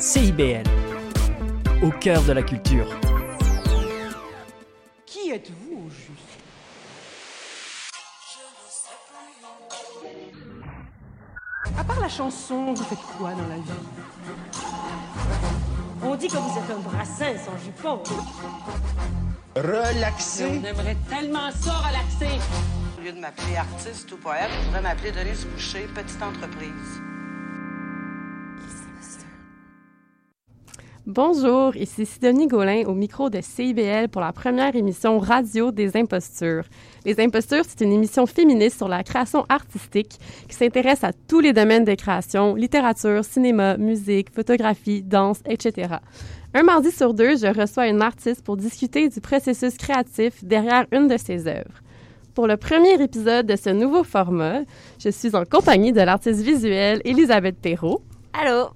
CIBL, 0.00 0.64
au 1.82 1.90
cœur 1.90 2.22
de 2.22 2.32
la 2.32 2.42
culture. 2.42 2.88
Qui 5.04 5.30
êtes-vous 5.30 5.76
au 5.76 5.90
juste? 5.90 6.38
À 11.78 11.84
part 11.84 12.00
la 12.00 12.08
chanson, 12.08 12.72
vous 12.72 12.82
faites 12.82 12.98
quoi 13.18 13.32
dans 13.32 13.46
la 13.46 13.56
vie? 13.56 13.62
On 16.02 16.14
dit 16.16 16.28
que 16.28 16.36
vous 16.38 16.58
êtes 16.58 16.70
un 16.70 16.80
brassin 16.80 17.34
sans 17.36 17.58
jupon. 17.62 18.02
Relaxer. 19.54 20.62
On 20.62 20.64
aimerait 20.64 20.96
tellement 21.10 21.50
ça 21.50 21.72
relaxer. 21.72 22.40
Au 22.96 23.02
lieu 23.02 23.12
de 23.12 23.20
m'appeler 23.20 23.56
artiste 23.56 24.10
ou 24.12 24.16
poète, 24.16 24.48
je 24.50 24.66
pourrais 24.68 24.80
m'appeler 24.80 25.12
Denise 25.12 25.44
Boucher, 25.44 25.86
petite 25.94 26.22
entreprise. 26.22 27.02
Bonjour, 31.06 31.74
ici 31.76 32.04
Sidonie 32.04 32.46
Gaulin 32.46 32.84
au 32.86 32.92
micro 32.92 33.30
de 33.30 33.40
CIBL 33.40 34.08
pour 34.10 34.20
la 34.20 34.34
première 34.34 34.76
émission 34.76 35.18
radio 35.18 35.72
des 35.72 35.96
impostures. 35.96 36.64
Les 37.06 37.18
impostures, 37.20 37.64
c'est 37.66 37.82
une 37.82 37.92
émission 37.92 38.26
féministe 38.26 38.76
sur 38.76 38.86
la 38.86 39.02
création 39.02 39.46
artistique 39.48 40.18
qui 40.46 40.54
s'intéresse 40.54 41.02
à 41.02 41.12
tous 41.26 41.40
les 41.40 41.54
domaines 41.54 41.86
de 41.86 41.94
création, 41.94 42.54
littérature, 42.54 43.24
cinéma, 43.24 43.78
musique, 43.78 44.30
photographie, 44.30 45.02
danse, 45.02 45.40
etc. 45.46 45.94
Un 46.52 46.64
mardi 46.64 46.90
sur 46.90 47.14
deux, 47.14 47.34
je 47.38 47.46
reçois 47.46 47.88
une 47.88 48.02
artiste 48.02 48.44
pour 48.44 48.58
discuter 48.58 49.08
du 49.08 49.22
processus 49.22 49.78
créatif 49.78 50.44
derrière 50.44 50.84
une 50.92 51.08
de 51.08 51.16
ses 51.16 51.46
œuvres. 51.46 51.80
Pour 52.34 52.46
le 52.46 52.58
premier 52.58 53.02
épisode 53.02 53.46
de 53.46 53.56
ce 53.56 53.70
nouveau 53.70 54.04
format, 54.04 54.60
je 55.02 55.08
suis 55.08 55.34
en 55.34 55.46
compagnie 55.46 55.92
de 55.92 56.02
l'artiste 56.02 56.42
visuelle 56.42 57.00
Elisabeth 57.06 57.56
Perrault. 57.58 58.02
Allô? 58.34 58.68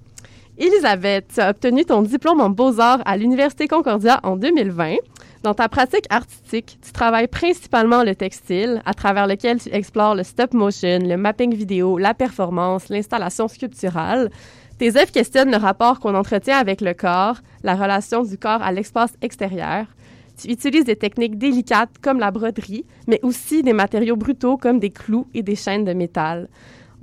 Elisabeth, 0.56 1.32
tu 1.34 1.40
as 1.40 1.50
obtenu 1.50 1.84
ton 1.84 2.02
diplôme 2.02 2.40
en 2.40 2.48
beaux-arts 2.48 3.02
à 3.06 3.16
l'Université 3.16 3.66
Concordia 3.66 4.20
en 4.22 4.36
2020. 4.36 4.96
Dans 5.42 5.52
ta 5.52 5.68
pratique 5.68 6.06
artistique, 6.10 6.78
tu 6.80 6.92
travailles 6.92 7.26
principalement 7.26 8.04
le 8.04 8.14
textile, 8.14 8.80
à 8.86 8.94
travers 8.94 9.26
lequel 9.26 9.60
tu 9.60 9.68
explores 9.72 10.14
le 10.14 10.22
stop 10.22 10.54
motion, 10.54 11.00
le 11.02 11.16
mapping 11.16 11.52
vidéo, 11.52 11.98
la 11.98 12.14
performance, 12.14 12.88
l'installation 12.88 13.48
sculpturale. 13.48 14.30
Tes 14.78 14.96
œuvres 14.96 15.10
questionnent 15.10 15.50
le 15.50 15.56
rapport 15.56 15.98
qu'on 15.98 16.14
entretient 16.14 16.56
avec 16.56 16.80
le 16.80 16.94
corps, 16.94 17.38
la 17.64 17.74
relation 17.74 18.22
du 18.22 18.38
corps 18.38 18.62
à 18.62 18.70
l'espace 18.70 19.14
extérieur. 19.22 19.86
Tu 20.40 20.50
utilises 20.50 20.84
des 20.84 20.96
techniques 20.96 21.36
délicates 21.36 21.98
comme 22.00 22.20
la 22.20 22.30
broderie, 22.30 22.86
mais 23.08 23.18
aussi 23.24 23.64
des 23.64 23.72
matériaux 23.72 24.16
brutaux 24.16 24.56
comme 24.56 24.78
des 24.78 24.90
clous 24.90 25.26
et 25.34 25.42
des 25.42 25.56
chaînes 25.56 25.84
de 25.84 25.94
métal. 25.94 26.48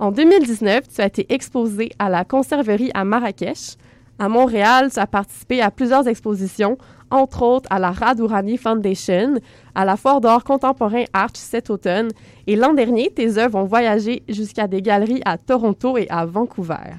En 0.02 0.10
2019, 0.10 0.88
tu 0.92 1.00
as 1.00 1.06
été 1.06 1.32
exposé 1.32 1.92
à 2.00 2.08
la 2.08 2.24
Conserverie 2.24 2.90
à 2.92 3.04
Marrakech. 3.04 3.76
À 4.18 4.28
Montréal, 4.28 4.90
tu 4.92 4.98
as 4.98 5.06
participé 5.06 5.60
à 5.60 5.70
plusieurs 5.70 6.08
expositions, 6.08 6.76
entre 7.12 7.42
autres 7.42 7.68
à 7.70 7.78
la 7.78 7.92
Radourani 7.92 8.56
Foundation, 8.56 9.34
à 9.76 9.84
la 9.84 9.96
Foire 9.96 10.20
d'art 10.20 10.42
contemporain 10.42 11.04
Arch 11.12 11.36
cet 11.36 11.70
automne, 11.70 12.08
et 12.48 12.56
l'an 12.56 12.74
dernier, 12.74 13.12
tes 13.14 13.38
œuvres 13.38 13.60
ont 13.60 13.64
voyagé 13.64 14.24
jusqu'à 14.28 14.66
des 14.66 14.82
galeries 14.82 15.22
à 15.24 15.38
Toronto 15.38 15.96
et 15.96 16.08
à 16.10 16.26
Vancouver. 16.26 16.98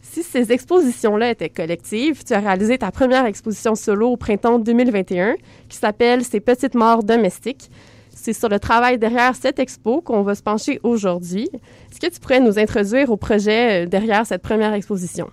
Si 0.00 0.22
ces 0.22 0.50
expositions-là 0.50 1.32
étaient 1.32 1.50
collectives, 1.50 2.24
tu 2.24 2.32
as 2.32 2.40
réalisé 2.40 2.78
ta 2.78 2.90
première 2.90 3.26
exposition 3.26 3.74
solo 3.74 4.12
au 4.12 4.16
printemps 4.16 4.58
2021 4.58 5.34
qui 5.68 5.76
s'appelle 5.76 6.24
Ces 6.24 6.40
petites 6.40 6.74
morts 6.74 7.04
domestiques. 7.04 7.70
C'est 8.24 8.32
sur 8.32 8.48
le 8.48 8.58
travail 8.58 8.96
derrière 8.96 9.36
cette 9.36 9.58
expo 9.58 10.00
qu'on 10.00 10.22
va 10.22 10.34
se 10.34 10.42
pencher 10.42 10.80
aujourd'hui. 10.82 11.50
Est-ce 11.52 12.00
que 12.00 12.06
tu 12.06 12.18
pourrais 12.18 12.40
nous 12.40 12.58
introduire 12.58 13.10
au 13.10 13.18
projet 13.18 13.84
derrière 13.84 14.24
cette 14.24 14.40
première 14.40 14.72
exposition? 14.72 15.28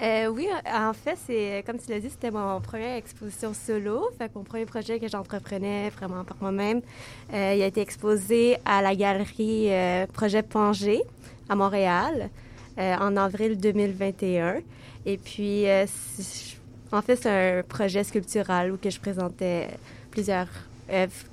Euh, 0.00 0.28
oui, 0.28 0.46
en 0.72 0.92
fait, 0.92 1.18
c'est 1.26 1.64
comme 1.66 1.80
tu 1.80 1.90
l'as 1.90 1.98
dit, 1.98 2.10
c'était 2.10 2.30
mon 2.30 2.60
première 2.60 2.94
exposition 2.94 3.52
solo. 3.52 4.08
Fait 4.18 4.30
mon 4.36 4.44
premier 4.44 4.66
projet 4.66 5.00
que 5.00 5.08
j'entreprenais 5.08 5.90
vraiment 5.90 6.22
par 6.22 6.36
moi-même. 6.40 6.80
Euh, 7.34 7.54
il 7.56 7.62
a 7.62 7.66
été 7.66 7.80
exposé 7.80 8.56
à 8.64 8.82
la 8.82 8.94
galerie 8.94 9.72
euh, 9.72 10.06
Projet 10.06 10.44
Pangé 10.44 11.02
à 11.48 11.56
Montréal 11.56 12.30
en 12.78 13.16
avril 13.16 13.58
2021. 13.58 14.60
Et 15.06 15.16
puis, 15.18 15.64
en 16.92 17.02
fait, 17.02 17.16
c'est 17.16 17.58
un 17.58 17.62
projet 17.64 18.04
sculptural 18.04 18.70
où 18.70 18.76
que 18.76 18.90
je 18.90 19.00
présentais 19.00 19.66
plusieurs 20.12 20.46
œuvres 20.88 21.31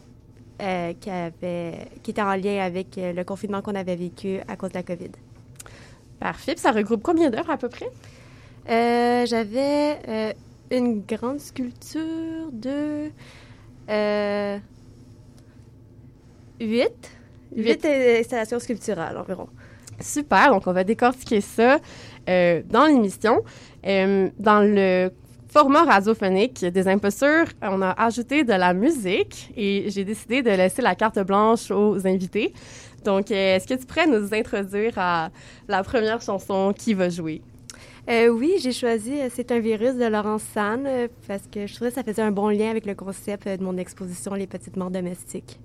euh, 0.62 0.94
qui, 1.00 1.09
avait, 1.09 1.88
qui 2.03 2.12
était 2.12 2.22
en 2.22 2.36
lien 2.36 2.59
avec 2.59 2.97
euh, 2.97 3.14
le 3.14 3.24
confinement 3.24 3.62
qu'on 3.62 3.75
avait 3.75 3.96
vécu 3.96 4.40
à 4.47 4.56
cause 4.56 4.72
de 4.72 4.75
la 4.75 4.84
COVID. 4.84 5.12
Parfait. 6.20 6.53
Puis 6.53 6.62
ça 6.62 6.72
regroupe 6.72 7.02
combien 7.02 7.30
d'heures 7.30 7.50
à 7.50 7.58
peu 7.58 7.70
près? 7.70 7.90
Euh, 8.69 9.25
J'avais 9.25 10.36
une 10.69 11.02
grande 11.02 11.40
sculpture 11.40 12.52
de 12.52 13.09
huit. 16.59 17.12
Huit 17.56 17.86
installations 17.86 18.59
sculpturales 18.59 19.18
environ. 19.18 19.48
Super. 20.02 20.52
Donc, 20.52 20.68
on 20.68 20.74
va 20.74 20.84
décortiquer 20.84 21.42
ça 21.42 21.80
dans 22.28 22.86
l'émission. 22.86 23.44
dans 23.84 24.62
le 24.62 25.09
format 25.50 25.84
radiophonique 25.84 26.64
des 26.64 26.88
impostures, 26.88 27.46
on 27.62 27.82
a 27.82 27.92
ajouté 27.92 28.44
de 28.44 28.54
la 28.54 28.74
musique 28.74 29.52
et 29.58 29.90
j'ai 29.90 30.06
décidé 30.06 30.42
de 30.42 30.50
laisser 30.50 30.82
la 30.82 30.96
carte 30.96 31.20
blanche 31.20 31.72
aux 31.72 32.06
invités. 32.06 32.54
Donc, 33.04 33.32
euh, 33.32 33.56
est-ce 33.56 33.68
que 33.68 33.74
tu 33.74 33.86
pourrais 33.86 34.08
nous 34.08 34.34
introduire 34.34 34.94
à 34.98 35.30
la 35.68 35.84
première 35.84 36.22
chanson 36.22 36.74
qui 36.78 36.94
va 36.94 37.10
jouer? 37.10 37.42
Euh, 38.10 38.28
oui, 38.28 38.56
j'ai 38.62 38.72
choisi 38.72 39.14
euh, 39.20 39.30
C'est 39.34 39.52
un 39.52 39.60
virus 39.60 39.96
de 39.96 40.06
Laurence 40.06 40.44
San 40.54 40.88
parce 41.28 41.44
que 41.52 41.68
je 41.68 41.76
trouvais 41.76 41.90
que 41.92 41.96
ça 41.96 42.04
faisait 42.04 42.22
un 42.22 42.31
bon 42.31 42.50
lien 42.50 42.70
avec 42.70 42.86
le 42.86 42.96
concept 42.96 43.48
de 43.48 43.64
mon 43.64 43.78
exposition 43.78 44.34
Les 44.34 44.48
petites 44.48 44.78
morts 44.78 44.92
domestiques. 44.92 45.60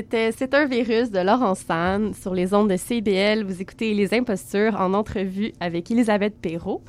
C'était 0.00 0.32
C'est 0.32 0.54
un 0.54 0.64
virus 0.64 1.10
de 1.10 1.18
Laurence 1.18 1.58
San 1.58 2.14
sur 2.14 2.32
les 2.32 2.54
ondes 2.54 2.70
de 2.70 2.78
CBL. 2.78 3.44
Vous 3.44 3.60
écoutez 3.60 3.92
Les 3.92 4.14
Impostures 4.14 4.74
en 4.80 4.94
entrevue 4.94 5.52
avec 5.60 5.90
Elisabeth 5.90 6.40
Perrault. 6.40 6.82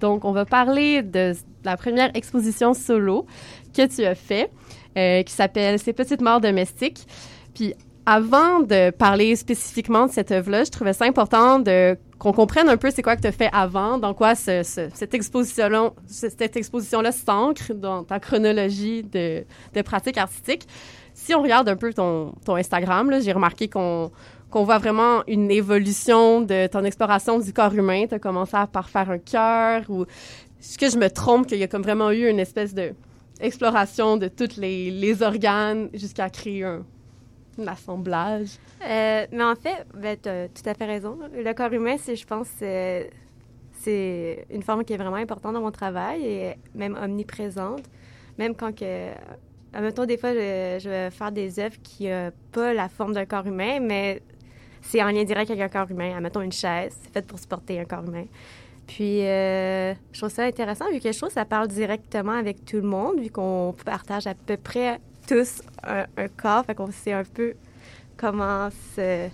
Donc, 0.00 0.24
on 0.24 0.32
va 0.32 0.44
parler 0.44 1.02
de 1.02 1.34
la 1.62 1.76
première 1.76 2.10
exposition 2.16 2.74
solo 2.74 3.26
que 3.72 3.86
tu 3.86 4.04
as 4.04 4.16
fait, 4.16 4.50
euh, 4.96 5.22
qui 5.22 5.32
s'appelle 5.32 5.78
Ces 5.78 5.92
petites 5.92 6.20
morts 6.20 6.40
domestiques. 6.40 7.06
Puis, 7.54 7.74
avant 8.06 8.58
de 8.58 8.90
parler 8.90 9.36
spécifiquement 9.36 10.06
de 10.06 10.10
cette 10.10 10.32
œuvre-là, 10.32 10.64
je 10.64 10.70
trouvais 10.70 10.94
ça 10.94 11.04
important 11.04 11.60
de 11.60 11.96
qu'on 12.18 12.32
comprenne 12.32 12.68
un 12.68 12.76
peu 12.76 12.90
c'est 12.90 13.02
quoi 13.02 13.14
que 13.14 13.20
tu 13.20 13.28
as 13.28 13.32
fait 13.32 13.50
avant, 13.52 13.98
dans 13.98 14.14
quoi 14.14 14.34
ce, 14.34 14.64
ce, 14.64 14.88
cette 14.94 15.14
exposition 15.14 15.94
cette 16.08 16.56
exposition-là 16.56 17.12
s'ancre 17.12 17.72
dans 17.72 18.02
ta 18.02 18.18
chronologie 18.18 19.04
de, 19.04 19.44
de 19.74 19.82
pratique 19.82 20.18
artistique. 20.18 20.66
Si 21.18 21.34
on 21.34 21.42
regarde 21.42 21.68
un 21.68 21.76
peu 21.76 21.92
ton, 21.92 22.32
Instagram, 22.46 23.12
j'ai 23.20 23.32
remarqué 23.32 23.68
qu'on 23.68 24.10
voit 24.52 24.78
vraiment 24.78 25.24
une 25.26 25.50
évolution 25.50 26.40
de 26.40 26.68
ton 26.68 26.84
exploration 26.84 27.40
du 27.40 27.52
corps 27.52 27.74
humain. 27.74 28.06
Tu 28.06 28.14
as 28.14 28.20
commencé 28.20 28.56
par 28.72 28.88
faire 28.88 29.10
un 29.10 29.18
cœur 29.18 29.82
ou 29.90 30.04
est-ce 30.04 30.78
que 30.78 30.88
je 30.88 30.96
me 30.96 31.10
trompe 31.10 31.48
qu'il 31.48 31.58
y 31.58 31.64
a 31.64 31.66
comme 31.66 31.82
vraiment 31.82 32.12
eu 32.12 32.28
une 32.28 32.38
espèce 32.38 32.72
de 32.72 32.94
exploration 33.40 34.16
de 34.16 34.28
tous 34.28 34.56
les, 34.58 35.22
organes 35.22 35.90
jusqu'à 35.92 36.30
créer 36.30 36.62
un, 36.62 36.84
assemblage? 37.66 38.50
Euh, 38.88 39.26
mais 39.32 39.44
en 39.44 39.56
fait, 39.56 39.86
ben, 39.94 40.16
tu 40.22 40.28
as 40.28 40.48
tout 40.48 40.66
à 40.66 40.74
fait 40.74 40.86
raison. 40.86 41.18
Le 41.34 41.52
corps 41.52 41.72
humain, 41.72 41.96
c'est, 41.98 42.14
je 42.14 42.26
pense, 42.26 42.46
c'est, 42.58 43.10
c'est 43.80 44.46
une 44.50 44.62
forme 44.62 44.84
qui 44.84 44.92
est 44.92 44.96
vraiment 44.96 45.16
importante 45.16 45.54
dans 45.54 45.62
mon 45.62 45.72
travail 45.72 46.24
et 46.24 46.54
même 46.76 46.96
omniprésente. 46.96 47.82
Même 48.38 48.54
quand 48.54 48.72
que. 48.72 49.10
Admettons, 49.72 50.06
des 50.06 50.16
fois, 50.16 50.32
je, 50.32 50.78
je 50.80 50.88
vais 50.88 51.10
faire 51.10 51.32
des 51.32 51.58
œuvres 51.60 51.76
qui 51.82 52.08
n'ont 52.08 52.32
pas 52.52 52.72
la 52.72 52.88
forme 52.88 53.12
d'un 53.12 53.26
corps 53.26 53.46
humain, 53.46 53.80
mais 53.80 54.22
c'est 54.82 55.02
en 55.02 55.10
lien 55.10 55.24
direct 55.24 55.50
avec 55.50 55.62
un 55.62 55.68
corps 55.68 55.90
humain. 55.90 56.16
Admettons, 56.16 56.40
une 56.40 56.52
chaise, 56.52 56.96
c'est 57.02 57.12
fait 57.12 57.26
pour 57.26 57.38
supporter 57.38 57.78
un 57.78 57.84
corps 57.84 58.04
humain. 58.04 58.24
Puis, 58.86 59.22
euh, 59.26 59.92
je 60.12 60.18
trouve 60.18 60.30
ça 60.30 60.44
intéressant, 60.44 60.90
vu 60.90 60.98
que 60.98 61.12
je 61.12 61.16
trouve 61.16 61.28
que 61.28 61.34
ça 61.34 61.44
parle 61.44 61.68
directement 61.68 62.32
avec 62.32 62.64
tout 62.64 62.76
le 62.76 62.82
monde, 62.82 63.20
vu 63.20 63.28
qu'on 63.28 63.74
partage 63.84 64.26
à 64.26 64.34
peu 64.34 64.56
près 64.56 64.98
tous 65.26 65.60
un, 65.84 66.06
corps, 66.36 66.64
fait 66.64 66.74
qu'on 66.74 66.90
sait 66.90 67.12
un 67.12 67.24
peu 67.24 67.52
comment 68.16 68.70
se 68.96 69.28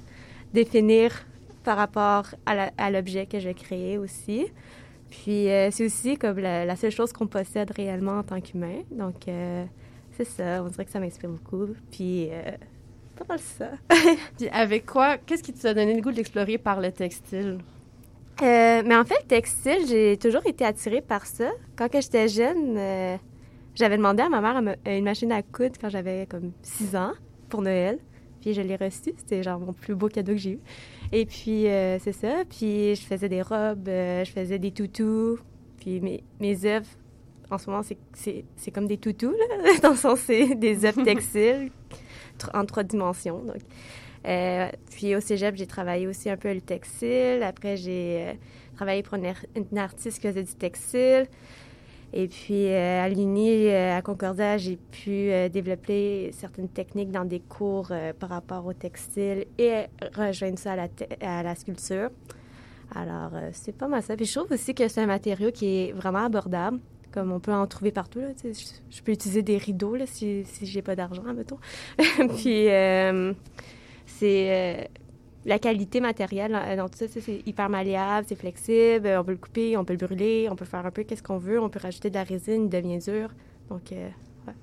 définir 0.53 1.25
par 1.63 1.77
rapport 1.77 2.27
à 2.45 2.91
l'objet 2.91 3.27
que 3.27 3.39
je 3.39 3.49
vais 3.71 3.97
aussi. 3.97 4.47
Puis 5.09 5.49
euh, 5.49 5.71
c'est 5.71 5.87
aussi 5.87 6.19
comme 6.19 6.39
la, 6.39 6.75
seule 6.77 6.91
chose 6.91 7.13
qu'on 7.13 7.29
possède 7.29 7.71
réellement 7.71 8.19
en 8.19 8.23
tant 8.25 8.41
qu'humain. 8.41 8.83
Donc 8.91 9.29
euh, 9.29 9.65
c'est 10.16 10.25
ça, 10.25 10.62
on 10.62 10.69
dirait 10.69 10.84
que 10.84 10.90
ça 10.90 11.00
m'inspire 11.00 11.31
beaucoup. 11.31 11.69
Puis 11.90 12.28
euh, 12.31 12.52
pas 13.16 13.25
mal 13.28 13.38
ça. 13.38 13.70
Puis 14.38 14.49
avec 14.49 14.87
quoi, 14.87 15.19
qu'est-ce 15.19 15.43
qui 15.43 15.52
t'a 15.52 15.75
donné 15.75 15.94
le 15.94 16.00
goût 16.00 16.12
d'explorer 16.12 16.58
par 16.58 16.81
le 16.81 16.93
textile? 16.93 17.58
Euh, 18.43 18.82
mais 18.84 18.96
en 18.96 19.05
fait, 19.05 19.14
le 19.22 19.28
textile, 19.28 19.87
j'ai 19.88 20.16
toujours 20.16 20.44
été 20.46 20.64
attirée 20.64 21.00
par 21.00 21.26
ça. 21.26 21.50
Quand 21.76 21.88
j'étais 21.93 22.28
jeune, 22.28 22.76
euh, 22.76 23.16
j'avais 23.75 23.96
demandé 23.96 24.22
à 24.22 24.28
ma 24.28 24.40
mère 24.40 24.76
une 24.87 25.05
machine 25.05 25.31
à 25.31 25.43
coudre 25.43 25.76
quand 25.81 25.88
j'avais 25.88 26.26
comme 26.26 26.52
6 26.62 26.96
ans 26.96 27.12
pour 27.49 27.62
Noël. 27.62 27.99
Puis 28.40 28.52
je 28.52 28.61
l'ai 28.61 28.76
reçue. 28.76 29.14
C'était 29.16 29.43
genre 29.43 29.61
mon 29.61 29.72
plus 29.72 29.94
beau 29.94 30.08
cadeau 30.08 30.32
que 30.32 30.38
j'ai 30.38 30.52
eu. 30.52 30.61
Et 31.12 31.26
puis, 31.26 31.69
euh, 31.69 31.99
c'est 32.00 32.12
ça. 32.12 32.43
Puis 32.49 32.96
je 32.96 33.02
faisais 33.02 33.28
des 33.28 33.43
robes, 33.43 33.87
je 33.87 34.31
faisais 34.34 34.58
des 34.58 34.72
toutous. 34.72 35.38
Puis 35.78 36.00
mes, 36.00 36.25
mes 36.40 36.64
œuvres, 36.64 36.88
en 37.50 37.58
ce 37.58 37.70
moment, 37.70 37.82
c'est 38.14 38.70
comme 38.70 38.87
des 38.87 38.99
toutous, 38.99 39.32
là. 39.32 39.79
Dans 39.82 39.91
le 39.91 39.96
sens, 39.96 40.20
c'est 40.20 40.55
des 40.55 40.85
œuvres 40.85 41.02
textiles 41.05 41.70
en 42.52 42.64
trois 42.64 42.82
dimensions. 42.82 43.38
Donc, 43.38 43.61
euh, 44.26 44.69
puis 44.91 45.14
au 45.14 45.20
cégep, 45.20 45.55
j'ai 45.56 45.67
travaillé 45.67 46.06
aussi 46.06 46.31
un 46.31 46.37
peu 46.37 46.52
le 46.52 46.61
textile. 46.61 47.43
Après, 47.43 47.76
j'ai 47.76 48.29
euh, 48.29 48.32
travaillé 48.76 49.02
pour 49.02 49.14
une, 49.14 49.32
une, 49.55 49.79
artiste 49.79 50.20
qui 50.20 50.29
faisait 50.29 50.43
du 50.43 50.55
textile. 50.55 51.26
Et 52.17 52.29
puis 52.29 52.69
euh, 52.69 53.05
à 53.05 53.08
l'Uni, 53.08 53.69
à 53.70 54.00
Concordia, 54.00 54.56
j'ai 54.56 54.76
pu 54.76 55.31
développer 55.50 56.31
certaines 56.32 56.69
techniques 56.69 57.11
dans 57.11 57.25
des 57.25 57.40
cours 57.40 57.90
par 58.20 58.29
rapport 58.29 58.64
au 58.64 58.73
textile 58.73 59.47
et 59.58 59.87
rejoindre 60.17 60.58
ça 60.58 60.75
à 60.75 60.76
la, 60.76 60.88
à 61.20 61.43
la 61.43 61.55
sculpture. 61.56 62.11
Alors, 62.94 63.32
c'est 63.50 63.76
pas 63.76 63.88
mal 63.88 64.00
ça. 64.00 64.14
Puis 64.14 64.26
je 64.26 64.38
trouve 64.38 64.52
aussi 64.52 64.75
que 64.76 64.87
c'est 64.87 65.00
un 65.00 65.07
matériau 65.07 65.50
qui 65.50 65.66
est 65.66 65.92
vraiment 65.92 66.25
abordable 66.25 66.78
comme 67.14 67.30
on 67.30 67.38
peut 67.38 67.52
en 67.52 67.66
trouver 67.68 67.92
partout. 67.92 68.18
Là, 68.18 68.30
je, 68.42 68.50
je, 68.90 69.02
peux 69.02 69.12
utiliser 69.12 69.42
des 69.42 69.56
rideaux 69.56 69.94
là, 69.94 70.04
si, 70.04 70.44
si 70.47 70.66
j'ai 70.66 70.83
pas 70.83 70.97
d'argent, 70.97 71.23
mettons. 71.23 71.59
puis 72.37 72.68
euh, 72.68 73.33
c'est 74.04 74.50
euh, 74.50 74.85
la 75.44 75.61
qualité 75.61 76.00
matérielle 76.00 76.59
dans 76.76 76.88
tout 76.88 76.99
ça, 76.99 77.06
c'est 77.09 77.47
hyper 77.47 77.68
malléable, 77.68 78.26
c'est 78.28 78.35
flexible, 78.35 79.09
on 79.16 79.23
peut 79.23 79.30
le 79.30 79.38
couper, 79.38 79.76
on 79.76 79.85
peut 79.85 79.92
le 79.92 80.04
brûler, 80.04 80.49
on 80.50 80.56
peut 80.56 80.64
faire 80.64 80.85
un 80.85 80.90
peu 80.90 81.04
qu'est-ce 81.04 81.23
qu'on 81.23 81.38
veut, 81.38 81.61
on 81.61 81.68
peut 81.68 81.78
rajouter 81.80 82.11
de 82.11 82.16
la 82.16 82.25
résine, 82.25 82.64
il 82.64 82.68
devient 82.68 82.99
dur. 82.99 83.28
Donc, 83.71 83.92
euh, 83.92 84.09
ouais. 84.49 84.54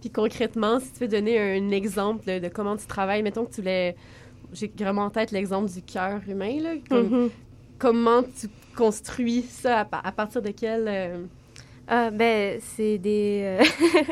Puis 0.00 0.08
concrètement, 0.08 0.80
si 0.80 0.90
tu 0.92 1.00
veux 1.00 1.08
donner 1.08 1.38
un 1.38 1.70
exemple 1.70 2.24
de, 2.24 2.38
de 2.38 2.48
comment 2.48 2.78
tu 2.78 2.86
travailles, 2.86 3.22
mettons 3.22 3.44
que 3.44 3.54
tu 3.54 3.60
voulais... 3.60 3.96
J'ai 4.54 4.72
vraiment 4.78 5.02
en 5.02 5.10
tête 5.10 5.30
l'exemple 5.30 5.70
du 5.70 5.82
cœur 5.82 6.22
humain, 6.26 6.58
là. 6.62 6.70
Comme, 6.88 7.08
mm 7.08 7.26
-hmm. 7.26 7.30
Comment 7.78 8.22
tu 8.22 8.48
construis 8.74 9.42
ça, 9.42 9.80
à, 9.80 10.08
à 10.08 10.12
partir 10.12 10.40
de 10.40 10.52
quel... 10.52 10.88
Euh... 10.88 11.26
Ah, 11.90 12.10
ben, 12.10 12.60
c'est 12.60 12.98
des, 12.98 13.40
euh, 13.44 13.64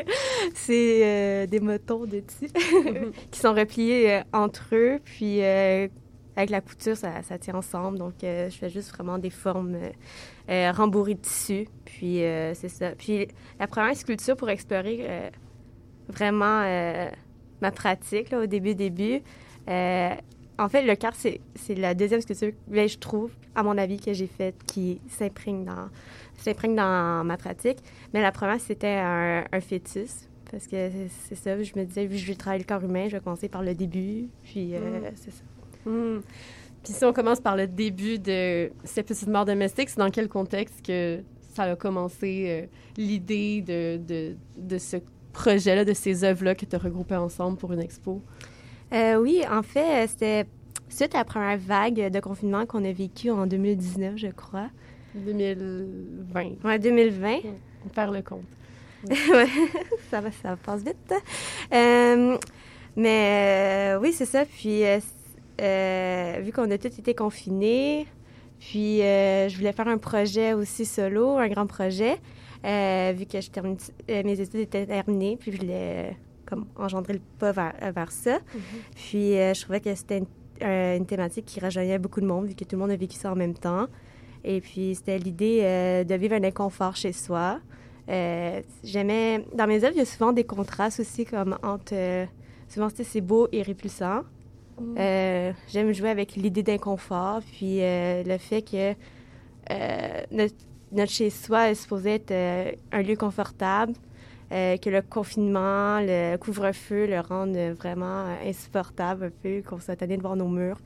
c'est 0.55 1.05
euh, 1.05 1.45
des 1.45 1.59
motons 1.59 2.05
de 2.07 2.21
tissu 2.21 2.51
qui 3.31 3.39
sont 3.39 3.53
repliés 3.53 4.13
euh, 4.13 4.21
entre 4.33 4.69
eux, 4.73 4.99
puis 5.05 5.43
avec 5.43 6.49
la 6.49 6.61
couture, 6.61 6.97
ça, 6.97 7.21
ça 7.21 7.37
tient 7.37 7.53
ensemble. 7.53 7.99
Donc, 7.99 8.15
je 8.23 8.49
fais 8.49 8.69
juste 8.69 8.89
vraiment 8.89 9.19
des 9.19 9.29
formes 9.29 9.77
rembourrées 10.47 11.13
de 11.13 11.19
tissu, 11.19 11.67
puis 11.85 12.21
c'est 12.53 12.69
ça. 12.69 12.91
Puis 12.97 13.27
la 13.59 13.67
première 13.67 13.95
sculpture 13.95 14.35
pour 14.35 14.49
explorer 14.49 15.31
vraiment 16.07 16.61
ma 17.61 17.71
pratique, 17.71 18.31
là, 18.31 18.39
au 18.39 18.45
début, 18.45 18.75
début, 18.75 19.21
en 20.59 20.69
fait, 20.69 20.83
le 20.83 20.95
quart, 20.95 21.13
c'est 21.15 21.39
la 21.75 21.93
deuxième 21.93 22.21
sculpture, 22.21 22.51
ben, 22.67 22.87
je 22.87 22.97
trouve, 22.97 23.31
à 23.55 23.63
mon 23.63 23.77
avis, 23.77 23.99
que 23.99 24.13
j'ai 24.13 24.27
faite 24.27 24.55
qui 24.65 24.99
s'imprègne 25.07 25.65
dans 25.65 25.89
dans 26.75 27.23
ma 27.23 27.37
pratique. 27.37 27.79
Mais 28.13 28.21
la 28.21 28.31
première, 28.31 28.59
c'était 28.59 28.99
un, 28.99 29.43
un, 29.51 29.61
fœtus. 29.61 30.27
Parce 30.49 30.65
que 30.67 30.89
c'est 31.27 31.35
ça, 31.35 31.61
je 31.61 31.73
me 31.75 31.83
disais, 31.83 32.05
vu 32.05 32.15
que 32.15 32.21
je 32.21 32.27
vais 32.27 32.35
travailler 32.35 32.63
le 32.63 32.67
corps 32.67 32.83
humain, 32.83 33.07
je 33.09 33.17
vais 33.17 33.23
commencer 33.23 33.49
par 33.49 33.63
le 33.63 33.75
début. 33.75 34.27
Puis 34.43 34.75
euh, 34.75 34.79
mm. 34.79 35.13
c'est 35.15 35.31
ça. 35.31 35.43
Mm. 35.89 36.21
Puis 36.83 36.93
si 36.93 37.03
on 37.03 37.11
commence 37.11 37.41
par 37.41 37.57
le 37.57 37.67
début 37.67 38.17
de 38.17 38.71
ces 38.85 39.03
petites 39.03 39.27
morts 39.27 39.45
domestiques, 39.45 39.89
c'est 39.89 39.99
dans 39.99 40.09
quel 40.09 40.29
contexte 40.29 40.85
que 40.85 41.19
ça 41.53 41.63
a 41.63 41.75
commencé 41.75 42.45
euh, 42.47 42.65
l'idée 42.95 43.61
de, 43.61 43.97
de, 43.97 44.35
de, 44.57 44.77
ce 44.77 44.97
projet-là, 45.33 45.83
de 45.83 45.93
ces 45.93 46.23
œuvres-là 46.23 46.55
que 46.55 46.65
tu 46.65 46.75
as 46.75 46.79
regroupées 46.79 47.15
ensemble 47.15 47.57
pour 47.57 47.73
une 47.73 47.81
expo? 47.81 48.21
Euh, 48.93 49.15
oui, 49.15 49.43
en 49.49 49.63
fait, 49.63 50.07
c'était 50.07 50.45
suite 50.89 51.15
à 51.15 51.19
la 51.19 51.25
première 51.25 51.57
vague 51.57 52.11
de 52.11 52.19
confinement 52.19 52.65
qu'on 52.65 52.83
a 52.85 52.91
vécue 52.91 53.31
en 53.31 53.45
2019, 53.45 54.17
je 54.17 54.27
crois. 54.27 54.69
2020. 55.15 56.43
Ouais, 56.63 56.79
2020. 56.79 57.37
On 57.85 57.89
perd 57.89 58.13
le 58.13 58.21
compte. 58.21 58.45
ouais, 59.09 59.47
ça, 60.09 60.21
va, 60.21 60.31
ça 60.31 60.55
passe 60.55 60.83
vite. 60.83 61.13
Euh, 61.73 62.37
mais 62.95 63.93
euh, 63.95 63.99
oui, 63.99 64.11
c'est 64.11 64.25
ça. 64.25 64.45
Puis, 64.45 64.83
euh, 64.83 64.99
euh 65.61 66.39
vu 66.41 66.51
qu'on 66.51 66.69
a 66.71 66.77
tous 66.77 66.87
été 66.87 67.13
confinés, 67.13 68.07
puis 68.59 69.01
euh, 69.01 69.49
je 69.49 69.57
voulais 69.57 69.71
faire 69.71 69.87
un 69.87 69.97
projet 69.97 70.53
aussi 70.53 70.85
solo, 70.85 71.37
un 71.37 71.47
grand 71.47 71.67
projet, 71.67 72.17
vu 72.63 73.25
que 73.25 73.39
je 73.39 73.49
termine, 73.49 73.77
mes 74.09 74.41
études 74.41 74.61
étaient 74.61 74.85
terminées, 74.85 75.37
puis 75.39 75.51
je 75.51 75.57
voulais 75.57 76.17
comme 76.49 76.65
engendrer 76.75 77.13
le 77.13 77.21
pas 77.39 77.51
vers, 77.51 77.73
vers 77.93 78.11
ça. 78.11 78.37
Mm 78.37 78.57
-hmm. 78.57 78.95
Puis 78.95 79.27
je 79.55 79.61
trouvais 79.61 79.81
que 79.81 79.93
c'était 79.95 80.19
une, 80.19 80.27
une, 80.99 81.05
thématique 81.05 81.45
qui 81.45 81.59
rejoignait 81.59 81.99
beaucoup 81.99 82.21
de 82.21 82.25
monde, 82.25 82.45
vu 82.47 82.55
que 82.55 82.63
tout 82.63 82.75
le 82.77 82.81
monde 82.83 82.91
a 82.91 82.95
vécu 82.95 83.15
ça 83.15 83.31
en 83.31 83.35
même 83.35 83.53
temps. 83.53 83.87
Et 84.43 84.61
puis, 84.61 84.95
c'était 84.95 85.17
l'idée 85.17 85.59
euh, 85.63 86.03
de 86.05 86.15
vivre 86.15 86.35
un 86.35 86.43
inconfort 86.43 86.95
chez 86.95 87.11
soi. 87.11 87.59
Euh, 88.09 88.61
j'aimais... 88.83 89.45
Dans 89.53 89.67
mes 89.67 89.83
œuvres, 89.83 89.93
il 89.95 89.99
y 89.99 90.01
a 90.01 90.05
souvent 90.05 90.31
des 90.31 90.45
contrastes 90.45 91.01
aussi, 91.01 91.25
comme 91.25 91.57
entre... 91.63 91.93
Euh, 91.93 92.25
souvent, 92.69 92.87
c'est 92.89 93.21
beau 93.21 93.49
et 93.51 93.61
répulsant. 93.61 94.21
Mm. 94.79 94.95
J'aime 95.67 95.91
jouer 95.91 96.09
avec 96.09 96.35
l'idée 96.35 96.63
d'inconfort, 96.63 97.41
puis 97.41 97.79
le 97.81 98.37
fait 98.37 98.61
que 98.61 98.93
notre, 100.31 100.55
notre 100.91 101.11
chez-soi 101.11 101.71
est 101.71 101.75
supposé 101.75 102.15
être 102.15 102.77
un 102.91 103.01
lieu 103.01 103.15
confortable, 103.15 103.93
que 104.49 104.89
le 104.89 105.01
confinement, 105.01 105.99
le 105.99 106.37
couvre-feu 106.37 107.05
le 107.07 107.19
rendent 107.19 107.75
vraiment 107.77 108.25
insupportable 108.45 109.25
un 109.25 109.31
peu, 109.43 109.61
qu'on 109.67 109.79
soit 109.79 109.95
tanné 109.95 110.17
de 110.17 110.21
voir 110.21 110.35
nos 110.35 110.47
murs. 110.47 110.79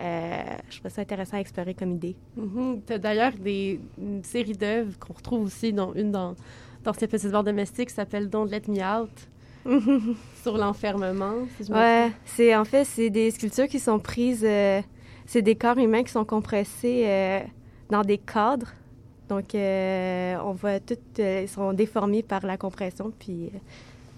Euh, 0.00 0.42
je 0.70 0.78
trouve 0.80 0.90
ça 0.90 1.02
intéressant 1.02 1.36
à 1.36 1.40
explorer 1.40 1.74
comme 1.74 1.92
idée. 1.92 2.16
Mm 2.36 2.44
-hmm. 2.44 2.80
Tu 2.86 2.92
as 2.92 2.98
d'ailleurs 2.98 3.32
des, 3.32 3.80
une 3.98 4.24
série 4.24 4.56
d'œuvres 4.56 4.98
qu'on 4.98 5.12
retrouve 5.12 5.44
aussi, 5.44 5.72
dans 5.72 5.92
une 5.94 6.10
dans, 6.10 6.34
dans 6.84 6.92
ces 6.92 7.06
petites 7.06 7.30
barres 7.30 7.44
domestiques 7.44 7.88
qui 7.88 7.94
s'appelle 7.94 8.28
Don't 8.28 8.48
Let 8.50 8.62
Me 8.68 8.80
Out. 8.96 9.16
sur 10.42 10.58
l'enfermement, 10.58 11.36
si 11.56 11.64
je 11.64 11.72
Ouais, 11.72 12.10
c'est 12.24 12.52
en 12.56 12.64
fait 12.64 12.84
c'est 12.84 13.10
des 13.10 13.30
sculptures 13.30 13.68
qui 13.68 13.78
sont 13.78 14.00
prises, 14.00 14.44
euh, 14.44 14.80
c'est 15.24 15.42
des 15.42 15.54
corps 15.54 15.78
humains 15.78 16.02
qui 16.02 16.10
sont 16.18 16.24
compressés 16.24 17.04
euh, 17.06 17.40
dans 17.88 18.02
des 18.02 18.18
cadres. 18.18 18.72
Donc 19.32 19.54
euh, 19.54 20.36
on 20.44 20.52
voit 20.52 20.78
tout, 20.78 20.98
euh, 21.18 21.40
ils 21.44 21.48
sont 21.48 21.72
déformés 21.72 22.22
par 22.22 22.44
la 22.44 22.58
compression 22.58 23.10
puis 23.18 23.50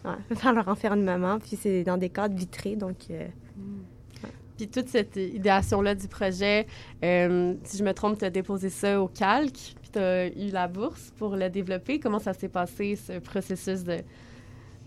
euh, 0.05 0.11
ouais, 0.11 0.37
par 0.43 0.53
leur 0.53 0.67
enfermement. 0.67 1.39
Puis 1.39 1.57
c'est 1.57 1.85
dans 1.85 1.97
des 1.97 2.09
cadres 2.09 2.35
vitrés, 2.35 2.75
donc 2.75 2.97
Puis 4.57 4.67
toute 4.67 4.89
cette 4.89 5.15
idéation-là 5.15 5.95
du 5.95 6.09
projet, 6.09 6.67
si 7.01 7.79
je 7.79 7.85
me 7.85 7.93
trompe, 7.93 8.19
tu 8.19 8.25
as 8.25 8.31
déposé 8.31 8.71
ça 8.71 9.01
au 9.01 9.07
calque, 9.07 9.77
puis 9.81 9.91
tu 9.93 9.99
as 10.01 10.27
eu 10.27 10.51
la 10.51 10.67
bourse 10.67 11.13
pour 11.17 11.37
le 11.37 11.49
développer. 11.49 12.01
Comment 12.01 12.19
ça 12.19 12.33
s'est 12.33 12.49
passé, 12.49 12.97
ce 12.97 13.21
processus 13.21 13.85
de, 13.85 13.99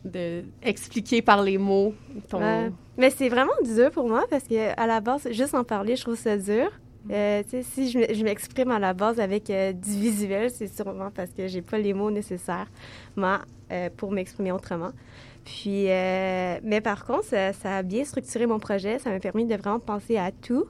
de 0.03 0.43
expliquer 0.62 1.22
par 1.22 1.41
les 1.41 1.57
mots 1.57 1.93
ton... 2.27 2.41
Mais 2.98 3.12
c'est 3.12 3.29
vraiment 3.29 3.57
dur 3.63 3.91
pour 3.91 4.10
moi 4.10 4.25
parce 4.29 4.43
que 4.43 4.77
à 4.77 4.88
la 4.88 5.00
base, 5.00 5.31
juste 5.31 5.53
en 5.53 5.63
parler, 5.63 5.96
je 5.96 6.01
trouve 6.01 6.17
ça 6.17 6.36
dur. 6.36 6.69
Euh, 7.11 7.43
si 7.63 7.89
je, 7.89 8.23
m'exprime 8.23 8.71
à 8.71 8.79
la 8.79 8.93
base 8.93 9.19
avec 9.19 9.49
euh, 9.49 9.71
du 9.71 9.91
visuel, 9.91 10.51
c'est 10.51 10.67
sûrement 10.67 11.09
parce 11.11 11.31
que 11.31 11.47
j'ai 11.47 11.61
pas 11.61 11.77
les 11.77 11.93
mots 11.93 12.11
nécessaires 12.11 12.67
euh, 13.17 13.89
pour 13.95 14.11
m'exprimer 14.11 14.51
autrement. 14.51 14.91
Puis, 15.45 15.89
euh, 15.89 16.59
mais 16.63 16.81
par 16.81 17.05
contre, 17.05 17.27
ça, 17.27 17.77
a 17.77 17.83
bien 17.83 18.03
structuré 18.03 18.45
mon 18.45 18.59
projet. 18.59 18.99
Ça 18.99 19.09
m'a 19.09 19.19
permis 19.19 19.45
de 19.45 19.55
vraiment 19.55 19.79
penser 19.79 20.17
à 20.17 20.31
tout, 20.31 20.65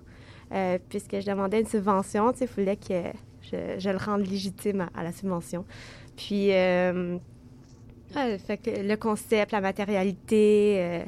puisque 0.89 1.19
je 1.19 1.25
demandais 1.25 1.61
une 1.61 1.67
subvention. 1.67 2.31
Il 2.39 2.47
fallait 2.47 2.75
que 2.75 3.01
je, 3.41 3.89
le 3.89 3.97
rende 3.97 4.27
légitime 4.27 4.87
à, 4.95 5.03
la 5.03 5.11
subvention. 5.11 5.65
Puis, 6.15 6.49
le 6.51 7.19
concept, 8.95 9.51
la 9.51 9.61
matérialité, 9.61 11.01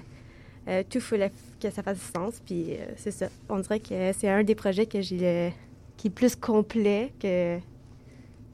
tout, 0.66 0.98
il 0.98 1.02
fallait 1.02 1.32
que 1.60 1.70
ça 1.70 1.84
fasse 1.84 2.00
sens. 2.16 2.42
Puis 2.46 2.74
euh, 2.74 2.86
c'est 2.98 3.12
ça. 3.12 3.28
On 3.50 3.60
dirait 3.60 3.80
que 3.80 4.12
c'est 4.14 4.30
un 4.30 4.44
des 4.44 4.56
projets 4.56 4.86
que 4.86 5.02
j'ai 5.02 5.18
le- 5.18 5.52
qui 5.98 6.08
est 6.08 6.12
plus 6.12 6.36
complet 6.36 7.12
que, 7.20 7.58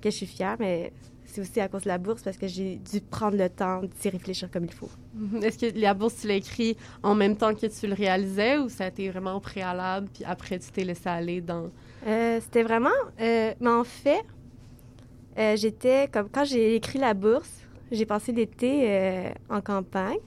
que 0.02 0.10
je 0.10 0.16
suis 0.16 0.26
fière, 0.26 0.56
mais 0.60 0.92
c'est 1.26 1.42
aussi 1.42 1.60
à 1.60 1.68
cause 1.68 1.84
de 1.84 1.90
la 1.90 1.98
bourse 1.98 2.24
parce 2.24 2.38
que 2.38 2.48
j'ai 2.48 2.78
dû 2.78 3.02
prendre 3.02 3.38
le 3.38 3.50
temps 3.50 3.82
d'y 4.02 4.10
réfléchir 4.10 4.50
comme 4.50 4.66
il 4.66 4.74
faut. 4.74 4.90
Mhm. 5.14 5.44
Est-ce 5.44 5.58
que 5.60 5.80
la 5.80 5.94
bourse, 5.94 6.16
tu 6.22 6.28
l'as 6.28 6.36
écrit 6.36 6.76
en 7.04 7.14
même 7.14 7.36
temps 7.36 7.54
que 7.54 7.68
tu 7.68 7.88
le 7.88 7.94
réalisais 7.94 8.58
ou 8.58 8.70
ça 8.70 8.86
a 8.86 8.88
été 8.88 9.10
vraiment 9.10 9.36
au 9.36 9.40
préalable, 9.40 10.08
puis 10.14 10.24
après 10.26 10.58
tu 10.60 10.72
t'es 10.72 10.84
laissé 10.84 11.08
aller 11.10 11.42
dans... 11.42 11.70
Euh, 12.08 12.40
C'était 12.42 12.64
vraiment. 12.64 12.90
euh, 13.20 13.54
mais 13.60 13.70
en 13.70 13.84
fait, 13.84 14.24
euh, 15.38 15.56
j'étais 15.58 16.08
comme. 16.12 16.30
Quand 16.30 16.46
j'ai 16.46 16.76
écrit 16.76 17.00
la 17.00 17.14
bourse, 17.14 17.52
j'ai 17.92 18.06
passé 18.06 18.32
l'été 18.32 19.32
en 19.50 19.62
campagne, 19.62 20.18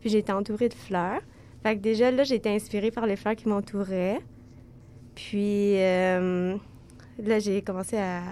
puis 0.00 0.10
j'ai 0.10 0.18
été 0.18 0.32
entourée 0.32 0.68
de 0.68 0.74
fleurs. 0.74 1.20
Fait 1.66 1.74
que 1.74 1.80
déjà, 1.80 2.12
là, 2.12 2.22
j'ai 2.22 2.36
été 2.36 2.48
inspirée 2.48 2.92
par 2.92 3.06
les 3.06 3.16
fleurs 3.16 3.34
qui 3.34 3.48
m'entouraient. 3.48 4.20
Puis 5.16 5.82
euh, 5.82 6.56
là, 7.18 7.38
j'ai 7.40 7.60
commencé 7.60 7.96
à, 7.96 8.22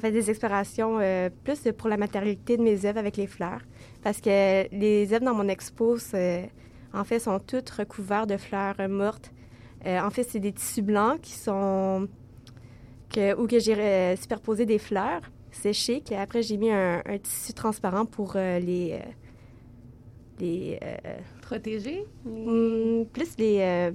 faire 0.00 0.10
des 0.10 0.28
explorations 0.28 0.98
euh, 0.98 1.30
plus 1.44 1.68
pour 1.78 1.88
la 1.88 1.96
matérialité 1.96 2.56
de 2.56 2.62
mes 2.64 2.84
œuvres 2.86 2.98
avec 2.98 3.16
les 3.16 3.28
fleurs. 3.28 3.60
Parce 4.02 4.20
que 4.20 4.68
les 4.76 5.12
œuvres 5.12 5.24
dans 5.24 5.34
mon 5.34 5.46
expo, 5.46 5.98
en 6.92 7.04
fait, 7.04 7.20
sont 7.20 7.38
toutes 7.38 7.70
recouvertes 7.70 8.28
de 8.28 8.36
fleurs 8.36 8.74
mortes. 8.88 9.30
Euh, 9.86 10.00
en 10.00 10.10
fait, 10.10 10.24
c'est 10.24 10.40
des 10.40 10.52
tissus 10.52 10.82
blancs 10.82 11.20
qui 11.20 11.34
sont 11.34 12.08
que, 13.14 13.40
ou 13.40 13.46
que 13.46 13.60
j'ai 13.60 14.16
superposé 14.16 14.66
des 14.66 14.78
fleurs 14.78 15.20
séchées, 15.52 16.00
qu'après 16.00 16.42
j'ai 16.42 16.56
mis 16.56 16.72
un, 16.72 17.02
tissu 17.22 17.52
transparent 17.52 18.04
pour 18.04 18.32
les, 18.34 18.98
les 20.40 20.78
euh, 20.82 20.96
Protéger? 21.42 22.04
hum, 22.26 23.06
plus 23.12 23.36
les 23.38 23.58
euh, 23.60 23.90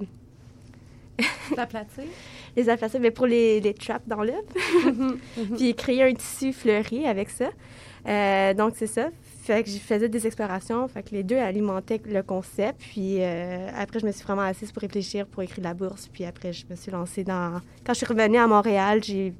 T'aplatir? 1.54 2.04
les 2.56 2.68
aplatir, 2.68 3.00
mais 3.00 3.10
pour 3.10 3.26
les, 3.26 3.60
les 3.60 3.74
traps 3.74 4.06
dans 4.06 4.22
l'œuf, 4.22 4.44
puis 5.56 5.74
créer 5.74 6.02
un 6.02 6.14
tissu 6.14 6.52
fleuri 6.52 7.06
avec 7.06 7.30
ça. 7.30 7.50
Euh, 8.06 8.54
donc 8.54 8.74
c'est 8.76 8.86
ça. 8.86 9.08
Fait 9.42 9.62
que 9.62 9.70
je 9.70 9.78
faisais 9.78 10.08
des 10.08 10.26
explorations, 10.26 10.86
fait 10.88 11.02
que 11.02 11.14
les 11.14 11.22
deux 11.22 11.36
alimentaient 11.36 12.00
le 12.04 12.22
concept. 12.22 12.80
Puis 12.80 13.22
euh, 13.22 13.68
après, 13.76 14.00
je 14.00 14.06
me 14.06 14.12
suis 14.12 14.24
vraiment 14.24 14.42
assise 14.42 14.72
pour 14.72 14.82
réfléchir, 14.82 15.26
pour 15.26 15.42
écrire 15.42 15.64
la 15.64 15.74
bourse. 15.74 16.08
Puis 16.08 16.24
après, 16.24 16.52
je 16.52 16.66
me 16.68 16.76
suis 16.76 16.90
lancée 16.90 17.24
dans. 17.24 17.60
Quand 17.84 17.92
je 17.94 17.98
suis 17.98 18.06
revenue 18.06 18.38
à 18.38 18.46
Montréal, 18.46 19.02
j'ai 19.02 19.32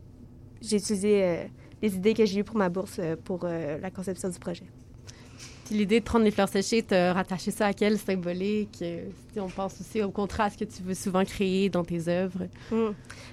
j'ai 0.63 0.77
utilisé 0.79 1.23
euh, 1.23 1.45
les 1.83 1.95
idées 1.97 2.15
que 2.15 2.25
j'ai 2.25 2.41
eues 2.41 2.45
pour 2.45 2.57
ma 2.57 2.69
bourse 2.69 3.01
pour 3.25 3.45
la 3.45 3.91
conception 3.91 4.29
du 4.29 4.39
projet. 4.39 4.65
Puis 5.67 5.75
l'idée 5.75 5.99
de 6.01 6.05
prendre 6.05 6.25
les 6.25 6.31
fleurs 6.31 6.49
séchées, 6.49 6.83
t'as 6.83 7.13
rattaché 7.13 7.51
ça 7.51 7.67
à 7.67 7.73
quel 7.73 7.99
symbolique? 7.99 8.79
Euh, 8.83 9.05
Si 9.33 9.41
on 9.41 9.49
pense 9.49 9.81
aussi 9.81 10.01
au 10.01 10.11
contraste 10.11 10.59
que 10.61 10.65
tu 10.65 10.81
veux 10.83 10.95
souvent 10.95 11.25
créer 11.25 11.69
dans 11.69 11.83
tes 11.85 12.07
œuvres. 12.09 12.47
Mm. 12.71 12.91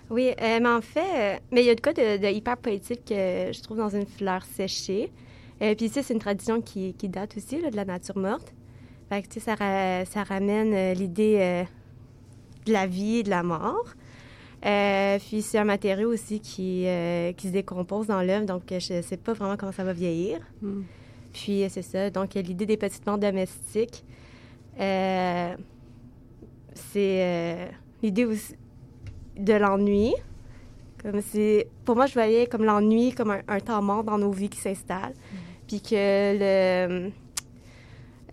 Oui, 0.09 0.31
euh, 0.41 0.59
mais 0.59 0.69
en 0.69 0.81
fait, 0.81 0.99
euh, 0.99 1.39
mais 1.51 1.61
il 1.61 1.67
y 1.67 1.69
a 1.69 1.75
de 1.75 1.81
quoi 1.81 1.93
de, 1.93 2.17
de 2.17 2.27
hyper 2.27 2.57
poétique 2.57 3.05
que 3.05 3.51
je 3.53 3.61
trouve 3.61 3.77
dans 3.77 3.89
une 3.89 4.07
fleur 4.07 4.43
séchée. 4.45 5.11
Euh, 5.61 5.75
puis, 5.75 5.89
sais, 5.89 6.01
c'est 6.01 6.13
une 6.15 6.19
tradition 6.19 6.59
qui, 6.59 6.93
qui 6.95 7.07
date 7.07 7.37
aussi 7.37 7.61
là, 7.61 7.69
de 7.69 7.75
la 7.75 7.85
nature 7.85 8.17
morte. 8.17 8.51
Fait 9.09 9.21
que, 9.21 9.39
ça, 9.39 9.53
ra- 9.53 10.03
ça 10.05 10.23
ramène 10.23 10.73
euh, 10.73 10.93
l'idée 10.95 11.37
euh, 11.39 11.63
de 12.65 12.73
la 12.73 12.87
vie 12.87 13.17
et 13.17 13.23
de 13.23 13.29
la 13.29 13.43
mort. 13.43 13.85
Euh, 14.65 15.19
puis, 15.19 15.41
c'est 15.43 15.59
un 15.59 15.65
matériau 15.65 16.11
aussi 16.11 16.39
qui, 16.39 16.85
euh, 16.87 17.31
qui 17.33 17.47
se 17.49 17.53
décompose 17.53 18.07
dans 18.07 18.21
l'œuvre, 18.23 18.45
donc 18.47 18.71
euh, 18.71 18.79
je 18.79 18.93
ne 18.95 19.01
sais 19.03 19.17
pas 19.17 19.33
vraiment 19.33 19.55
comment 19.55 19.71
ça 19.71 19.83
va 19.83 19.93
vieillir. 19.93 20.39
Mm. 20.61 20.81
Puis, 21.33 21.63
euh, 21.63 21.67
c'est 21.69 21.81
ça. 21.81 22.09
Donc, 22.09 22.35
euh, 22.35 22.41
l'idée 22.41 22.65
des 22.65 22.77
petites 22.77 23.03
plantes 23.03 23.21
domestiques, 23.21 24.03
euh, 24.79 25.55
c'est 26.73 27.69
l'idée 28.01 28.25
aussi 28.25 28.55
de 29.37 29.53
l'ennui. 29.53 30.13
Comme 31.01 31.21
c'est, 31.21 31.67
pour 31.83 31.95
moi, 31.95 32.05
je 32.05 32.13
voyais 32.13 32.47
comme 32.47 32.63
l'ennui 32.63 33.13
comme 33.13 33.31
un, 33.31 33.41
un 33.47 33.59
temps 33.59 33.81
mort 33.81 34.03
dans 34.03 34.17
nos 34.17 34.31
vies 34.31 34.49
qui 34.49 34.59
s'installe. 34.59 35.13
Puis 35.67 35.81
que 35.81 35.93
le, 35.93 37.11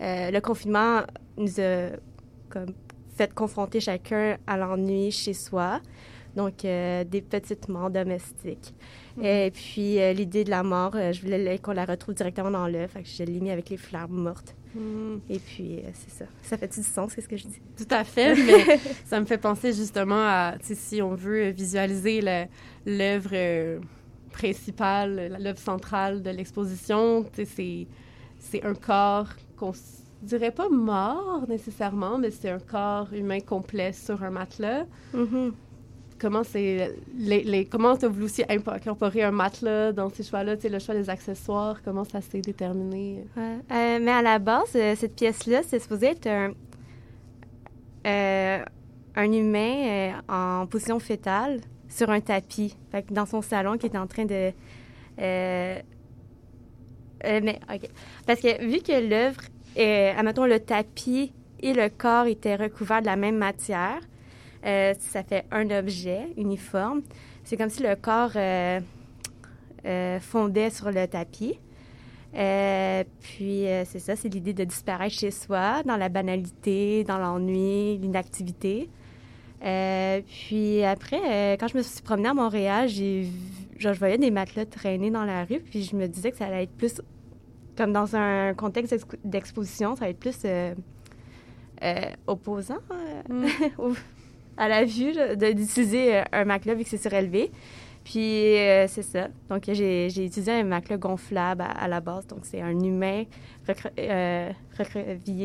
euh, 0.00 0.30
le 0.30 0.40
confinement 0.40 1.02
nous 1.36 1.60
a 1.60 1.90
comme, 2.48 2.72
fait 3.16 3.32
confronter 3.34 3.80
chacun 3.80 4.36
à 4.46 4.56
l'ennui 4.56 5.10
chez 5.10 5.34
soi. 5.34 5.80
Donc, 6.40 6.64
euh, 6.64 7.04
des 7.04 7.20
petites 7.20 7.68
morts 7.68 7.90
domestiques. 7.90 8.74
Et 9.22 9.50
puis, 9.52 10.00
euh, 10.00 10.12
l'idée 10.14 10.44
de 10.44 10.50
la 10.50 10.62
mort, 10.62 10.92
euh, 10.94 11.12
je 11.12 11.20
voulais 11.20 11.58
qu'on 11.58 11.72
la 11.72 11.84
retrouve 11.84 12.14
directement 12.14 12.50
dans 12.50 12.66
l'œuf. 12.66 12.92
Fait 12.92 13.02
que 13.02 13.08
je 13.08 13.22
l'ai 13.24 13.38
mis 13.40 13.50
avec 13.50 13.68
les 13.68 13.76
fleurs 13.76 14.08
mortes. 14.08 14.54
Mm. 14.74 15.16
Et 15.28 15.38
puis, 15.38 15.80
c'est 15.92 16.10
ça. 16.10 16.24
Ça 16.42 16.56
fait 16.56 16.72
du 16.74 16.82
sens, 16.82 17.12
c'est 17.14 17.20
ce 17.20 17.28
que 17.28 17.36
je 17.36 17.46
dis? 17.46 17.60
Tout 17.76 17.92
à 17.94 18.04
fait, 18.04 18.34
mais 18.46 18.78
ça 19.04 19.20
me 19.20 19.26
fait 19.26 19.36
penser 19.36 19.72
justement 19.74 20.22
à, 20.22 20.54
si 20.62 21.02
on 21.02 21.14
veut 21.14 21.50
visualiser 21.50 22.22
l'œuvre 22.86 23.80
principale, 24.32 25.36
l'œuvre 25.40 25.58
centrale 25.58 26.22
de 26.22 26.30
l'exposition, 26.30 27.26
c'est, 27.34 27.86
c'est 28.38 28.64
un 28.64 28.74
corps 28.74 29.28
qu'on 29.56 29.72
s- 29.72 30.04
dirait 30.22 30.52
pas 30.52 30.68
mort 30.68 31.44
nécessairement, 31.48 32.16
mais 32.16 32.30
c'est 32.30 32.50
un 32.50 32.60
corps 32.60 33.12
humain 33.12 33.40
complet 33.40 33.92
sur 33.92 34.22
un 34.22 34.30
matelas. 34.30 34.84
Mhm. 35.12 35.52
Comment 36.20 36.44
c'est 36.44 36.94
les, 37.16 37.42
les- 37.44 37.64
comment 37.64 37.96
tu 37.96 38.04
as 38.04 38.08
voulu 38.08 38.26
aussi 38.26 38.44
incorporer 38.48 39.22
un 39.22 39.30
matelas 39.30 39.92
dans 39.92 40.10
ces 40.10 40.22
choix-là, 40.22 40.56
le 40.62 40.78
choix 40.78 40.94
des 40.94 41.08
accessoires, 41.08 41.80
comment 41.82 42.04
ça 42.04 42.20
s'est 42.20 42.42
déterminé? 42.42 43.24
Euh, 43.38 43.98
mais 44.02 44.10
à 44.10 44.20
la 44.20 44.38
base, 44.38 44.72
euh, 44.76 44.94
cette 44.96 45.16
pièce-là, 45.16 45.62
c'est 45.66 45.78
supposé 45.78 46.08
être 46.08 46.26
un, 46.26 46.52
euh, 48.06 48.62
un 49.16 49.32
humain 49.32 50.20
en 50.28 50.66
position 50.66 50.98
fétale 50.98 51.60
sur 51.88 52.10
un 52.10 52.20
tapis, 52.20 52.76
dans 53.10 53.26
son 53.26 53.40
salon 53.40 53.78
qui 53.78 53.86
est 53.86 53.96
en 53.96 54.06
train 54.06 54.26
de... 54.26 54.52
mais, 55.18 55.82
OK. 57.24 57.88
Parce 58.26 58.40
que 58.40 58.62
vu 58.64 58.80
que 58.80 59.08
l'œuvre, 59.08 59.40
admettons, 60.18 60.44
le 60.44 60.60
tapis 60.60 61.32
et 61.60 61.72
le 61.72 61.88
corps 61.88 62.26
étaient 62.26 62.56
recouverts 62.56 63.00
de 63.00 63.06
la 63.06 63.16
même 63.16 63.38
matière, 63.38 64.00
euh, 64.64 64.94
ça 64.98 65.22
fait 65.22 65.44
un 65.50 65.70
objet 65.70 66.28
uniforme. 66.36 67.02
C'est 67.44 67.56
comme 67.56 67.70
si 67.70 67.82
le 67.82 67.94
corps 67.96 68.32
euh, 68.36 68.80
euh, 69.86 70.20
fondait 70.20 70.70
sur 70.70 70.90
le 70.90 71.06
tapis. 71.06 71.58
Puis, 72.32 73.64
c'est 73.86 73.98
ça, 73.98 74.14
c'est 74.16 74.28
l'idée 74.28 74.52
de 74.52 74.64
disparaître 74.64 75.14
chez 75.14 75.30
soi, 75.32 75.82
dans 75.84 75.96
la 75.96 76.08
banalité, 76.08 77.02
dans 77.04 77.18
l'ennui, 77.18 77.98
l'inactivité. 77.98 78.88
Puis 79.60 80.84
après, 80.84 81.56
quand 81.58 81.68
je 81.68 81.76
me 81.76 81.82
suis 81.82 82.02
promenée 82.02 82.28
à 82.28 82.34
Montréal, 82.34 82.88
j'ai 82.88 83.26
genre, 83.78 83.94
je 83.94 83.98
voyais 83.98 84.18
des 84.18 84.30
matelas 84.30 84.64
traîner 84.66 85.10
dans 85.10 85.24
la 85.24 85.44
rue, 85.44 85.58
puis 85.60 85.82
je 85.82 85.96
me 85.96 86.06
disais 86.06 86.30
que 86.30 86.36
ça 86.36 86.46
allait 86.46 86.64
être 86.64 86.76
plus, 86.76 87.00
comme 87.76 87.92
dans 87.92 88.14
un 88.14 88.54
contexte 88.54 88.92
d'expo- 88.94 89.18
d'exposition, 89.24 89.96
ça 89.96 90.04
va 90.04 90.10
être 90.10 90.18
plus 90.20 90.36
euh, 90.44 90.74
euh, 91.82 92.00
opposant 92.26 92.78
euh, 92.92 93.48
au- 93.78 93.94
à 94.60 94.68
la 94.68 94.84
vue 94.84 95.12
d'utiliser 95.36 96.16
euh, 96.18 96.22
un 96.32 96.44
matelas 96.44 96.74
vu 96.74 96.84
que 96.84 96.90
c'est 96.90 97.02
surélevé. 97.02 97.50
Puis, 98.04 98.56
euh, 98.56 98.86
c'est 98.88 99.02
ça. 99.02 99.28
Donc, 99.48 99.64
j'ai 99.66 100.06
utilisé 100.06 100.52
un 100.52 100.64
matelas 100.64 100.96
gonflable 100.96 101.62
à, 101.62 101.70
à 101.70 101.86
la 101.88 102.00
base. 102.00 102.26
Donc, 102.26 102.40
c'est 102.44 102.60
un 102.60 102.78
humain 102.78 103.24
euh, 103.98 104.50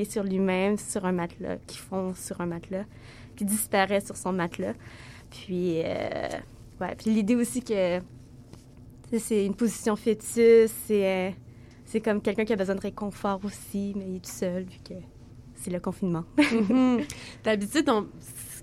sur 0.10 0.24
lui-même, 0.24 0.78
sur 0.78 1.06
un 1.06 1.12
matelas, 1.12 1.58
qui 1.68 1.78
fond 1.78 2.14
sur 2.16 2.40
un 2.42 2.46
matelas, 2.46 2.86
qui 3.36 3.44
disparaît 3.46 4.00
sur 4.02 4.16
son 4.16 4.32
matelas. 4.32 4.74
Puis, 5.30 5.82
euh, 5.84 6.30
ouais. 6.82 6.96
Puis, 6.98 7.12
l'idée 7.14 7.36
aussi 7.36 7.62
que 7.62 8.00
c'est 9.18 9.46
une 9.46 9.56
position 9.56 9.96
fœtus, 9.96 10.72
c'est 10.88 11.36
c'est 11.86 12.02
comme 12.02 12.22
quelqu'un 12.22 12.46
qui 12.46 12.54
a 12.54 12.56
besoin 12.56 12.76
de 12.76 12.82
réconfort 12.82 13.40
aussi, 13.46 13.94
mais 13.96 14.06
il 14.08 14.16
est 14.16 14.26
tout 14.26 14.32
seul, 14.32 14.64
vu 14.64 14.80
que 14.88 14.96
c'est 15.54 15.70
le 15.72 15.80
confinement. 15.80 16.24
Mhm. 16.38 17.02
D'habitude, 17.44 17.88
on- 17.90 18.08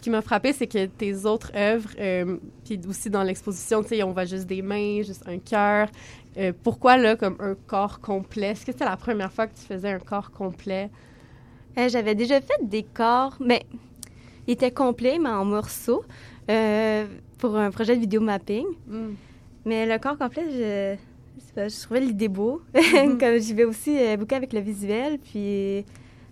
qui 0.02 0.10
m'a 0.10 0.20
frappé, 0.20 0.52
c'est 0.52 0.66
que 0.66 0.86
tes 0.86 1.24
autres 1.24 1.52
œuvres, 1.54 1.88
euh, 1.98 2.36
puis 2.64 2.78
aussi 2.88 3.08
dans 3.08 3.22
l'exposition, 3.22 3.82
tu 3.82 3.90
sais, 3.90 4.02
on 4.02 4.12
voit 4.12 4.24
juste 4.24 4.46
des 4.46 4.60
mains, 4.60 5.00
juste 5.02 5.22
un 5.26 5.38
cœur. 5.38 5.88
Euh, 6.36 6.52
pourquoi 6.64 6.96
là, 6.96 7.14
comme 7.14 7.36
un 7.38 7.54
corps 7.54 8.00
complet? 8.00 8.48
Est-ce 8.48 8.66
que 8.66 8.72
c'était 8.72 8.84
la 8.84 8.96
première 8.96 9.32
fois 9.32 9.46
que 9.46 9.54
tu 9.54 9.62
faisais 9.62 9.90
un 9.90 10.00
corps 10.00 10.32
complet? 10.32 10.90
Euh, 11.78 11.88
J'avais 11.88 12.16
déjà 12.16 12.40
fait 12.40 12.58
des 12.62 12.82
corps, 12.82 13.36
mais 13.38 13.62
ils 14.48 14.54
étaient 14.54 14.72
complets, 14.72 15.18
mais 15.20 15.30
en 15.30 15.44
morceaux, 15.44 16.04
pour 17.38 17.56
un 17.56 17.70
projet 17.70 17.94
de 17.94 18.00
vidéo 18.00 18.20
mapping. 18.20 18.66
Mm. 18.88 19.10
Mais 19.64 19.86
le 19.86 19.98
corps 19.98 20.18
complet, 20.18 20.42
je, 20.50 20.96
pas, 21.54 21.68
je 21.68 21.80
trouvais 21.80 22.00
l'idée 22.00 22.28
beau. 22.28 22.60
Mhm. 22.74 23.18
Comme 23.18 23.38
j'y 23.38 23.54
vais 23.54 23.64
aussi 23.64 23.96
beaucoup 24.18 24.34
avec 24.34 24.52
le 24.52 24.60
visuel, 24.60 25.18
puis 25.18 25.84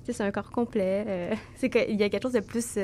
tu 0.05 0.07
sais, 0.07 0.12
c'est 0.12 0.25
un 0.25 0.33
corps 0.33 0.50
complet. 0.50 1.39
c'est 1.55 1.71
qu'il 1.71 1.95
y 1.95 2.03
a 2.03 2.09
quelque 2.09 2.25
chose 2.25 2.33
de 2.33 2.41
plus 2.41 2.77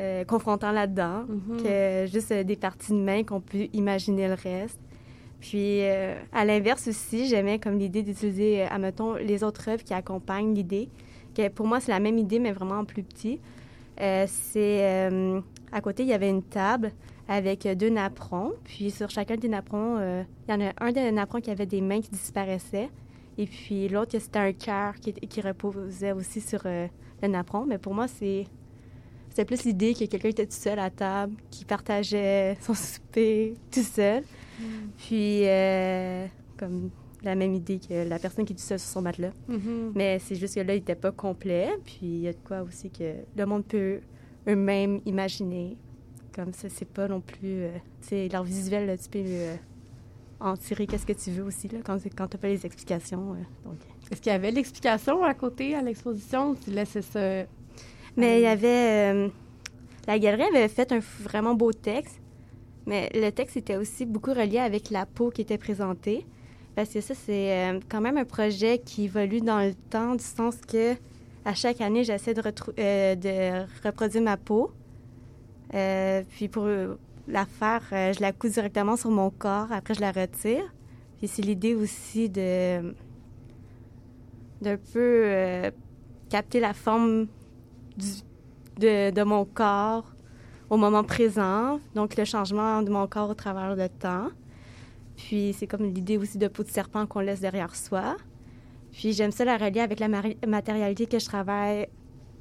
euh, 0.00 0.24
confrontant 0.24 0.72
là-dedans 0.72 1.24
Mhm. 1.28 1.62
que 1.62 2.06
juste 2.12 2.32
euh, 2.32 2.42
des 2.44 2.56
parties 2.56 2.92
de 2.92 2.98
main 2.98 3.22
qu'on 3.22 3.40
peut 3.40 3.68
imaginer 3.72 4.28
le 4.28 4.34
reste. 4.34 4.78
Puis, 5.40 5.82
euh, 5.82 6.14
à 6.32 6.44
l'inverse 6.44 6.88
aussi, 6.88 7.28
j'aimais 7.28 7.58
comme 7.58 7.78
l'idée 7.78 8.02
d'utiliser, 8.02 8.62
euh, 8.62 8.66
admettons, 8.70 9.14
les 9.14 9.44
autres 9.44 9.68
œuvres 9.68 9.84
qui 9.84 9.92
accompagnent 9.94 10.54
l'idée. 10.54 10.88
Que 11.34 11.48
pour 11.48 11.66
moi, 11.66 11.80
c'est 11.80 11.92
la 11.92 12.00
même 12.00 12.16
idée, 12.18 12.38
mais 12.38 12.52
vraiment 12.52 12.78
en 12.78 12.84
plus 12.84 13.02
petit. 13.02 13.40
Euh, 14.00 14.24
c'est 14.28 15.10
euh, 15.10 15.40
à 15.70 15.80
côté, 15.80 16.02
il 16.02 16.08
y 16.08 16.12
avait 16.14 16.30
une 16.30 16.42
table 16.42 16.92
avec 17.28 17.68
deux 17.76 17.90
napperons. 17.90 18.52
Puis 18.64 18.90
sur 18.90 19.10
chacun 19.10 19.36
des 19.36 19.48
napperons, 19.48 19.96
euh, 19.98 20.22
il 20.48 20.52
y 20.52 20.54
en 20.54 20.60
a 20.66 20.72
un 20.80 20.92
des 20.92 21.12
napperons 21.12 21.40
qui 21.40 21.50
avait 21.50 21.66
des 21.66 21.80
mains 21.80 22.00
qui 22.00 22.10
disparaissaient. 22.10 22.88
Et 23.36 23.46
puis 23.46 23.88
l'autre, 23.88 24.12
c'était 24.18 24.38
un 24.38 24.52
cœur 24.52 24.94
qui, 25.00 25.12
qui 25.12 25.40
reposait 25.40 26.12
aussi 26.12 26.40
sur 26.40 26.62
le 26.64 27.28
napperon. 27.28 27.64
Mais 27.66 27.78
pour 27.78 27.94
moi, 27.94 28.06
c'est 28.08 28.46
c'était 29.34 29.44
plus 29.44 29.64
l'idée 29.64 29.94
que 29.94 30.04
quelqu'un 30.04 30.28
était 30.28 30.46
tout 30.46 30.52
seul 30.56 30.78
à 30.78 30.90
table, 30.90 31.34
qui 31.50 31.64
partageait 31.64 32.56
son 32.60 32.72
souper 32.74 33.54
tout 33.72 33.82
seul. 33.82 34.22
Puis, 34.98 35.40
euh, 35.48 36.26
comme 36.56 36.90
la 37.24 37.34
même 37.34 37.52
idée 37.54 37.80
que 37.80 38.08
la 38.08 38.20
personne 38.20 38.44
qui 38.44 38.52
est 38.52 38.56
tout 38.56 38.62
seul 38.62 38.78
sur 38.78 38.88
son 38.88 39.02
matelas. 39.02 39.32
Mhm. 39.48 39.90
Mais 39.96 40.20
c'est 40.20 40.36
juste 40.36 40.54
que 40.54 40.60
là, 40.60 40.74
il 40.74 40.78
n'était 40.78 40.94
pas 40.94 41.10
complet. 41.10 41.70
Puis, 41.84 41.98
il 42.02 42.20
y 42.20 42.28
a 42.28 42.32
de 42.32 42.38
quoi 42.44 42.62
aussi 42.62 42.90
que 42.90 43.12
le 43.36 43.46
monde 43.46 43.64
peut 43.64 43.98
eux-mêmes 44.46 45.00
imaginer. 45.04 45.76
Comme 46.32 46.52
ça, 46.52 46.68
c'est 46.68 46.88
pas 46.88 47.08
non 47.08 47.20
plus. 47.20 47.38
euh, 47.64 47.70
tu 48.02 48.08
sais, 48.10 48.28
l'art 48.28 48.44
visuel, 48.44 48.86
là, 48.86 48.96
tu 48.96 49.08
peux 49.08 49.18
euh, 49.24 49.56
en 50.38 50.56
tirer 50.56 50.86
qu'est-ce 50.86 51.06
que 51.06 51.12
tu 51.12 51.30
veux 51.32 51.42
aussi, 51.44 51.66
là, 51.68 51.78
quand, 51.84 51.98
quand 52.16 52.28
tu 52.28 52.38
pas 52.38 52.48
les 52.48 52.64
explications. 52.64 53.32
euh, 53.32 53.68
donc. 53.68 53.78
Est-ce 54.12 54.20
qu'il 54.20 54.30
y 54.30 54.34
avait 54.34 54.50
l'explication 54.52 55.24
à 55.24 55.34
côté 55.34 55.74
à 55.74 55.82
l'exposition 55.82 56.50
ou 56.50 56.56
tu 56.56 56.70
laissais 56.70 57.02
ça? 57.02 57.44
Mais 58.16 58.40
il 58.40 58.42
y 58.42 58.46
avait. 58.46 59.12
euh, 59.12 59.28
la 60.06 60.18
galerie 60.18 60.42
avait 60.42 60.68
fait 60.68 60.92
un 60.92 61.00
vraiment 61.20 61.54
beau 61.54 61.72
texte, 61.72 62.20
mais 62.86 63.10
le 63.14 63.30
texte 63.30 63.56
était 63.56 63.76
aussi 63.76 64.04
beaucoup 64.04 64.32
relié 64.32 64.58
avec 64.58 64.90
la 64.90 65.06
peau 65.06 65.30
qui 65.30 65.40
était 65.42 65.58
présentée. 65.58 66.26
Parce 66.76 66.90
que 66.90 67.00
ça, 67.00 67.14
c'est 67.14 67.52
euh, 67.52 67.80
quand 67.88 68.00
même 68.00 68.16
un 68.16 68.24
projet 68.24 68.78
qui 68.78 69.04
évolue 69.04 69.40
dans 69.40 69.60
le 69.60 69.74
temps, 69.74 70.14
du 70.14 70.24
sens 70.24 70.56
que 70.60 70.94
à 71.44 71.54
chaque 71.54 71.80
année, 71.80 72.04
j'essaie 72.04 72.34
de, 72.34 72.42
euh, 72.78 73.66
reproduire 73.84 74.22
ma 74.22 74.36
peau. 74.36 74.70
Puis 76.30 76.48
pour 76.48 76.68
la 77.26 77.46
faire, 77.46 77.82
je 77.90 78.20
la 78.20 78.32
couds 78.32 78.48
directement 78.48 78.96
sur 78.96 79.10
mon 79.10 79.30
corps, 79.30 79.72
après 79.72 79.94
je 79.94 80.00
la 80.00 80.12
retire. 80.12 80.72
Puis 81.18 81.28
c'est 81.28 81.42
l'idée 81.42 81.74
aussi 81.74 82.28
de 82.28 82.94
d'un 84.62 84.76
peu 84.92 85.72
capter 86.30 86.60
la 86.60 86.72
forme 86.72 87.26
de, 87.96 89.22
mon 89.22 89.44
corps 89.44 90.12
au 90.70 90.76
moment 90.76 91.04
présent, 91.04 91.78
donc 91.94 92.16
le 92.16 92.24
changement 92.24 92.82
de 92.82 92.90
mon 92.90 93.06
corps 93.06 93.30
au 93.30 93.34
travers 93.34 93.76
le 93.76 93.88
temps. 93.88 94.28
Puis 95.16 95.54
c'est 95.56 95.66
comme 95.66 95.84
l'idée 95.84 96.18
aussi 96.18 96.38
de 96.38 96.48
peau 96.48 96.62
de 96.64 96.68
serpent 96.68 97.06
qu'on 97.06 97.20
laisse 97.20 97.40
derrière 97.40 97.74
soi. 97.76 98.16
Puis 98.92 99.12
j'aime 99.12 99.30
ça 99.30 99.44
la 99.44 99.56
relier 99.56 99.80
avec 99.80 100.00
la 100.00 100.08
matérialité 100.46 101.06
que 101.06 101.18
je 101.18 101.26
travaille 101.26 101.88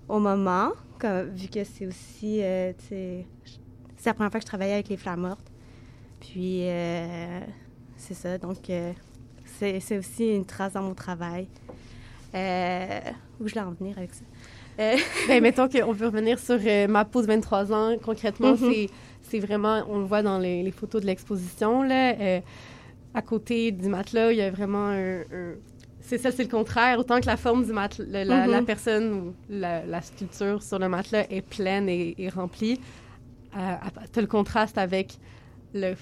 au 0.08 0.20
moment, 0.20 0.72
vu 1.04 1.48
que 1.48 1.64
c'est 1.64 1.88
aussi, 1.88 2.42
euh, 2.44 2.74
c'est 2.80 3.26
la 4.06 4.14
première 4.14 4.32
fois 4.32 4.40
que 4.40 4.46
je 4.46 4.48
travaillais 4.48 4.74
avec 4.74 4.90
les 4.90 4.98
fleurs 4.98 5.18
mortes. 5.18 5.52
Puis 6.20 6.70
euh, 6.70 7.42
c'est 7.98 8.14
ça, 8.14 8.38
donc 8.38 8.70
euh, 8.70 8.94
c'est 9.46 9.80
c'est 9.80 9.98
aussi 9.98 10.34
une 10.34 10.46
trace 10.46 10.74
dans 10.74 10.82
mon 10.84 10.94
travail. 10.94 11.48
Euh, 12.34 13.00
où 13.40 13.48
je 13.48 13.54
vais 13.54 13.60
en 13.60 13.72
venir 13.72 13.98
avec 13.98 14.14
ça? 14.14 14.24
Euh, 14.80 14.96
Ben, 15.28 15.42
mettons 15.42 15.68
qu'on 15.70 15.94
peut 15.94 16.06
revenir 16.06 16.40
sur 16.40 16.58
euh, 16.66 16.88
ma 16.88 17.06
pause 17.06 17.28
23 17.28 17.72
ans. 17.72 17.96
Concrètement, 18.04 18.54
Mhm. 18.54 18.58
c'est, 18.72 18.90
c'est 19.22 19.40
vraiment, 19.40 19.84
on 19.88 20.00
le 20.00 20.06
voit 20.06 20.22
dans 20.24 20.40
les, 20.40 20.64
les 20.64 20.72
photos 20.72 21.02
de 21.02 21.08
l'exposition, 21.08 21.84
là. 21.84 22.14
euh, 22.20 22.40
à 23.16 23.22
côté 23.22 23.72
du 23.72 23.88
matelas, 23.90 24.32
il 24.32 24.40
y 24.40 24.42
a 24.42 24.50
vraiment 24.50 24.88
un. 24.88 25.20
un- 25.22 25.56
c'est 26.02 26.18
ça, 26.18 26.32
c'est 26.32 26.44
le 26.44 26.50
contraire. 26.50 26.98
Autant 27.00 27.22
que 27.22 27.28
la 27.28 27.38
forme 27.38 27.64
du 27.64 27.72
matelas, 27.72 28.06
la, 28.10 28.26
la- 28.26 28.46
Mhm. 28.48 28.52
la 28.52 28.62
personne 28.64 29.14
ou 29.14 29.34
la, 29.50 29.86
la 29.86 30.02
sculpture 30.02 30.62
sur 30.64 30.80
le 30.80 30.90
matelas 30.90 31.26
est 31.30 31.42
pleine 31.44 31.88
et, 31.88 32.16
et 32.18 32.28
remplie, 32.30 32.80
euh, 33.56 33.60
tu 34.12 34.20
as 34.20 34.22
le 34.22 34.28
contraste 34.28 34.78
avec 34.78 35.14
le- 35.76 35.94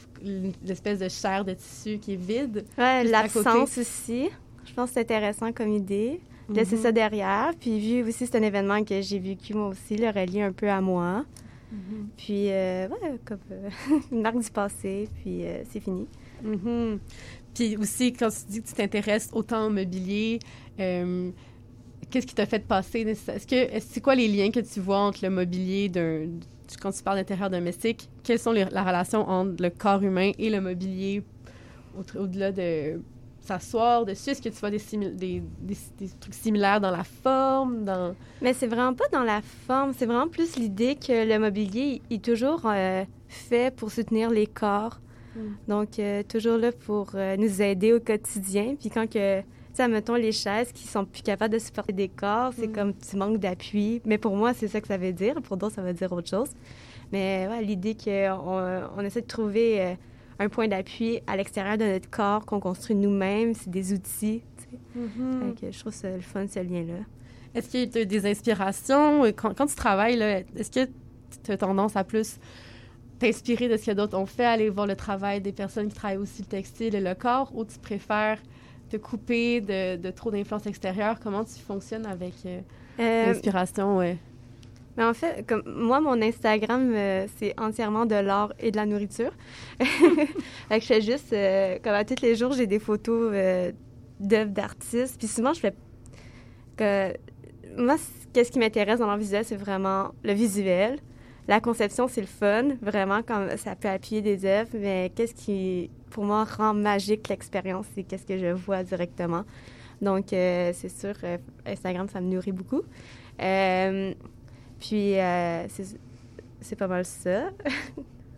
l'espèce 0.65 0.99
de 0.99 1.09
chair 1.09 1.43
de 1.45 1.53
tissu 1.53 1.97
qui 1.99 2.13
est 2.13 2.15
vide. 2.15 2.65
Ouais, 2.77 3.03
l'absence 3.03 3.77
aussi. 3.77 4.29
Je 4.65 4.73
pense 4.73 4.89
que 4.89 4.93
c'est 4.95 5.01
intéressant 5.01 5.51
comme 5.51 5.71
idée. 5.73 6.19
Laisser 6.53 6.75
Mhm. 6.75 6.81
ça 6.81 6.91
derrière. 6.91 7.51
Puis 7.59 7.79
vu 7.79 8.07
aussi, 8.07 8.25
c'est 8.27 8.35
un 8.37 8.43
événement 8.43 8.83
que 8.83 9.01
j'ai 9.01 9.19
vécu 9.19 9.53
moi 9.53 9.67
aussi, 9.69 9.95
le 9.97 10.07
relier 10.09 10.41
un 10.41 10.51
peu 10.51 10.69
à 10.69 10.81
moi. 10.81 11.25
Mhm. 11.71 12.07
Puis, 12.17 12.49
euh, 12.51 12.87
ouais, 12.89 13.17
comme 13.25 13.37
euh, 13.51 13.69
une 14.11 14.21
marque 14.21 14.39
du 14.43 14.49
passé, 14.51 15.07
puis 15.21 15.45
euh, 15.45 15.63
c'est 15.69 15.79
fini. 15.79 16.05
Mhm. 16.43 16.99
Puis 17.53 17.77
aussi, 17.77 18.11
quand 18.13 18.29
tu 18.29 18.51
dis 18.51 18.61
que 18.61 18.67
tu 18.67 18.73
t'intéresses 18.73 19.29
autant 19.33 19.67
au 19.67 19.69
mobilier, 19.69 20.39
qu'est-ce 20.77 22.27
qui 22.27 22.35
t'a 22.35 22.45
fait 22.45 22.65
passer? 22.65 23.01
Est-ce 23.01 23.47
que 23.47 23.79
c'est 23.79 24.01
quoi 24.01 24.15
les 24.15 24.27
liens 24.27 24.51
que 24.51 24.59
tu 24.59 24.79
vois 24.79 24.99
entre 24.99 25.19
le 25.23 25.29
mobilier 25.29 25.89
d'un 25.89 26.27
quand 26.81 26.91
tu 26.91 27.03
parles 27.03 27.17
d'intérieur 27.17 27.49
domestique? 27.49 28.09
Quelles 28.23 28.39
sont 28.39 28.51
les, 28.53 28.65
la 28.65 28.83
relation 28.83 29.27
entre 29.29 29.61
le 29.61 29.69
corps 29.69 30.01
humain 30.03 30.31
et 30.39 30.49
le 30.49 30.61
mobilier 30.61 31.23
au- 31.97 32.19
au-delà 32.19 32.51
de 32.51 33.01
s'asseoir 33.41 34.05
dessus? 34.05 34.29
Est-ce 34.31 34.41
que 34.41 34.49
tu 34.49 34.55
vois 34.59 34.69
des, 34.71 34.79
simil- 34.79 35.15
des, 35.15 35.41
des- 35.59 35.77
des 35.99 36.09
trucs 36.19 36.33
similaires 36.33 36.79
dans 36.79 36.91
la 36.91 37.03
forme? 37.03 37.83
Dans... 37.83 38.15
Mais 38.41 38.53
c'est 38.53 38.67
vraiment 38.67 38.93
pas 38.93 39.07
dans 39.11 39.23
la 39.23 39.41
forme, 39.67 39.93
c'est 39.97 40.05
vraiment 40.05 40.27
plus 40.27 40.55
l'idée 40.57 40.95
que 40.95 41.27
le 41.27 41.39
mobilier 41.39 42.01
il 42.09 42.15
est 42.17 42.23
toujours 42.23 42.61
euh, 42.65 43.03
fait 43.27 43.75
pour 43.75 43.91
soutenir 43.91 44.29
les 44.29 44.47
corps. 44.47 44.99
Mm. 45.35 45.39
Donc, 45.67 45.99
euh, 45.99 46.23
toujours 46.23 46.57
là 46.57 46.71
pour 46.71 47.11
euh, 47.15 47.37
nous 47.37 47.61
aider 47.61 47.93
au 47.93 47.99
quotidien. 47.99 48.75
Puis 48.79 48.89
quand 48.89 49.07
que, 49.09 49.39
tu 49.41 49.45
sais, 49.73 49.87
mettons 49.87 50.15
les 50.15 50.33
chaises 50.33 50.71
qui 50.73 50.85
sont 50.87 51.05
plus 51.05 51.21
capables 51.23 51.53
de 51.53 51.59
supporter 51.59 51.93
des 51.93 52.09
corps, 52.09 52.51
c'est 52.57 52.67
Mm. 52.67 52.73
comme 52.73 52.93
tu 52.93 53.15
manques 53.15 53.37
d'appui. 53.37 54.01
Mais 54.05 54.17
pour 54.17 54.35
moi, 54.35 54.53
c'est 54.53 54.67
ça 54.67 54.81
que 54.81 54.87
ça 54.87 54.97
veut 54.97 55.13
dire. 55.13 55.35
Pour 55.41 55.57
d'autres, 55.57 55.75
ça 55.75 55.81
veut 55.81 55.93
dire 55.93 56.11
autre 56.11 56.29
chose. 56.29 56.49
Mais 57.13 57.47
ouais, 57.49 57.61
l'idée 57.61 57.95
qu'on 57.95 58.89
on 58.97 58.99
essaie 59.01 59.21
de 59.21 59.27
trouver 59.27 59.95
un 60.41 60.49
point 60.49 60.67
d'appui 60.67 61.21
à 61.27 61.37
l'extérieur 61.37 61.77
de 61.77 61.85
notre 61.85 62.09
corps 62.09 62.45
qu'on 62.45 62.59
construit 62.59 62.95
nous-mêmes, 62.95 63.53
c'est 63.53 63.69
des 63.69 63.93
outils. 63.93 64.43
Mm. 64.95 65.53
Que 65.59 65.71
je 65.71 65.79
trouve 65.79 65.93
ça 65.93 66.09
le 66.09 66.21
fun, 66.21 66.45
ce 66.47 66.59
lien-là. 66.59 67.03
Est-ce 67.53 67.69
qu'il 67.69 67.93
y 67.93 68.01
a 68.01 68.05
des 68.05 68.25
inspirations? 68.29 69.23
Quand, 69.35 69.53
quand 69.55 69.67
tu 69.67 69.75
travailles, 69.75 70.21
est-ce 70.55 70.71
que 70.71 70.89
tu 71.43 71.51
as 71.51 71.57
tendance 71.57 71.95
à 71.95 72.03
plus 72.03 72.39
t'inspirer 73.19 73.69
de 73.69 73.77
ce 73.77 73.85
que 73.85 73.91
d'autres 73.91 74.17
ont 74.17 74.25
fait, 74.25 74.45
aller 74.45 74.69
voir 74.69 74.87
le 74.87 74.95
travail 74.95 75.41
des 75.41 75.51
personnes 75.51 75.89
qui 75.89 75.95
travaillent 75.95 76.17
aussi 76.17 76.41
le 76.41 76.47
textile 76.47 76.95
et 76.95 77.01
le 77.01 77.13
corps, 77.13 77.51
ou 77.55 77.63
tu 77.65 77.77
préfères 77.79 78.39
te 78.89 78.97
couper 78.97 79.61
de, 79.61 79.95
de 79.97 80.11
trop 80.11 80.31
d'influence 80.31 80.65
extérieure? 80.65 81.19
Comment 81.21 81.43
tu 81.43 81.59
fonctionnes 81.59 82.05
avec 82.05 82.33
euh, 82.45 82.59
Euh, 82.99 83.27
l'inspiration? 83.27 83.97
Ouais? 83.97 84.17
Mais 85.01 85.07
en 85.07 85.15
fait, 85.15 85.43
comme 85.47 85.63
moi, 85.65 85.99
mon 85.99 86.21
Instagram, 86.21 86.93
euh, 86.93 87.25
c'est 87.37 87.59
entièrement 87.59 88.05
de 88.05 88.13
l'art 88.13 88.53
et 88.59 88.69
de 88.69 88.75
la 88.75 88.85
nourriture. 88.85 89.31
fait 89.79 90.77
que 90.77 90.81
je 90.81 90.85
fais 90.85 91.01
juste, 91.01 91.33
euh, 91.33 91.79
comme 91.83 91.93
à 91.93 92.05
tous 92.05 92.21
les 92.21 92.35
jours, 92.35 92.51
j'ai 92.51 92.67
des 92.67 92.77
photos 92.77 93.31
euh, 93.33 93.71
d'œuvres 94.19 94.51
d'artistes. 94.51 95.17
Puis 95.17 95.27
souvent, 95.27 95.53
je 95.53 95.59
fais 95.59 95.73
moi, 97.75 97.95
qu'est-ce 98.31 98.51
qui 98.51 98.59
m'intéresse 98.59 98.99
dans 98.99 99.07
l'art 99.07 99.17
visuel, 99.17 99.43
c'est 99.43 99.55
vraiment 99.55 100.11
le 100.23 100.33
visuel, 100.33 100.99
la 101.47 101.59
conception, 101.59 102.07
c'est 102.07 102.21
le 102.21 102.27
fun, 102.27 102.75
vraiment, 102.79 103.23
comme 103.23 103.57
ça 103.57 103.75
peut 103.75 103.89
appuyer 103.89 104.21
des 104.21 104.45
œuvres, 104.45 104.69
mais 104.75 105.11
qu'est-ce 105.15 105.33
qui, 105.33 105.89
pour 106.11 106.25
moi, 106.25 106.43
rend 106.43 106.75
magique 106.75 107.27
l'expérience, 107.27 107.87
c'est 107.95 108.03
qu'est-ce 108.03 108.25
que 108.27 108.37
je 108.37 108.51
vois 108.51 108.83
directement. 108.83 109.45
Donc, 109.99 110.25
c'est 110.29 110.89
sûr, 110.89 111.13
Instagram, 111.65 112.07
ça 112.07 112.21
me 112.21 112.27
nourrit 112.27 112.51
beaucoup. 112.51 112.81
Euh, 113.41 114.13
puis, 114.81 115.17
euh, 115.17 115.65
c'est- 115.69 116.75
pas 116.75 116.87
mal 116.87 117.05
ça. 117.05 117.49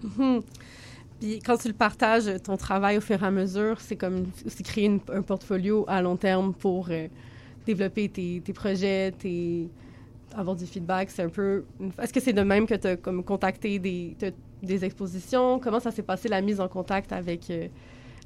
Mhm. 0.03 0.41
Puis 1.19 1.39
quand 1.39 1.57
tu 1.57 1.69
le 1.69 1.73
partages, 1.73 2.25
ton 2.43 2.57
travail 2.57 2.97
au 2.97 3.01
fur 3.01 3.21
et 3.21 3.25
à 3.25 3.31
mesure, 3.31 3.79
c'est 3.79 3.95
comme 3.95 4.25
aussi 4.45 4.61
créer 4.63 4.85
une- 4.85 4.99
un 5.11 5.21
portfolio 5.21 5.85
à 5.87 6.01
long 6.01 6.17
terme 6.17 6.53
pour 6.53 6.87
euh, 6.91 7.07
développer 7.65 8.09
tes, 8.09 8.41
tes 8.43 8.53
projets, 8.53 9.11
tes, 9.11 9.69
avoir 10.35 10.55
du 10.55 10.65
feedback. 10.65 11.09
C'est 11.11 11.23
un 11.23 11.29
peu. 11.29 11.63
Est-ce 12.01 12.11
que 12.11 12.19
c'est 12.19 12.33
de 12.33 12.41
même 12.41 12.65
que 12.67 12.75
tu 12.75 12.87
as 12.87 12.97
comme 12.97 13.23
contacté 13.23 13.79
des, 13.79 14.15
des 14.61 14.83
expositions? 14.85 15.59
Comment 15.59 15.79
ça 15.79 15.91
s'est 15.91 16.03
passé 16.03 16.27
la 16.27 16.41
mise 16.41 16.59
en 16.59 16.67
contact 16.67 17.13
avec, 17.13 17.49
euh, 17.49 17.67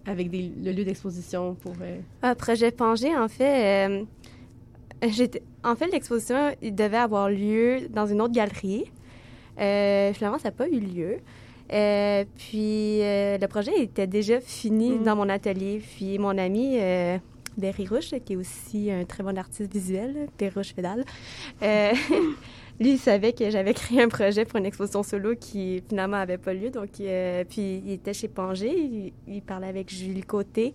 avec 0.07 0.31
des, 0.31 0.51
le 0.63 0.71
lieu 0.71 0.83
d'exposition 0.85 1.53
pour. 1.53 1.73
euh, 1.81 1.99
Ah, 2.23 2.33
projet 2.33 2.71
Pangé, 2.71 3.15
en 3.15 3.27
fait, 3.27 3.87
euh, 3.89 4.03
en 5.63 5.75
fait, 5.75 5.87
l'exposition, 5.87 6.53
devait 6.61 6.97
avoir 6.97 7.29
lieu 7.29 7.87
dans 7.89 8.05
une 8.05 8.21
autre 8.21 8.33
galerie. 8.33 8.85
Euh, 9.59 10.13
finalement, 10.13 10.39
ça 10.39 10.49
n'a 10.49 10.51
pas 10.51 10.67
eu 10.67 10.79
lieu. 10.79 11.17
Euh, 11.73 12.23
puis, 12.37 13.01
euh, 13.01 13.37
le 13.37 13.47
projet 13.47 13.71
était 13.81 14.07
déjà 14.07 14.39
fini 14.39 14.91
Mm. 14.91 15.03
dans 15.03 15.15
mon 15.15 15.29
atelier. 15.29 15.81
Puis, 15.95 16.17
mon 16.17 16.37
ami 16.37 16.77
euh, 16.79 17.17
Berry 17.57 17.87
Rouge, 17.87 18.11
qui 18.25 18.33
est 18.33 18.35
aussi 18.35 18.91
un 18.91 19.03
très 19.03 19.23
bon 19.23 19.37
artiste 19.37 19.71
visuel, 19.71 20.27
Berry 20.39 20.53
Rouge 20.55 20.73
Fédal, 20.75 21.03
lui, 22.79 22.91
il 22.91 22.97
savait 22.99 23.33
que 23.33 23.49
j'avais 23.49 23.73
créé 23.73 24.01
un 24.01 24.07
projet 24.07 24.45
pour 24.45 24.59
une 24.59 24.65
exposition 24.65 25.03
solo 25.03 25.35
qui 25.35 25.83
finalement 25.89 26.17
n'avait 26.17 26.37
pas 26.37 26.53
lieu. 26.53 26.69
Donc, 26.69 26.89
puis, 27.49 27.81
il 27.85 27.91
était 27.91 28.13
chez 28.13 28.27
Pangé. 28.27 28.69
Il, 28.69 29.13
il 29.27 29.41
parlait 29.41 29.67
avec 29.67 29.93
Julie 29.93 30.21
Côté 30.21 30.73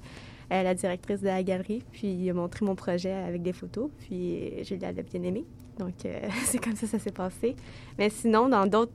euh, 0.52 0.62
la 0.62 0.74
directrice 0.74 1.20
de 1.20 1.26
la 1.26 1.42
galerie, 1.42 1.82
puis 1.92 2.08
il 2.12 2.30
a 2.30 2.34
montré 2.34 2.64
mon 2.66 2.74
projet 2.74 3.12
avec 3.12 3.42
des 3.42 3.52
photos, 3.52 3.90
puis 3.98 4.62
Julie 4.64 4.84
elle 4.84 4.98
a 4.98 5.02
bien 5.02 5.22
aimé. 5.22 5.44
Donc, 5.78 5.94
euh, 6.04 6.20
c'est 6.44 6.58
comme 6.62 6.76
ça 6.76 6.82
que 6.86 6.92
ça 6.92 6.98
s'est 6.98 7.10
passé. 7.12 7.56
Mais 7.98 8.10
sinon, 8.10 8.48
dans 8.48 8.66
d'autres 8.66 8.92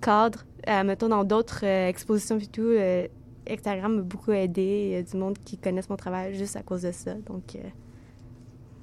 cadres, 0.00 0.44
euh, 0.68 0.82
mettons 0.84 1.08
dans 1.08 1.24
d'autres 1.24 1.64
expositions 1.64 2.38
et 2.38 2.46
tout, 2.46 2.72
Instagram 3.48 3.96
m'a 3.96 4.02
beaucoup 4.02 4.32
aidé. 4.32 4.84
Il 4.86 4.92
y 4.92 4.96
a 4.96 5.02
du 5.02 5.16
monde 5.16 5.36
qui 5.44 5.58
connaissent 5.58 5.90
mon 5.90 5.96
travail 5.96 6.34
juste 6.34 6.56
à 6.56 6.62
cause 6.62 6.82
de 6.82 6.92
ça. 6.92 7.14
Donc, 7.26 7.56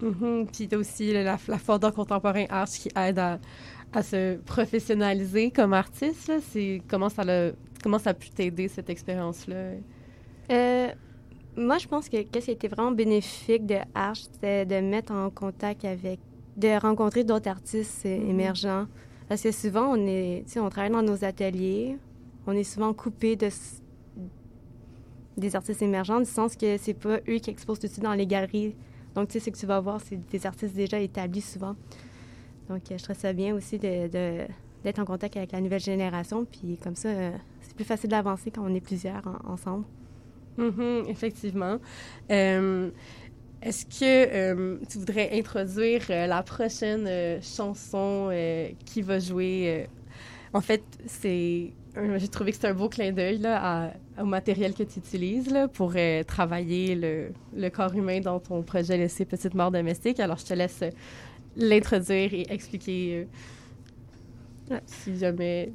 Mhm. 0.01 0.47
Puis 0.47 0.67
t'as 0.67 0.77
aussi 0.77 1.11
la, 1.11 1.23
la 1.23 1.57
Foire 1.57 1.79
d'art 1.79 1.93
contemporain 1.93 2.45
Arts 2.49 2.69
qui 2.69 2.89
aide 2.95 3.19
à, 3.19 3.37
à 3.91 4.01
se 4.03 4.37
professionnaliser 4.37 5.51
comme 5.51 5.73
artiste. 5.73 6.27
là. 6.29 6.37
Comment 6.87 7.09
ça 7.09 7.23
l'a- 7.25 7.51
comment 7.83 7.99
ça 7.99 8.11
a 8.11 8.13
pu 8.13 8.29
t'aider 8.29 8.67
cette 8.69 8.89
expérience-là? 8.89 9.73
Euh, 10.51 10.87
moi, 11.59 11.77
je 11.77 11.87
pense 11.87 12.09
que 12.09 12.21
qu'est-ce 12.23 12.45
qui 12.45 12.51
a 12.51 12.53
été 12.53 12.67
vraiment 12.67 12.91
bénéfique 12.91 13.65
de 13.65 13.75
Arch, 13.93 14.21
c'était 14.31 14.65
de 14.65 14.75
mettre 14.81 15.11
en 15.13 15.29
contact 15.29 15.85
avec, 15.85 16.19
de 16.57 16.79
rencontrer 16.79 17.23
d'autres 17.23 17.49
artistes 17.49 18.05
euh, 18.05 18.17
Mhm. 18.17 18.29
émergents. 18.29 18.85
Parce 19.27 19.41
que 19.43 19.51
souvent, 19.51 19.87
on 19.95 20.07
est, 20.07 20.43
on 20.57 20.69
travaille 20.69 20.91
dans 20.91 21.03
nos 21.03 21.23
ateliers, 21.23 21.97
on 22.47 22.53
est 22.53 22.63
souvent 22.63 22.93
coupé 22.93 23.35
de 23.35 23.49
des 25.37 25.55
artistes 25.55 25.81
émergents, 25.81 26.19
du 26.19 26.25
sens 26.25 26.55
que 26.57 26.77
c'est 26.77 26.93
pas 26.93 27.19
eux 27.29 27.37
qui 27.37 27.49
exposent 27.49 27.79
tout 27.79 27.87
de 27.87 27.91
suite 27.91 28.03
dans 28.03 28.13
les 28.13 28.27
galeries. 28.27 28.75
Donc, 29.15 29.29
tu 29.29 29.33
sais, 29.33 29.45
ce 29.45 29.49
que 29.51 29.57
tu 29.57 29.65
vas 29.65 29.79
voir, 29.79 30.01
c'est 30.01 30.17
des 30.29 30.45
artistes 30.45 30.75
déjà 30.75 30.99
établis 30.99 31.39
souvent. 31.41 31.75
Donc, 32.67 32.81
euh, 32.91 32.97
je 32.97 33.03
trouve 33.03 33.15
ça 33.17 33.31
bien 33.31 33.55
aussi 33.55 33.77
de, 33.79 34.07
de- 34.09 34.45
d'être 34.83 34.99
en 34.99 35.05
contact 35.05 35.37
avec 35.37 35.51
la 35.53 35.61
nouvelle 35.61 35.79
génération. 35.79 36.45
Puis 36.45 36.77
comme 36.83 36.95
ça, 36.95 37.07
euh, 37.09 37.31
c'est 37.61 37.73
plus 37.73 37.85
facile 37.85 38.09
d'avancer 38.09 38.51
quand 38.51 38.63
on 38.69 38.73
est 38.75 38.81
plusieurs 38.81 39.21
en- 39.25 39.53
ensemble. 39.53 39.85
Mhm, 40.57 41.05
effectivement. 41.07 41.79
Euh, 42.31 42.91
Est-ce 43.61 43.85
que 43.85 43.95
euh, 44.05 44.79
tu 44.89 44.99
voudrais 44.99 45.31
introduire 45.37 46.03
euh, 46.09 46.27
la 46.27 46.43
prochaine 46.43 47.41
chanson 47.41 48.29
qui 48.85 49.01
va 49.01 49.19
jouer? 49.19 49.87
en 50.53 50.61
fait, 50.61 50.83
c'est 51.07 51.73
j'ai 52.17 52.27
trouvé 52.29 52.51
que 52.51 52.57
c'est 52.59 52.67
un 52.67 52.73
beau 52.73 52.89
clin 52.89 53.11
d'œil 53.11 53.41
au 54.19 54.25
matériel 54.25 54.73
que 54.73 54.83
tu 54.83 54.99
utilises 54.99 55.53
pour 55.73 55.93
travailler 56.27 56.95
le, 56.95 57.31
le 57.55 57.69
corps 57.69 57.93
humain 57.93 58.21
dans 58.21 58.39
ton 58.39 58.63
projet 58.63 58.97
Laisser 58.97 59.25
Petite 59.25 59.53
Mort 59.53 59.71
domestique. 59.71 60.19
Alors, 60.19 60.37
je 60.37 60.45
te 60.45 60.53
laisse 60.53 60.83
l'introduire 61.57 62.33
et 62.33 62.45
expliquer 62.51 63.27
Ouais. 64.69 64.81
si 64.85 65.17
jamais... 65.17 65.71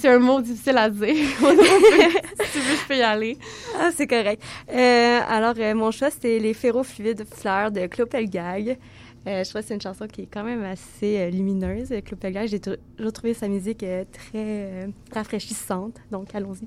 C'est 0.00 0.08
un 0.08 0.18
mot 0.18 0.40
difficile 0.40 0.76
à 0.78 0.90
dire. 0.90 1.06
si 1.14 2.52
tu 2.52 2.58
veux, 2.58 2.76
je 2.76 2.86
peux 2.88 2.96
y 2.96 3.02
aller. 3.02 3.38
Ah, 3.78 3.90
c'est 3.94 4.06
correct. 4.06 4.42
Euh, 4.72 5.20
alors, 5.28 5.54
euh, 5.58 5.74
mon 5.74 5.90
choix, 5.90 6.10
c'est 6.10 6.38
Les 6.38 6.52
ferrofluides 6.54 7.24
fleurs 7.32 7.70
de 7.70 7.86
Clopelgag. 7.86 8.76
Euh, 9.26 9.42
je 9.42 9.48
trouve 9.48 9.62
que 9.62 9.68
c'est 9.68 9.74
une 9.74 9.80
chanson 9.80 10.06
qui 10.06 10.22
est 10.22 10.28
quand 10.30 10.44
même 10.44 10.64
assez 10.64 11.30
lumineuse. 11.30 11.94
Clopelgag, 12.04 12.48
j'ai 12.48 12.60
tou- 12.60 12.76
toujours 12.96 13.12
trouvé 13.12 13.34
sa 13.34 13.48
musique 13.48 13.78
très 14.12 14.88
rafraîchissante. 15.12 15.96
Donc, 16.10 16.34
allons-y. 16.34 16.66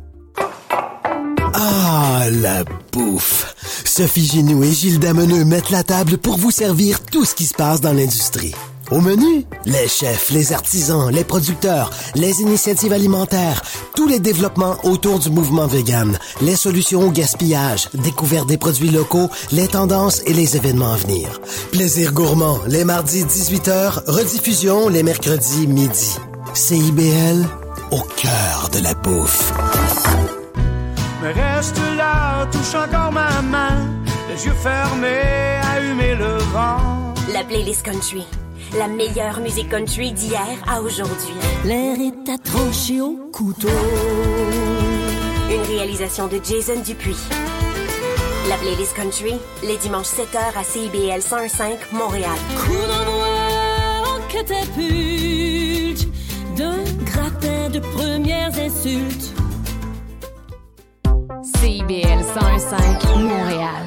Ah, 2.23 2.29
la 2.29 2.63
bouffe! 2.91 3.55
Sophie 3.83 4.27
Ginou 4.27 4.63
et 4.63 4.71
Gilles 4.71 4.99
Dameneux 4.99 5.43
mettent 5.43 5.71
la 5.71 5.81
table 5.81 6.19
pour 6.19 6.37
vous 6.37 6.51
servir 6.51 6.99
tout 7.03 7.25
ce 7.25 7.33
qui 7.33 7.45
se 7.47 7.55
passe 7.55 7.81
dans 7.81 7.93
l'industrie. 7.93 8.53
Au 8.91 9.01
menu, 9.01 9.43
les 9.65 9.87
chefs, 9.87 10.29
les 10.29 10.53
artisans, 10.53 11.09
les 11.09 11.23
producteurs, 11.23 11.89
les 12.13 12.41
initiatives 12.41 12.93
alimentaires, 12.93 13.63
tous 13.95 14.07
les 14.07 14.19
développements 14.19 14.77
autour 14.83 15.17
du 15.17 15.31
mouvement 15.31 15.65
vegan, 15.65 16.19
les 16.41 16.55
solutions 16.55 17.07
au 17.07 17.09
gaspillage, 17.09 17.89
découverte 17.95 18.47
des 18.47 18.57
produits 18.57 18.91
locaux, 18.91 19.31
les 19.51 19.67
tendances 19.67 20.21
et 20.27 20.33
les 20.33 20.55
événements 20.55 20.93
à 20.93 20.97
venir. 20.97 21.41
Plaisir 21.71 22.13
gourmand, 22.13 22.59
les 22.67 22.83
mardis 22.83 23.23
18h, 23.23 24.03
rediffusion 24.05 24.89
les 24.89 25.01
mercredis 25.01 25.65
midi. 25.65 26.17
CIBL, 26.53 27.47
au 27.89 28.01
cœur 28.15 28.69
de 28.71 28.79
la 28.79 28.93
bouffe. 28.93 29.53
Mais 31.21 31.33
reste 31.33 31.79
là, 31.97 32.47
touche 32.51 32.73
encore 32.73 33.11
ma 33.11 33.41
main, 33.43 33.87
les 34.27 34.43
yeux 34.43 34.53
fermés 34.53 35.59
à 35.61 35.79
humer 35.79 36.15
le 36.15 36.37
vent. 36.51 37.13
La 37.31 37.43
playlist 37.43 37.83
country. 37.83 38.25
La 38.75 38.87
meilleure 38.87 39.39
musique 39.39 39.69
country 39.69 40.13
d'hier 40.13 40.41
à 40.67 40.81
aujourd'hui. 40.81 41.35
L'air 41.63 41.97
est 41.99 42.29
accroché 42.29 43.01
au 43.01 43.29
couteau. 43.31 43.67
Une 45.51 45.61
réalisation 45.61 46.27
de 46.27 46.39
Jason 46.43 46.81
Dupuis. 46.83 47.17
La 48.49 48.55
playlist 48.55 48.95
country, 48.95 49.35
les 49.63 49.77
dimanches 49.77 50.07
7h 50.07 50.57
à 50.57 50.63
CIBL 50.63 51.21
105 51.21 51.91
Montréal. 51.93 52.31
Coup 52.57 52.71
d'envoi 52.71 53.27
en 54.07 54.27
catapulte 54.27 56.07
d'un 56.55 56.83
gratin 57.05 57.69
de 57.69 57.79
premières 57.79 58.57
insultes. 58.57 59.40
CIBL 61.61 62.23
105 62.23 63.17
Montréal. 63.19 63.83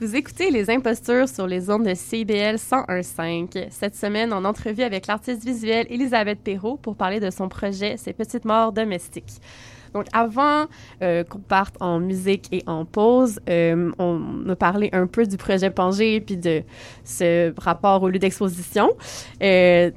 Vous 0.00 0.16
écoutez 0.16 0.50
Les 0.50 0.70
Impostures 0.70 1.28
sur 1.28 1.46
les 1.46 1.68
ondes 1.68 1.84
de 1.84 1.92
CIBL 1.92 2.54
101.5. 2.56 3.66
Cette 3.68 3.94
semaine, 3.94 4.32
en 4.32 4.46
entrevue 4.46 4.84
avec 4.84 5.06
l'artiste 5.06 5.44
visuelle 5.44 5.86
Elisabeth 5.90 6.38
Perrault 6.42 6.78
pour 6.78 6.96
parler 6.96 7.20
de 7.20 7.28
son 7.28 7.50
projet 7.50 7.98
Ces 7.98 8.14
petites 8.14 8.46
morts 8.46 8.72
domestiques. 8.72 9.34
Donc, 9.92 10.06
avant 10.14 10.64
euh, 11.02 11.24
qu'on 11.24 11.40
parte 11.40 11.76
en 11.80 12.00
musique 12.00 12.48
et 12.50 12.62
en 12.66 12.86
pause, 12.86 13.38
euh, 13.50 13.92
on 13.98 14.48
a 14.48 14.56
parlé 14.56 14.88
un 14.94 15.06
peu 15.06 15.26
du 15.26 15.36
projet 15.36 15.68
Pangé 15.68 16.22
puis 16.22 16.38
de 16.38 16.62
ce 17.04 17.52
rapport 17.60 18.02
au 18.02 18.08
lieu 18.08 18.18
d'exposition. 18.18 18.92
Euh, 19.42 19.90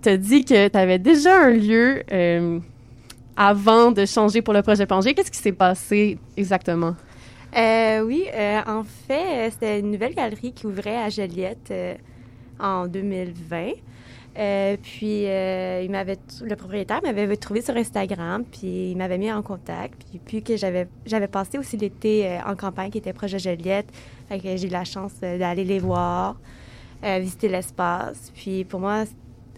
tu 0.00 0.10
as 0.10 0.16
dit 0.16 0.44
que 0.44 0.68
tu 0.68 0.78
avais 0.78 1.00
déjà 1.00 1.40
un 1.40 1.50
lieu 1.50 2.04
euh, 2.12 2.60
avant 3.36 3.90
de 3.90 4.06
changer 4.06 4.42
pour 4.42 4.54
le 4.54 4.62
projet 4.62 4.86
Pangé. 4.86 5.14
Qu'est-ce 5.14 5.30
qui 5.30 5.38
s'est 5.38 5.52
passé 5.52 6.18
exactement? 6.36 6.94
Euh, 7.56 8.00
oui, 8.00 8.26
euh, 8.34 8.60
en 8.66 8.82
fait, 8.82 9.46
euh, 9.46 9.50
c'était 9.50 9.78
une 9.78 9.92
nouvelle 9.92 10.14
galerie 10.14 10.52
qui 10.52 10.66
ouvrait 10.66 10.96
à 10.96 11.08
Joliette 11.08 11.72
en 12.58 12.86
2020. 12.86 13.72
Euh, 14.36 14.76
puis 14.82 15.26
le 15.26 16.54
propriétaire 16.56 17.00
m'avait 17.04 17.36
trouvé 17.36 17.60
sur 17.62 17.76
Instagram 17.76 18.42
puis 18.44 18.90
il 18.90 18.96
m'avait 18.96 19.16
mis 19.16 19.30
en 19.30 19.42
contact 19.42 20.02
puis 20.24 20.42
que 20.42 20.56
j'avais 20.56 20.88
j'avais 21.06 21.28
passé 21.28 21.56
aussi 21.56 21.76
l'été 21.76 22.36
en 22.44 22.56
campagne 22.56 22.90
qui 22.90 22.98
était 22.98 23.12
proche 23.12 23.30
de 23.30 23.38
Joliette 23.38 23.86
j'ai 24.28 24.66
eu 24.66 24.70
la 24.70 24.82
chance 24.82 25.12
d'aller 25.20 25.62
les 25.62 25.78
voir 25.78 26.34
visiter 27.00 27.46
l'espace 27.46 28.32
puis 28.34 28.64
pour 28.64 28.80
moi 28.80 29.04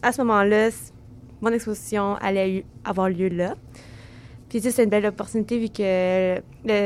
à 0.02 0.12
ce 0.12 0.20
moment-là 0.20 0.68
mon 1.40 1.50
exposition 1.52 2.14
allait 2.16 2.64
avoir 2.84 3.08
lieu 3.08 3.28
là 3.28 3.54
puis 4.48 4.60
c'est 4.60 4.84
une 4.84 4.90
belle 4.90 5.06
opportunité 5.06 5.58
vu 5.58 5.68
que 5.68 5.82
euh, 5.82 6.40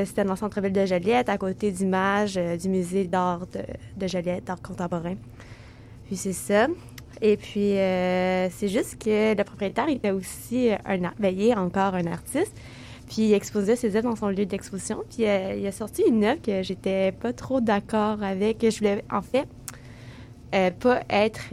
c'était 0.05 0.25
dans 0.25 0.33
le 0.33 0.39
centre-ville 0.39 0.73
de 0.73 0.87
Joliette, 0.87 1.29
à 1.29 1.37
côté 1.37 1.71
d'Images, 1.71 2.37
euh, 2.37 2.57
du 2.57 2.69
musée 2.69 3.05
d'art 3.05 3.47
de, 3.47 3.61
de 3.97 4.07
Joliette, 4.07 4.45
d'art 4.45 4.63
contemporain. 4.63 5.15
Puis 6.07 6.17
c'est 6.17 6.33
ça. 6.33 6.69
Et 7.21 7.37
puis, 7.37 7.77
euh, 7.77 8.49
c'est 8.51 8.69
juste 8.69 9.03
que 9.03 9.37
le 9.37 9.45
propriétaire 9.45 9.89
était 9.91 10.11
aussi 10.11 10.71
un, 10.87 10.99
ben, 11.19 11.35
il 11.37 11.49
est 11.49 11.55
encore 11.55 11.95
un 11.95 12.07
artiste. 12.07 12.57
Puis 13.07 13.23
il 13.23 13.35
exposait 13.35 13.77
ses 13.77 13.95
œuvres 13.97 14.09
dans 14.09 14.17
son 14.17 14.29
lieu 14.29 14.47
d'exposition. 14.47 15.05
Puis 15.11 15.27
euh, 15.27 15.55
il 15.59 15.67
a 15.67 15.73
sorti 15.73 16.03
une 16.09 16.25
œuvre 16.25 16.41
que 16.41 16.63
j'étais 16.63 17.13
pas 17.13 17.35
trop 17.35 17.61
d'accord 17.61 18.23
avec. 18.23 18.65
Je 18.69 18.79
voulais, 18.79 19.05
en 19.11 19.23
fait, 19.23 19.47
pas 20.81 21.03
être... 21.11 21.51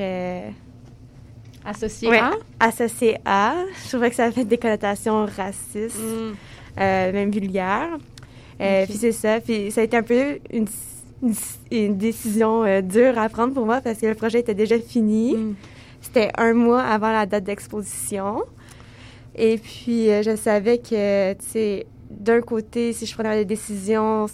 Associé 1.69 2.09
Ouais, 2.09 2.19
à? 2.19 2.31
associé 2.61 3.17
à. 3.25 3.55
Je 3.83 3.89
trouvais 3.89 4.09
que 4.09 4.15
ça 4.15 4.25
avait 4.25 4.45
des 4.45 4.57
connotations 4.57 5.25
racistes, 5.25 5.97
euh, 6.79 7.11
même 7.11 7.29
vulgaires. 7.29 7.97
Euh. 8.61 8.85
Puis 8.85 8.93
c'est 8.95 9.11
ça. 9.11 9.41
Puis 9.41 9.69
ça 9.71 9.81
a 9.81 9.83
été 9.83 9.97
un 9.97 10.03
peu 10.03 10.39
une, 10.51 10.65
une, 11.21 11.33
une 11.71 11.97
décision 11.97 12.63
euh, 12.63 12.81
dure 12.81 13.19
à 13.19 13.27
prendre 13.27 13.53
pour 13.53 13.65
moi 13.65 13.81
parce 13.81 13.99
que 13.99 14.05
le 14.07 14.15
projet 14.15 14.39
était 14.39 14.55
déjà 14.55 14.79
fini. 14.79 15.35
C'était 15.99 16.31
un 16.37 16.53
mois 16.53 16.81
avant 16.83 17.11
la 17.11 17.25
date 17.25 17.43
d'exposition. 17.43 18.43
Et 19.35 19.57
puis 19.57 20.09
euh, 20.09 20.23
je 20.23 20.35
savais 20.37 20.77
que, 20.77 21.33
tu 21.33 21.45
sais, 21.45 21.85
d'un 22.09 22.41
côté, 22.41 22.93
si 22.93 23.05
je 23.05 23.13
prenais 23.13 23.35
des 23.35 23.45
décisions, 23.45 24.25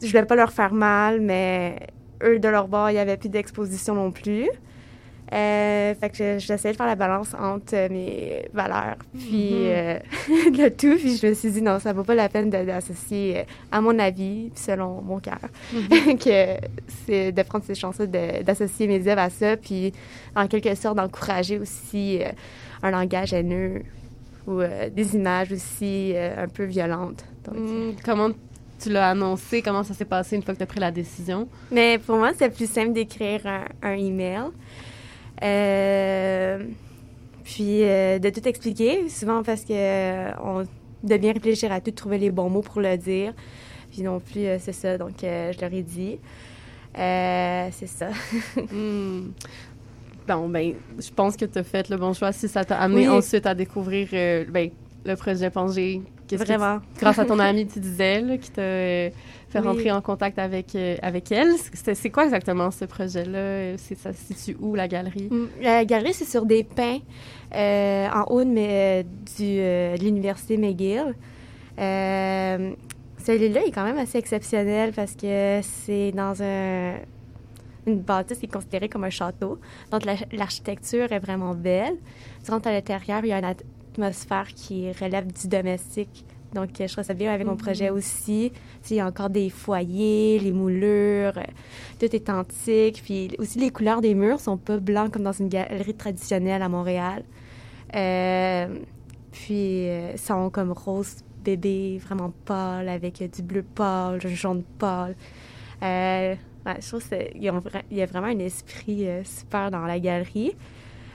je 0.00 0.06
voulais 0.06 0.24
pas 0.24 0.36
leur 0.36 0.52
faire 0.52 0.72
mal, 0.72 1.20
mais 1.20 1.76
eux, 2.22 2.38
de 2.38 2.48
leur 2.48 2.68
bord, 2.68 2.90
il 2.90 2.94
n'y 2.94 2.98
avait 3.00 3.16
plus 3.16 3.28
d'exposition 3.28 3.94
non 3.96 4.12
plus. 4.12 4.48
Euh, 5.32 5.92
fait 5.96 6.10
que 6.10 6.16
je- 6.16 6.38
j'essayais 6.38 6.70
de 6.72 6.76
faire 6.76 6.86
la 6.86 6.94
balance 6.94 7.34
entre 7.34 7.74
euh, 7.74 7.88
mes 7.90 8.44
valeurs 8.54 8.94
puis 9.12 9.50
Mhm. 9.50 9.58
euh, 9.70 9.98
le 10.28 10.68
tout 10.68 10.94
puis 10.96 11.16
je 11.16 11.26
me 11.26 11.34
suis 11.34 11.50
dit 11.50 11.62
non 11.62 11.80
ça 11.80 11.92
vaut 11.92 12.04
pas 12.04 12.14
la 12.14 12.28
peine 12.28 12.48
d'associer 12.48 13.44
à 13.72 13.80
mon 13.80 13.98
avis 13.98 14.52
selon 14.54 15.02
mon 15.02 15.18
cœur 15.18 15.40
Mhm. 15.72 16.16
que 16.18 16.56
c'est 17.06 17.32
de 17.32 17.42
prendre 17.42 17.64
ces 17.64 17.74
chances 17.74 17.98
d'associer 17.98 18.86
mes 18.86 19.04
œuvres 19.08 19.22
à 19.22 19.30
ça 19.30 19.56
puis 19.56 19.92
en 20.36 20.46
quelque 20.46 20.72
sorte 20.76 20.96
d'encourager 20.96 21.58
aussi 21.58 22.20
euh, 22.22 22.28
un 22.84 22.92
langage 22.92 23.32
haineux 23.32 23.82
ou 24.46 24.60
des 24.94 25.16
images 25.16 25.50
aussi 25.50 26.14
un 26.16 26.46
peu 26.46 26.62
violentes 26.66 27.24
Donc, 27.44 27.56
Hmm, 27.56 27.90
comment 28.04 28.30
tu 28.78 28.90
l'as 28.90 29.10
annoncé? 29.10 29.60
Comment 29.60 29.82
ça 29.82 29.92
s'est 29.92 30.04
passé 30.04 30.36
une 30.36 30.42
fois 30.42 30.54
que 30.54 30.58
tu 30.58 30.62
as 30.62 30.66
pris 30.66 30.78
la 30.78 30.92
décision? 30.92 31.48
Mais 31.72 31.98
pour 31.98 32.16
moi, 32.16 32.30
c'est 32.38 32.50
plus 32.54 32.70
simple 32.70 32.92
d'écrire 32.92 33.40
un, 33.46 33.64
un 33.82 33.94
email. 33.94 34.42
Euh, 35.42 36.64
puis 37.44 37.82
euh, 37.84 38.18
de 38.18 38.30
tout 38.30 38.46
expliquer, 38.48 39.08
souvent 39.08 39.42
parce 39.42 39.62
que 39.62 39.72
euh, 39.72 40.30
on 40.42 40.64
de 41.02 41.16
bien 41.18 41.32
réfléchir 41.32 41.70
à 41.70 41.80
tout, 41.80 41.90
trouver 41.92 42.18
les 42.18 42.30
bons 42.30 42.50
mots 42.50 42.62
pour 42.62 42.80
le 42.80 42.96
dire. 42.96 43.32
Puis 43.92 44.02
non 44.02 44.18
plus, 44.18 44.46
c'est 44.58 44.72
ça. 44.72 44.98
Donc, 44.98 45.12
je 45.20 45.60
leur 45.60 45.72
ai 45.72 45.82
dit. 45.82 46.18
C'est 46.94 47.86
ça. 47.86 48.08
Hmm. 48.72 49.30
Bon, 50.26 50.48
ben, 50.48 50.74
je 50.98 51.10
pense 51.10 51.36
que 51.36 51.44
tu 51.44 51.58
as 51.58 51.62
fait 51.62 51.88
le 51.88 51.96
bon 51.96 52.12
choix 52.12 52.32
si 52.32 52.48
ça 52.48 52.64
t'a 52.64 52.78
amené 52.80 53.08
Oui. 53.08 53.16
ensuite 53.16 53.46
à 53.46 53.54
découvrir 53.54 54.08
euh, 54.12 54.44
ben, 54.48 54.70
le 55.04 55.14
projet 55.14 55.50
Pangé. 55.50 56.02
Vraiment. 56.34 56.80
tu- 56.94 57.00
grâce 57.00 57.18
à 57.20 57.24
ton 57.24 57.38
amie, 57.38 57.66
tu 57.68 57.78
disais, 57.78 58.20
là, 58.20 58.36
qui 58.38 58.50
t'a 58.50 58.60
euh, 58.62 59.10
fait 59.48 59.60
Oui. 59.60 59.66
rentrer 59.66 59.92
en 59.92 60.00
contact 60.00 60.38
avec, 60.40 60.74
euh, 60.74 60.96
avec 61.02 61.30
elle. 61.30 61.52
C'est 61.72 61.94
c'est 61.94 62.10
quoi 62.10 62.24
exactement 62.24 62.72
ce 62.72 62.84
projet-là? 62.86 63.76
C'est- 63.78 63.94
Ça 63.96 64.12
se 64.12 64.34
situe 64.34 64.56
où, 64.60 64.74
la 64.74 64.88
galerie? 64.88 65.28
Mm, 65.30 65.46
La 65.62 65.84
galerie, 65.84 66.12
c'est 66.14 66.24
sur 66.24 66.44
des 66.44 66.64
pins 66.64 66.98
euh, 67.54 68.08
en 68.12 68.24
haut 68.24 68.42
de, 68.42 68.48
mais, 68.50 69.04
du, 69.36 69.44
de 69.58 70.02
l'université 70.02 70.56
McGill. 70.56 71.14
Celui-là 73.18 73.64
est 73.66 73.70
quand 73.72 73.84
même 73.84 73.98
assez 73.98 74.18
exceptionnel 74.18 74.92
parce 74.92 75.14
que 75.16 75.60
c'est 75.62 76.12
dans 76.12 76.40
un, 76.42 76.94
une 77.86 78.00
bâtisse 78.00 78.38
qui 78.38 78.46
est 78.46 78.52
considérée 78.52 78.88
comme 78.88 79.04
un 79.04 79.10
château. 79.10 79.58
Donc, 79.90 80.04
la- 80.04 80.14
l'architecture 80.32 81.10
est 81.12 81.18
vraiment 81.18 81.54
belle. 81.54 81.94
Tu 82.44 82.50
rentres 82.50 82.68
à 82.68 82.72
l'intérieur, 82.72 83.20
il 83.24 83.28
y 83.28 83.32
a 83.32 83.38
une 83.38 83.44
atmosphère 84.06 84.48
qui 84.54 84.90
relève 84.92 85.26
du 85.32 85.48
domestique. 85.48 86.24
Donc, 86.54 86.70
je 86.78 86.86
trouve 86.90 87.04
ça 87.04 87.12
bien 87.14 87.32
avec 87.32 87.46
mon 87.46 87.52
Mhm. 87.52 87.58
projet 87.58 87.90
aussi. 87.90 88.50
Tu 88.52 88.88
sais, 88.88 88.94
Il 88.94 88.98
y 88.98 89.00
a 89.00 89.06
encore 89.06 89.30
des 89.30 89.50
foyers, 89.50 90.38
les 90.38 90.52
moulures, 90.52 91.34
tout 91.98 92.14
est 92.14 92.30
antique. 92.30 93.02
Puis 93.04 93.30
aussi, 93.38 93.58
les 93.58 93.70
couleurs 93.70 94.00
des 94.00 94.14
murs 94.14 94.40
sont 94.40 94.56
pas 94.56 94.78
blancs 94.78 95.12
comme 95.12 95.22
dans 95.24 95.32
une 95.32 95.48
galerie 95.48 95.94
traditionnelle 95.94 96.62
à 96.62 96.68
Montréal. 96.68 97.24
Euh, 97.94 98.68
puis, 99.32 99.88
euh, 99.88 100.16
sont 100.16 100.48
comme 100.50 100.72
rose 100.72 101.16
bébé, 101.44 101.98
vraiment 102.04 102.32
pâle, 102.44 102.88
avec 102.88 103.22
du 103.34 103.42
bleu 103.42 103.62
pâle, 103.62 104.18
du 104.20 104.34
jaune 104.34 104.62
pâle. 104.78 105.14
Euh, 105.82 106.34
ouais, 106.64 106.76
je 106.80 106.88
trouve 106.88 107.06
qu'il 107.08 107.42
y 107.90 108.02
a 108.02 108.06
vraiment 108.06 108.26
un 108.28 108.38
esprit 108.38 109.06
euh, 109.08 109.22
super 109.24 109.70
dans 109.70 109.84
la 109.86 109.98
galerie. 110.00 110.54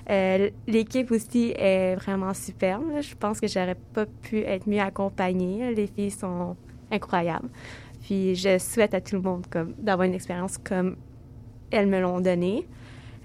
Euh, 0.09 0.49
L'équipe 0.67 1.11
aussi 1.11 1.53
est 1.55 1.95
vraiment 1.95 2.33
superbe. 2.33 2.83
Je 3.01 3.15
pense 3.15 3.39
que 3.39 3.47
j'aurais 3.47 3.77
pas 3.93 4.05
pu 4.05 4.39
être 4.39 4.67
mieux 4.67 4.79
accompagnée. 4.79 5.73
Les 5.73 5.87
filles 5.87 6.11
sont 6.11 6.55
incroyables. 6.91 7.49
Puis 8.01 8.35
je 8.35 8.57
souhaite 8.57 8.93
à 8.93 9.01
tout 9.01 9.15
le 9.15 9.21
monde 9.21 9.45
comme 9.49 9.73
d'avoir 9.77 10.07
une 10.07 10.13
expérience 10.13 10.57
comme 10.57 10.95
elles 11.71 11.87
me 11.87 11.99
l'ont 11.99 12.19
donnée. 12.19 12.67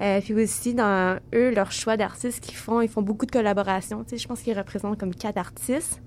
Euh, 0.00 0.20
puis 0.20 0.34
aussi, 0.34 0.74
dans 0.74 1.18
eux, 1.34 1.50
leur 1.50 1.72
choix 1.72 1.96
d'artistes 1.96 2.40
qu'ils 2.40 2.56
font, 2.56 2.80
ils 2.80 2.88
font 2.88 3.02
beaucoup 3.02 3.26
de 3.26 3.30
collaborations. 3.30 4.04
Tu 4.04 4.10
sais, 4.10 4.18
je 4.18 4.28
pense 4.28 4.42
qu'ils 4.42 4.56
représentent 4.56 4.98
comme 4.98 5.14
quatre 5.14 5.38
artistes, 5.38 6.02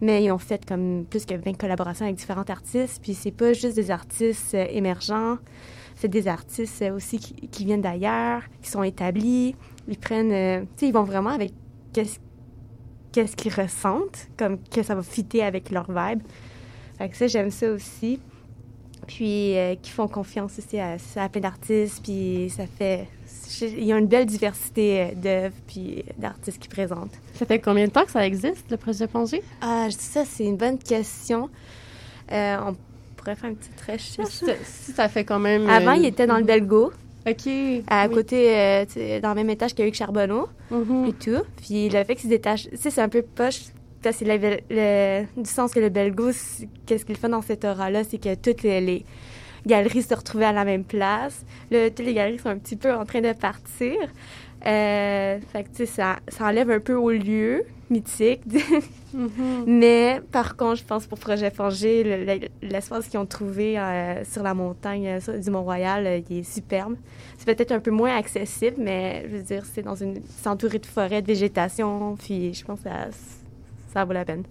mais 0.00 0.22
ils 0.24 0.30
ont 0.30 0.38
fait 0.38 0.64
comme 0.64 1.04
plus 1.04 1.26
que 1.26 1.34
20 1.34 1.56
collaborations 1.58 2.04
avec 2.04 2.16
différents 2.16 2.44
artistes. 2.48 3.02
Puis 3.02 3.14
c'est 3.14 3.32
pas 3.32 3.52
juste 3.52 3.74
des 3.74 3.90
artistes 3.90 4.54
euh, 4.54 4.66
émergents, 4.70 5.38
c'est 5.96 6.08
des 6.08 6.28
artistes 6.28 6.84
aussi 6.94 7.18
qui 7.18 7.64
viennent 7.64 7.80
d'ailleurs, 7.80 8.42
qui 8.62 8.70
sont 8.70 8.82
établis. 8.82 9.56
Ils 9.88 9.98
prennent, 9.98 10.32
euh, 10.32 10.60
tu 10.60 10.66
sais, 10.76 10.88
ils 10.88 10.92
vont 10.92 11.04
vraiment 11.04 11.30
avec 11.30 11.52
qu'est-ce 11.92 12.18
qu'est-ce 13.12 13.36
qu'ils 13.36 13.54
ressentent, 13.54 14.28
comme 14.36 14.58
que 14.58 14.82
ça 14.82 14.96
va 14.96 15.02
fitter 15.02 15.42
avec 15.44 15.70
leur 15.70 15.86
vibe. 15.88 16.20
Fait 16.98 17.08
que 17.08 17.16
ça, 17.16 17.28
j'aime 17.28 17.50
ça 17.50 17.70
aussi. 17.70 18.18
Puis, 19.06 19.56
euh, 19.56 19.76
qui 19.80 19.90
font 19.90 20.08
confiance 20.08 20.58
aussi 20.58 20.80
à, 20.80 20.96
à 21.16 21.28
plein 21.28 21.42
d'artistes, 21.42 22.02
puis 22.02 22.50
ça 22.50 22.66
fait... 22.66 23.06
Il 23.60 23.84
y 23.84 23.92
a 23.92 23.98
une 23.98 24.06
belle 24.06 24.26
diversité 24.26 25.02
euh, 25.02 25.14
d'œuvres 25.14 25.54
puis 25.66 26.02
d'artistes 26.18 26.58
qui 26.58 26.68
présentent. 26.68 27.12
Ça 27.34 27.44
fait 27.44 27.60
combien 27.60 27.86
de 27.86 27.92
temps 27.92 28.04
que 28.04 28.10
ça 28.10 28.26
existe, 28.26 28.68
le 28.70 28.78
projet 28.78 29.06
Pongé? 29.06 29.42
Ah, 29.60 29.88
je 29.90 29.96
dis 29.96 30.04
ça, 30.04 30.24
c'est 30.24 30.44
une 30.44 30.56
bonne 30.56 30.78
question. 30.78 31.50
Euh, 32.32 32.56
on 32.66 32.76
pourrait 33.16 33.36
faire 33.36 33.50
une 33.50 33.56
petite 33.56 33.80
recherche. 33.80 34.28
Si, 34.28 34.46
si 34.64 34.92
ça 34.92 35.08
fait 35.08 35.24
quand 35.24 35.38
même... 35.38 35.68
Avant, 35.68 35.92
euh, 35.92 35.96
il 35.96 36.06
était 36.06 36.26
dans 36.26 36.38
le 36.38 36.44
Belgo. 36.44 36.90
OK. 37.26 37.48
À 37.88 38.06
oui. 38.08 38.14
côté, 38.14 38.56
euh, 38.56 39.20
dans 39.20 39.30
le 39.30 39.34
même 39.36 39.50
étage 39.50 39.74
qu'Éric 39.74 39.94
Charbonneau 39.94 40.48
Mhm. 40.70 41.06
et 41.06 41.12
tout. 41.12 41.42
Puis 41.62 41.88
le 41.88 42.04
fait 42.04 42.14
qu'il 42.16 42.24
se 42.24 42.28
détache, 42.28 42.68
tu 42.68 42.76
sais, 42.76 42.90
c'est 42.90 43.00
un 43.00 43.08
peu 43.08 43.22
poche 43.22 43.60
qu'il 44.02 44.28
le, 44.70 45.24
du 45.42 45.48
sens 45.48 45.72
que 45.72 45.80
le 45.80 45.88
Belgo, 45.88 46.30
c'est- 46.32 46.68
qu'est-ce 46.84 47.04
qu'il 47.06 47.16
fait 47.16 47.28
dans 47.28 47.40
cette 47.40 47.64
aura-là, 47.64 48.04
c'est 48.04 48.18
que 48.18 48.34
toutes 48.34 48.62
les, 48.62 48.80
les 48.82 49.04
galeries 49.66 50.02
se 50.02 50.14
retrouvaient 50.14 50.44
à 50.44 50.52
la 50.52 50.66
même 50.66 50.84
place. 50.84 51.44
Là, 51.70 51.88
toutes 51.88 52.04
les 52.04 52.12
galeries 52.12 52.38
sont 52.38 52.50
un 52.50 52.58
petit 52.58 52.76
peu 52.76 52.92
en 52.92 53.06
train 53.06 53.22
de 53.22 53.32
partir. 53.32 53.94
Euh, 54.66 55.38
fait 55.52 55.62
que, 55.64 55.68
tu 55.68 55.76
sais, 55.76 55.86
ça, 55.86 56.16
ça 56.28 56.44
enlève 56.46 56.70
un 56.70 56.80
peu 56.80 56.94
au 56.94 57.10
lieu 57.10 57.64
mythique. 57.90 58.42
Mhm. 59.14 59.64
Mais 59.66 60.20
par 60.32 60.56
contre, 60.56 60.76
je 60.76 60.84
pense 60.84 61.06
pour 61.06 61.18
Projet 61.18 62.02
le- 62.02 62.24
le- 62.24 62.48
l'espace 62.68 63.06
qu'ils 63.08 63.20
ont 63.20 63.26
trouvé 63.26 63.78
euh, 63.78 64.24
sur 64.24 64.42
la 64.42 64.54
montagne 64.54 65.06
euh, 65.06 65.20
sur- 65.20 65.38
du 65.38 65.50
Mont-Royal, 65.50 66.06
euh, 66.06 66.20
il 66.30 66.38
est 66.38 66.42
superbe. 66.42 66.96
C'est 67.38 67.46
peut-être 67.46 67.72
un 67.72 67.78
peu 67.80 67.92
moins 67.92 68.16
accessible, 68.16 68.76
mais 68.78 69.24
je 69.30 69.36
veux 69.36 69.42
dire, 69.42 69.62
c'est 69.72 69.82
dans 69.82 69.94
une, 69.94 70.20
entouré 70.46 70.78
de 70.80 70.86
forêts, 70.86 71.22
de 71.22 71.26
végétation, 71.28 72.16
puis 72.16 72.52
je 72.54 72.64
pense 72.64 72.80
que 72.80 72.88
ça, 72.88 73.06
ça 73.92 74.04
vaut 74.04 74.12
la 74.12 74.24
peine. 74.24 74.42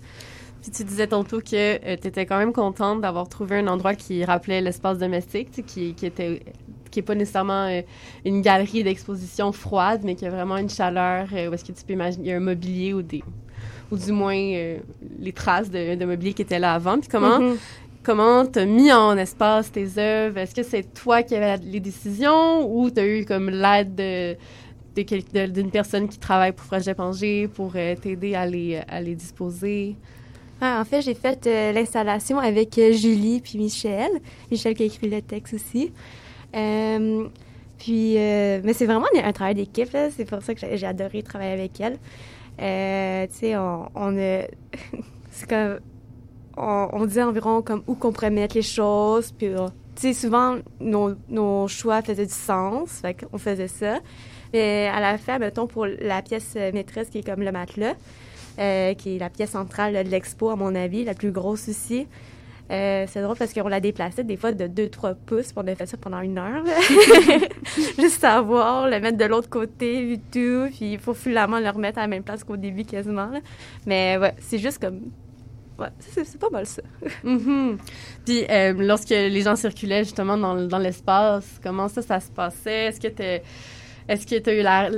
Puis 0.62 0.71
tu 0.71 0.86
disais 0.86 1.08
tantôt 1.08 1.39
que 1.41 1.95
tu 1.97 2.08
étais 2.08 2.26
quand 2.26 2.38
même 2.38 2.54
contente 2.54 3.02
d'avoir 3.02 3.28
trouvé 3.28 3.58
un 3.58 3.67
endroit 3.67 3.95
qui 3.95 4.23
rappelait 4.23 4.62
l'espace 4.62 4.97
domestique, 4.97 5.49
tu 5.52 5.56
sais, 5.58 5.63
qui, 5.63 5.93
qui 5.93 6.06
était 6.06 6.41
qui 6.89 6.99
est 6.99 7.04
pas 7.04 7.15
nécessairement 7.15 7.65
euh, 7.69 7.82
une 8.23 8.41
galerie 8.43 8.84
d'exposition 8.84 9.52
froide, 9.52 10.02
mais 10.04 10.13
qui 10.13 10.28
a 10.28 10.30
vraiment 10.30 10.58
une 10.58 10.69
chaleur 10.69 11.28
euh, 11.34 11.49
où 11.49 11.54
est-ce 11.56 11.65
que 11.65 11.71
tu 11.71 11.84
peux 11.84 11.93
imaginer 11.93 12.23
il 12.26 12.30
y 12.30 12.32
a 12.32 12.38
un 12.38 12.39
mobilier 12.39 12.93
ou 12.93 13.02
des 13.02 13.23
ou 13.93 13.97
du 13.97 14.12
moins 14.12 14.36
euh, 14.36 14.77
les 15.19 15.32
traces 15.32 15.69
de, 15.69 15.95
de 15.95 16.06
mobilier 16.06 16.34
qui 16.34 16.41
étaient 16.41 16.60
là 16.60 16.73
avant. 16.73 16.97
Puis 16.99 17.10
comment 17.10 17.39
Mhm. 17.39 17.58
comment 18.03 18.45
t'as 18.45 18.65
mis 18.65 18.91
en 18.91 19.15
espace 19.17 19.71
tes 19.71 19.88
œuvres? 19.97 20.38
Est-ce 20.39 20.56
que 20.56 20.63
c'est 20.63 20.93
toi 20.93 21.23
qui 21.23 21.36
avais 21.36 21.58
les 21.63 21.79
décisions 21.79 22.69
ou 22.75 22.89
t'as 22.89 23.06
eu 23.06 23.23
comme 23.25 23.49
l'aide 23.49 23.95
de 23.95 24.36
d'une 24.95 25.71
personne 25.71 26.08
qui 26.08 26.19
travaille 26.19 26.51
pour 26.51 26.67
Projet 26.67 26.93
Pangé 26.93 27.47
pour 27.47 27.71
euh, 27.75 27.95
t'aider 27.95 28.36
à 28.36 28.45
les, 28.45 28.79
à 28.88 29.01
les 29.01 29.15
disposer? 29.15 29.95
Ah, 30.62 30.79
en 30.82 30.86
fait, 30.86 31.01
j'ai 31.01 31.15
fait 31.15 31.47
euh, 31.47 31.71
l'installation 31.71 32.38
avec 32.39 32.75
Julie 32.75 33.41
puis 33.41 33.58
Michel. 33.58 34.12
Michel 34.51 34.75
qui 34.75 34.84
a 34.84 34.86
écrit 34.86 35.10
le 35.10 35.21
texte 35.21 35.56
aussi. 35.56 35.91
Euh, 36.56 37.25
puis, 37.79 38.13
mais 38.15 38.73
c'est 38.73 38.86
vraiment 38.86 39.08
un 39.15 39.34
travail 39.34 39.56
d'équipe. 39.56 39.89
C'est 40.15 40.25
pour 40.25 40.41
ça 40.43 40.53
que 40.53 40.62
j'ai 40.75 40.86
adoré 40.86 41.23
travailler 41.23 41.53
avec 41.53 41.82
elle. 41.82 41.97
Euh, 42.61 43.27
tu 43.27 43.33
sais, 43.33 43.57
on, 43.57 43.89
on 43.95 44.11
c'est 45.31 45.49
comme... 45.49 45.79
On, 46.55 46.87
on 46.93 47.05
disait 47.07 47.23
environ 47.23 47.61
comme 47.63 47.83
où 47.87 47.95
qu'on 47.95 48.11
pourrait 48.11 48.29
mettre 48.29 48.55
les 48.55 48.61
choses. 48.61 49.31
Puis, 49.31 49.49
on- 49.57 49.69
tu 49.95 50.01
sais, 50.01 50.13
souvent, 50.13 50.57
nos, 50.79 51.13
nos 51.29 51.67
choix 51.67 52.01
faisaient 52.01 52.25
du 52.27 52.33
sens. 52.33 52.89
Fait 53.01 53.15
qu'on 53.15 53.37
faisait 53.37 53.67
ça. 53.67 53.99
Mais 54.53 54.87
à 54.93 54.99
la 54.99 55.17
fin, 55.17 55.39
mettons, 55.39 55.65
pour 55.67 55.85
la 55.87 56.21
pièce 56.21 56.53
euh, 56.55 56.71
maîtresse 56.71 57.09
qui 57.09 57.19
est 57.19 57.23
comme 57.25 57.41
le 57.41 57.51
matelas, 57.51 57.95
euh, 58.59 58.93
qui 58.93 59.15
est 59.15 59.19
la 59.19 59.29
pièce 59.31 59.51
centrale 59.51 59.93
de 60.06 60.10
l'expo, 60.10 60.49
à 60.51 60.56
mon 60.56 60.75
avis, 60.75 61.04
la 61.04 61.15
plus 61.15 61.31
grosse 61.31 61.69
aussi. 61.69 62.08
Euh, 62.71 63.05
c'est 63.09 63.21
drôle 63.21 63.35
parce 63.37 63.53
qu'on 63.53 63.67
l'a 63.67 63.79
déplacé 63.81 64.23
des 64.23 64.37
fois 64.37 64.51
de 64.53 64.65
2-3 64.67 65.15
pouces, 65.25 65.47
puis 65.51 65.55
on 65.57 65.67
a 65.67 65.75
fait 65.75 65.85
ça 65.85 65.97
pendant 65.97 66.21
une 66.21 66.37
heure. 66.37 66.63
Juste 67.99 68.21
savoir, 68.21 68.87
le 68.89 68.99
mettre 68.99 69.17
de 69.17 69.25
l'autre 69.25 69.49
côté, 69.49 70.13
et 70.13 70.17
tout, 70.17 70.67
puis 70.73 70.93
il 70.93 70.99
faut 70.99 71.13
finalement 71.13 71.59
le 71.59 71.69
remettre 71.69 71.99
à 71.99 72.01
la 72.01 72.07
même 72.07 72.23
place 72.23 72.43
qu'au 72.43 72.57
début 72.57 72.85
quasiment. 72.85 73.27
là. 73.27 73.39
Mais 73.85 74.17
ouais, 74.17 74.33
c'est 74.39 74.57
juste 74.59 74.79
comme... 74.79 75.01
Ouais, 75.77 75.87
c'est 75.99 76.39
pas 76.39 76.49
mal 76.51 76.65
ça. 76.65 76.81
Mhm. 77.23 77.77
Puis 78.25 78.45
euh, 78.49 78.73
lorsque 78.77 79.09
les 79.09 79.41
gens 79.41 79.55
circulaient 79.55 80.03
justement 80.03 80.37
dans, 80.37 80.55
dans 80.67 80.77
l'espace, 80.77 81.59
comment 81.63 81.87
ça, 81.89 82.01
ça 82.01 82.19
se 82.19 82.29
passait? 82.31 82.85
Est-ce 82.85 82.99
que 82.99 83.07
tu 83.07 83.23
est-ce 84.07 84.27
que 84.27 84.37
tu 84.37 84.49
as 84.49 84.53
eu 84.53 84.61
la- 84.61 84.89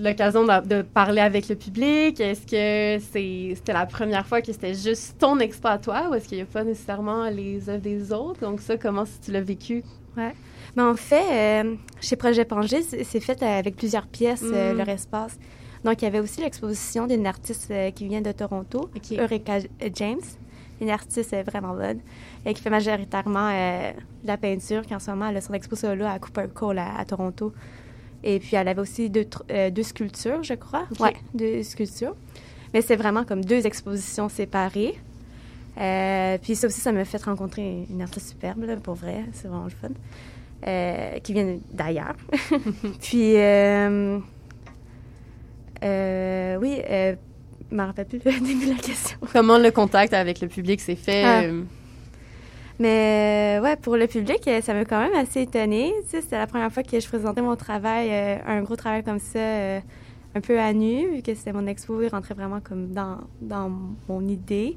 l'occasion 0.00 0.44
de, 0.44 0.66
de 0.66 0.82
parler 0.82 1.20
avec 1.20 1.48
le 1.48 1.56
public? 1.56 2.20
Est-ce 2.20 2.42
que 2.46 3.02
c'est- 3.12 3.54
c'était 3.54 3.72
la 3.72 3.86
première 3.86 4.26
fois 4.26 4.40
que 4.40 4.52
c'était 4.52 4.74
juste 4.74 5.16
ton 5.18 5.38
expo 5.38 5.68
à 5.68 5.78
toi 5.78 6.08
ou 6.10 6.14
est-ce 6.14 6.28
qu'il 6.28 6.38
n'y 6.38 6.42
a 6.42 6.46
pas 6.46 6.64
nécessairement 6.64 7.28
les 7.28 7.68
œuvres 7.68 7.82
des 7.82 8.12
autres? 8.12 8.40
Donc 8.40 8.60
ça, 8.60 8.76
comment 8.76 9.04
tu 9.24 9.30
l'as 9.32 9.40
vécu? 9.40 9.84
Ouais. 10.16 10.32
Mais 10.76 10.82
en 10.82 10.94
fait, 10.96 11.62
euh, 11.64 11.74
chez 12.00 12.16
Projet 12.16 12.44
Pangé, 12.44 12.82
c'est 12.82 13.04
c'est 13.04 13.20
fait 13.20 13.42
avec 13.42 13.76
plusieurs 13.76 14.06
pièces, 14.06 14.42
euh, 14.44 14.72
Mm. 14.74 14.78
leur 14.78 14.88
espace. 14.88 15.38
Donc, 15.84 16.00
il 16.00 16.06
y 16.06 16.08
avait 16.08 16.20
aussi 16.20 16.40
l'exposition 16.40 17.06
d'une 17.06 17.26
artiste 17.26 17.70
euh, 17.70 17.90
qui 17.90 18.08
vient 18.08 18.22
de 18.22 18.32
Toronto, 18.32 18.88
Eureka 19.18 19.58
James. 19.94 20.20
Une 20.80 20.90
artiste 20.90 21.32
euh, 21.34 21.42
vraiment 21.46 21.74
bonne, 21.74 22.00
et 22.44 22.52
qui 22.54 22.60
fait 22.62 22.70
majoritairement 22.70 23.50
euh, 23.52 23.92
de 24.22 24.26
la 24.26 24.36
peinture, 24.36 24.82
qui 24.82 24.94
en 24.94 24.98
ce 24.98 25.10
moment, 25.10 25.28
elle 25.28 25.36
a 25.36 25.40
son 25.40 25.52
expo 25.52 25.76
solo 25.76 26.04
à 26.06 26.18
Cooper 26.18 26.46
Cole 26.52 26.78
à, 26.78 26.98
à 26.98 27.04
Toronto. 27.04 27.52
Et 28.26 28.38
puis, 28.38 28.56
elle 28.56 28.68
avait 28.68 28.80
aussi 28.80 29.10
deux, 29.10 29.26
euh, 29.50 29.68
deux 29.70 29.82
sculptures, 29.82 30.42
je 30.42 30.54
crois. 30.54 30.86
Ouais, 30.98 31.12
deux 31.34 31.62
sculptures. 31.62 32.16
Mais 32.72 32.80
c'est 32.80 32.96
vraiment 32.96 33.24
comme 33.24 33.44
deux 33.44 33.66
expositions 33.66 34.30
séparées. 34.30 34.98
Euh, 35.78 36.38
puis 36.40 36.56
ça 36.56 36.68
aussi, 36.68 36.80
ça 36.80 36.90
m'a 36.90 37.04
fait 37.04 37.22
rencontrer 37.22 37.84
une 37.90 38.00
artiste 38.00 38.30
superbe, 38.30 38.64
là, 38.64 38.76
pour 38.76 38.94
vrai. 38.94 39.24
C'est 39.32 39.46
vraiment 39.46 39.64
le 39.64 39.70
fun. 39.70 39.88
Euh, 40.66 41.18
qui 41.18 41.34
vient 41.34 41.58
d'ailleurs. 41.70 42.16
puis, 43.02 43.34
oui, 43.34 44.22
je 47.70 47.76
me 47.76 47.82
rappelle 47.82 48.06
plus 48.06 48.20
le 48.24 48.40
début 48.46 48.64
de 48.66 48.70
la 48.70 48.80
question. 48.80 49.18
Comment 49.34 49.58
le 49.58 49.70
contact 49.70 50.14
avec 50.14 50.40
le 50.40 50.48
public 50.48 50.80
s'est 50.80 50.96
fait? 50.96 51.24
Ah. 51.24 51.42
Mais 52.80 53.58
euh, 53.58 53.62
ouais, 53.62 53.76
pour 53.76 53.96
le 53.96 54.06
public, 54.08 54.40
euh, 54.48 54.60
ça 54.60 54.74
m'a 54.74 54.84
quand 54.84 54.98
même 54.98 55.14
assez 55.14 55.42
étonnée. 55.42 55.92
Tu 56.04 56.10
sais, 56.10 56.22
c'était 56.22 56.38
la 56.38 56.46
première 56.46 56.72
fois 56.72 56.82
que 56.82 56.98
je 56.98 57.06
présentais 57.06 57.40
mon 57.40 57.54
travail, 57.54 58.08
euh, 58.10 58.36
un 58.46 58.62
gros 58.62 58.74
travail 58.74 59.04
comme 59.04 59.20
ça, 59.20 59.38
un 60.36 60.40
peu 60.40 60.58
à 60.58 60.72
nu, 60.72 61.16
vu 61.16 61.22
que 61.22 61.34
c'était 61.34 61.52
mon 61.52 61.66
expo, 61.68 62.02
il 62.02 62.08
rentrait 62.08 62.34
vraiment 62.34 62.60
comme 62.60 62.88
dans, 62.88 63.18
dans 63.40 63.70
mon 64.08 64.26
idée. 64.26 64.76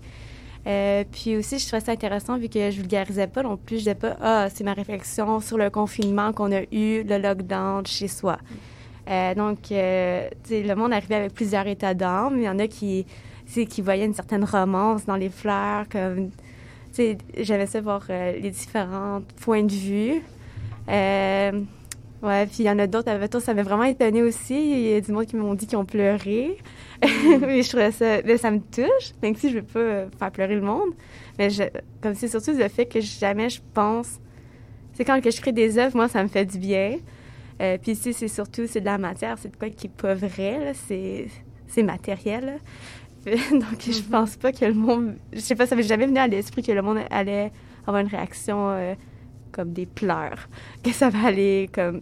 Puis 1.12 1.38
aussi, 1.38 1.58
je 1.58 1.66
trouvais 1.66 1.84
ça 1.84 1.94
intéressant 1.94 2.38
vu 2.38 2.50
que 2.50 2.70
je 2.70 2.78
vulgarisais 2.78 3.28
pas 3.28 3.42
non 3.42 3.58
plus. 3.58 3.78
Je 3.78 3.82
disais 3.82 3.96
pas, 3.96 4.18
ah, 4.22 4.48
c'est 4.54 4.64
ma 4.64 4.74
réflexion 4.74 5.40
sur 5.40 5.58
le 5.58 5.70
confinement 5.70 6.34
qu'on 6.34 6.52
a 6.52 6.62
eu, 6.72 7.04
le 7.04 7.18
lockdown 7.18 7.86
chez 7.86 8.10
soi. 8.10 8.38
Donc, 9.08 9.70
le 9.72 10.74
monde 10.76 10.94
arrivait 10.94 11.16
avec 11.16 11.34
plusieurs 11.34 11.66
états 11.66 11.94
d'âme. 11.94 12.36
Il 12.38 12.44
y 12.44 12.50
en 12.50 12.60
a 12.60 12.68
qui, 12.68 13.08
qui 13.48 13.82
voyaient 13.82 14.06
une 14.06 14.14
certaine 14.14 14.44
romance 14.44 15.06
dans 15.06 15.16
les 15.16 15.30
fleurs, 15.30 15.88
comme, 15.90 16.30
j'aimais 17.38 17.66
ça 17.66 17.82
voir 17.82 18.04
euh, 18.10 18.34
les 18.34 18.52
différents 18.52 19.22
points 19.42 19.64
de 19.64 19.72
vue. 19.72 20.22
Euh, 20.90 21.52
ouais, 22.22 22.46
puis 22.46 22.58
il 22.60 22.66
y 22.66 22.70
en 22.70 22.80
a 22.80 22.88
d'autres, 22.88 23.10
avec 23.10 23.30
toi, 23.30 23.40
ça 23.40 23.54
m'a 23.54 23.64
vraiment 23.64 23.84
étonnée 23.84 24.24
aussi. 24.24 24.56
Il 24.56 24.90
y 24.90 24.94
a 24.94 25.02
du 25.02 25.12
monde 25.12 25.26
qui 25.26 25.36
m'ont 25.36 25.54
dit 25.54 25.68
qu'ils 25.68 25.78
ont 25.78 25.86
pleuré. 25.86 26.58
mais 27.02 27.62
je 27.62 27.70
trouvais 27.70 27.92
ça, 27.92 28.22
mais 28.24 28.38
ça 28.38 28.52
me 28.52 28.60
touche, 28.60 29.14
même 29.22 29.36
si 29.36 29.50
je 29.52 29.60
veux 29.60 29.66
pas 29.66 29.80
euh, 29.80 30.08
faire 30.18 30.32
pleurer 30.32 30.56
le 30.56 30.62
monde. 30.62 30.90
Mais 31.38 31.50
je, 31.50 31.64
comme 32.02 32.16
c'est 32.16 32.28
surtout 32.28 32.54
le 32.54 32.68
fait 32.70 32.86
que 32.86 33.00
jamais 33.02 33.50
je 33.50 33.62
pense, 33.74 34.20
c'est 34.94 35.06
quand 35.06 35.22
que 35.22 35.30
je 35.30 35.40
crée 35.40 35.52
des 35.52 35.78
œuvres, 35.78 35.96
moi, 35.96 36.08
ça 36.08 36.24
me 36.24 36.28
fait 36.28 36.46
du 36.46 36.58
bien. 36.58 36.98
Puis 37.82 37.94
ici, 37.94 38.14
c'est 38.14 38.28
surtout, 38.28 38.68
c'est 38.68 38.82
de 38.82 38.86
la 38.86 39.00
matière, 39.00 39.38
c'est 39.40 39.50
de 39.50 39.56
quoi 39.56 39.70
qui 39.72 39.88
est 39.88 39.90
pas 39.90 40.14
vrai, 40.14 40.74
c'est 40.76 41.84
matériel. 41.84 42.60
Là. 43.32 43.38
fait. 43.38 43.52
Donc, 43.52 43.82
je 43.86 44.02
pense 44.02 44.36
pas 44.36 44.52
que 44.52 44.66
le 44.66 44.74
monde. 44.74 45.16
Je 45.34 45.40
sais 45.40 45.56
pas, 45.56 45.66
ça 45.68 45.76
m'est 45.76 45.84
jamais 45.84 46.06
venu 46.08 46.18
à 46.20 46.28
l'esprit 46.28 46.64
que 46.64 46.72
le 46.72 46.82
monde 46.82 47.00
allait 47.10 47.52
avoir 47.86 48.02
une 48.02 48.08
réaction 48.10 48.70
euh, 48.72 48.94
comme 49.52 49.74
des 49.74 49.86
pleurs. 49.86 50.48
Que 50.84 50.92
ça 50.92 51.10
va 51.10 51.28
aller 51.28 51.70
comme 51.74 52.02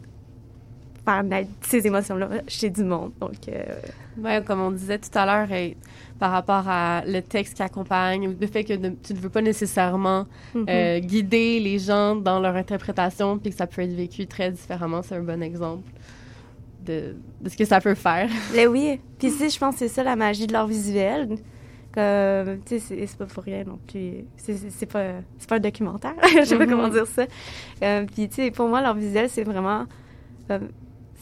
faire 1.06 1.24
naître 1.24 1.52
ces 1.62 1.86
émotions-là 1.86 2.30
chez 2.48 2.70
du 2.70 2.84
monde. 2.84 3.12
Donc, 3.20 3.48
euh, 3.50 3.64
Ouais, 4.18 4.42
comme 4.44 4.62
on 4.62 4.72
disait 4.72 4.98
tout 4.98 5.10
à 5.18 5.26
l'heure, 5.26 5.50
par 6.20 6.32
rapport 6.32 6.64
à 6.70 7.04
le 7.06 7.20
texte 7.22 7.56
qui 7.56 7.62
accompagne, 7.64 8.34
le 8.40 8.48
fait 8.48 8.64
que 8.64 8.72
ne- 8.74 8.92
tu 8.92 9.14
ne 9.14 9.20
veux 9.20 9.28
pas 9.30 9.42
nécessairement 9.42 10.26
Mhm. 10.56 10.66
euh, 10.70 11.00
guider 11.00 11.60
les 11.60 11.78
gens 11.80 12.16
dans 12.16 12.40
leur 12.40 12.56
interprétation, 12.56 13.38
puis 13.38 13.50
que 13.52 13.58
ça 13.58 13.68
peut 13.68 13.82
être 13.82 13.94
vécu 13.94 14.26
très 14.26 14.50
différemment, 14.52 15.02
c'est 15.04 15.16
un 15.16 15.22
bon 15.22 15.44
exemple 15.44 15.84
de, 16.86 17.16
de 17.42 17.50
ce 17.50 17.58
que 17.58 17.66
ça 17.66 17.82
peut 17.82 17.96
faire. 17.96 18.30
Mais 18.54 18.68
oui. 18.68 19.00
Puis, 19.20 19.32
sais, 19.32 19.50
je 19.50 19.58
pense 19.60 19.74
que 19.76 19.80
c'est 19.80 19.88
ça 19.88 20.04
la 20.04 20.16
magie 20.16 20.48
de 20.48 20.54
l'art 20.54 20.68
visuel. 20.68 21.38
Comme, 21.94 22.60
tu 22.66 22.80
sais, 22.80 23.06
c'est- 23.08 23.18
pas 23.18 23.26
pour 23.26 23.44
rien 23.44 23.64
non 23.64 23.80
plus. 23.88 24.26
C'est- 24.38 24.86
pas, 24.86 25.14
pas 25.48 25.56
un 25.56 25.60
documentaire. 25.60 26.14
je 26.40 26.44
sais 26.44 26.58
pas 26.58 26.68
comment 26.68 26.90
dire 26.90 27.08
ça. 27.08 27.26
Euh, 27.84 28.06
puis, 28.06 28.28
tu 28.28 28.36
sais, 28.36 28.52
pour 28.52 28.68
moi, 28.68 28.82
l'art 28.82 28.96
visuel, 28.96 29.30
c'est 29.30 29.44
vraiment. 29.44 29.86
euh, 30.52 30.60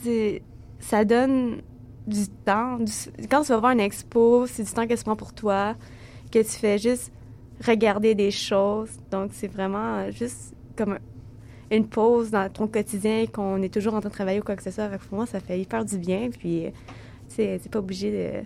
c'est- 0.02 0.42
ça 0.80 1.04
donne 1.04 1.62
du 2.06 2.26
temps. 2.44 2.78
du- 2.78 3.26
quand 3.30 3.42
tu 3.42 3.48
vas 3.48 3.58
voir 3.58 3.72
une 3.72 3.80
expo, 3.80 4.46
c'est 4.46 4.64
du 4.64 4.70
temps 4.72 4.86
que 4.86 4.94
tu 4.94 5.04
prends 5.04 5.16
pour 5.16 5.32
toi, 5.32 5.74
que 6.32 6.40
tu 6.40 6.50
fais 6.58 6.76
juste 6.78 7.12
regarder 7.64 8.14
des 8.16 8.30
choses. 8.32 8.90
Donc, 9.12 9.30
c'est 9.32 9.46
vraiment 9.48 10.10
juste 10.10 10.54
comme 10.76 10.94
un- 10.94 10.98
une 11.76 11.86
pause 11.86 12.30
dans 12.30 12.48
ton 12.50 12.66
quotidien, 12.66 13.26
qu'on 13.26 13.62
est 13.62 13.72
toujours 13.72 13.94
en 13.94 14.00
train 14.00 14.08
de 14.08 14.14
travailler 14.14 14.40
ou 14.40 14.42
quoi 14.42 14.56
que 14.56 14.62
ce 14.62 14.70
soit. 14.70 14.88
Fait 14.88 14.98
que 14.98 15.04
pour 15.04 15.16
moi, 15.16 15.26
ça 15.26 15.40
fait 15.40 15.58
hyper 15.60 15.84
du 15.84 15.98
bien. 15.98 16.30
Puis, 16.30 16.66
euh, 16.66 16.70
tu 17.28 17.34
sais, 17.36 17.60
pas 17.70 17.78
obligé 17.78 18.42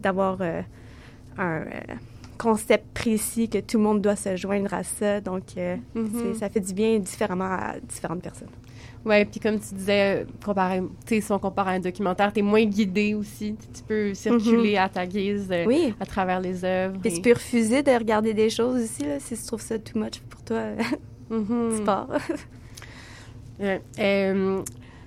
d'avoir 0.00 0.38
euh, 0.40 0.62
un 1.38 1.60
euh, 1.60 1.64
concept 2.38 2.84
précis 2.94 3.48
que 3.48 3.58
tout 3.58 3.76
le 3.78 3.84
monde 3.84 4.00
doit 4.02 4.16
se 4.16 4.36
joindre 4.36 4.72
à 4.74 4.82
ça. 4.82 5.20
Donc, 5.20 5.42
euh, 5.56 5.76
c'est- 5.94 6.34
ça 6.34 6.48
fait 6.48 6.60
du 6.60 6.74
bien 6.74 6.98
différemment 6.98 7.44
à 7.52 7.74
différentes 7.80 8.22
personnes. 8.22 8.48
Ouais, 9.04 9.24
puis 9.24 9.40
comme 9.40 9.58
tu 9.58 9.74
disais, 9.74 10.26
comparé, 10.44 10.80
tu 11.06 11.20
si 11.20 11.32
on 11.32 11.38
compare 11.40 11.66
à 11.68 11.72
un 11.72 11.80
documentaire, 11.80 12.32
t'es 12.32 12.42
moins 12.42 12.64
guidé 12.64 13.14
aussi. 13.14 13.56
Tu- 13.60 13.78
Tu 13.80 13.82
peux 13.82 14.14
circuler 14.14 14.76
à 14.76 14.88
ta 14.88 15.06
guise 15.06 15.48
euh, 15.50 15.64
Oui. 15.66 15.92
à 15.98 16.06
travers 16.06 16.40
les 16.40 16.64
œuvres. 16.64 16.96
Puis 17.00 17.10
et- 17.10 17.14
tu 17.16 17.20
peux 17.22 17.32
refuser 17.32 17.82
de 17.82 17.90
regarder 17.90 18.32
des 18.32 18.48
choses 18.48 18.80
aussi, 18.82 19.02
là, 19.04 19.18
si 19.18 19.36
tu 19.36 19.42
trouves 19.44 19.60
ça 19.60 19.76
too 19.78 19.98
much 19.98 20.20
pour 20.30 20.42
toi. 20.42 20.60
Mhm. 21.32 21.86
Euh, 23.60 23.78
euh, 23.98 24.62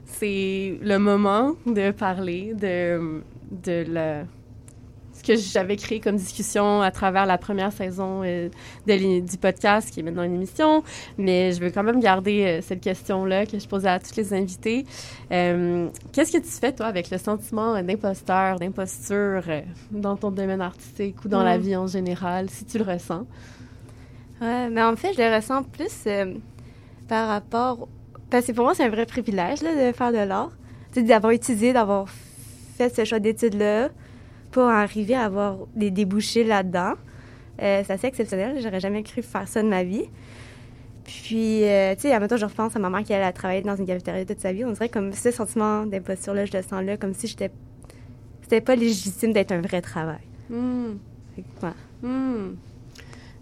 c'est 0.06 0.80
le 0.82 0.98
moment 0.98 1.54
de 1.68 1.92
parler 1.92 2.54
de, 2.56 3.22
ce 5.14 5.24
que 5.24 5.36
j'avais 5.36 5.76
créé 5.76 6.00
comme 6.00 6.16
discussion 6.16 6.82
à 6.82 6.90
travers 6.90 7.28
la 7.28 7.38
première 7.38 7.72
saison 7.72 8.22
euh, 8.24 8.50
de 8.88 9.20
du 9.20 9.38
podcast, 9.38 9.92
qui 9.92 10.00
est 10.00 10.04
maintenant 10.04 10.24
une 10.24 10.34
émission. 10.34 10.84
Mais 11.20 11.52
je 11.52 11.60
veux 11.62 11.70
quand 11.70 11.84
même 11.84 12.00
garder 12.00 12.46
euh, 12.46 12.62
cette 12.62 12.82
question-là 12.82 13.46
que 13.46 13.60
je 13.60 13.68
posais 13.68 13.90
à 13.90 14.00
tous 14.00 14.16
les 14.16 14.34
invités. 14.34 14.86
Qu'est-ce 15.30 16.32
que 16.32 16.42
tu 16.42 16.50
fais, 16.50 16.74
toi, 16.74 16.88
avec 16.88 17.12
le 17.12 17.20
sentiment 17.20 17.80
d'imposteur, 17.84 18.58
d'imposture 18.58 19.44
dans 19.92 20.16
ton 20.16 20.32
domaine 20.32 20.62
artistique 20.62 21.24
ou 21.24 21.28
dans 21.28 21.44
la 21.44 21.60
vie 21.60 21.76
en 21.76 21.86
général, 21.86 22.50
si 22.50 22.66
tu 22.66 22.80
le 22.80 22.84
ressens? 22.84 23.28
Ouais, 24.42 24.70
mais 24.70 24.84
en 24.84 24.96
fait, 24.96 25.14
je 25.14 25.22
le 25.22 25.36
ressens 25.36 25.64
plus 25.64 26.04
euh, 26.08 26.34
par 27.08 27.28
rapport. 27.28 27.88
Parce 28.30 28.48
que 28.48 28.52
pour 28.52 28.66
moi, 28.66 28.76
c'est 28.76 28.84
un 28.84 28.90
vrai 28.90 29.06
privilège 29.06 29.62
là, 29.62 29.88
de 29.88 29.96
faire 29.96 30.12
de 30.12 30.18
l'art. 30.18 30.52
Tu 30.92 31.00
sais, 31.00 31.06
d'avoir 31.06 31.32
étudié, 31.32 31.74
d'avoir 31.74 32.10
fait 32.10 32.94
ce 32.94 33.06
choix 33.06 33.20
d'études-là 33.20 33.90
pour 34.52 34.64
arriver 34.64 35.16
à 35.16 35.24
avoir 35.24 35.58
des 35.76 35.92
débouchés 35.92 36.44
là-dedans. 36.44 36.94
Euh, 37.62 37.84
c'est 37.86 37.94
assez 37.94 38.08
exceptionnel. 38.08 38.60
J'aurais 38.62 38.80
jamais 38.80 39.04
cru 39.04 39.22
faire 39.22 39.48
ça 39.48 39.62
de 39.62 39.68
ma 39.68 39.84
vie. 39.84 40.06
Puis, 41.06 41.64
euh, 41.64 41.94
tu 41.96 42.02
sais, 42.02 42.14
à 42.14 42.20
je 42.20 42.46
repense 42.46 42.76
à 42.76 42.80
ma 42.80 42.90
mère 42.90 43.04
qui 43.04 43.14
allait 43.14 43.32
travailler 43.32 43.62
dans 43.62 43.76
une 43.76 43.86
cafétéria 43.86 44.26
toute 44.26 44.40
sa 44.40 44.52
vie. 44.52 44.66
On 44.66 44.72
dirait 44.72 44.90
comme 44.90 45.14
ce 45.14 45.32
sentiment 45.32 45.86
d'imposture-là, 45.86 46.46
je 46.46 46.58
le 46.58 46.64
sens 46.64 46.84
là, 46.84 46.98
comme 46.98 47.14
si 47.14 47.28
j'étais. 47.28 47.52
C'était 48.42 48.62
pas 48.62 48.76
légitime 48.76 49.32
d'être 49.32 49.52
un 49.52 49.62
vrai 49.62 49.82
travail. 49.82 50.26
Que, 51.36 51.66
ouais. 51.66 51.74
Hmm. 52.02 52.56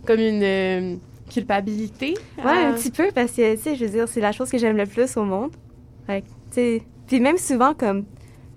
Comme 0.05 0.19
une 0.19 0.43
euh, 0.43 0.95
culpabilité? 1.31 2.15
Ouais, 2.37 2.43
à- 2.45 2.69
un 2.69 2.73
petit 2.73 2.91
peu, 2.91 3.09
parce 3.13 3.31
que, 3.31 3.55
tu 3.55 3.61
sais, 3.61 3.75
je 3.75 3.85
veux 3.85 3.91
dire, 3.91 4.07
c'est 4.07 4.21
la 4.21 4.31
chose 4.31 4.49
que 4.49 4.57
j'aime 4.57 4.77
le 4.77 4.85
plus 4.85 5.15
au 5.17 5.23
monde. 5.23 5.51
Que, 6.07 6.19
tu 6.19 6.25
sais, 6.51 6.81
puis 7.07 7.19
même 7.19 7.37
souvent, 7.37 7.73
comme, 7.73 8.05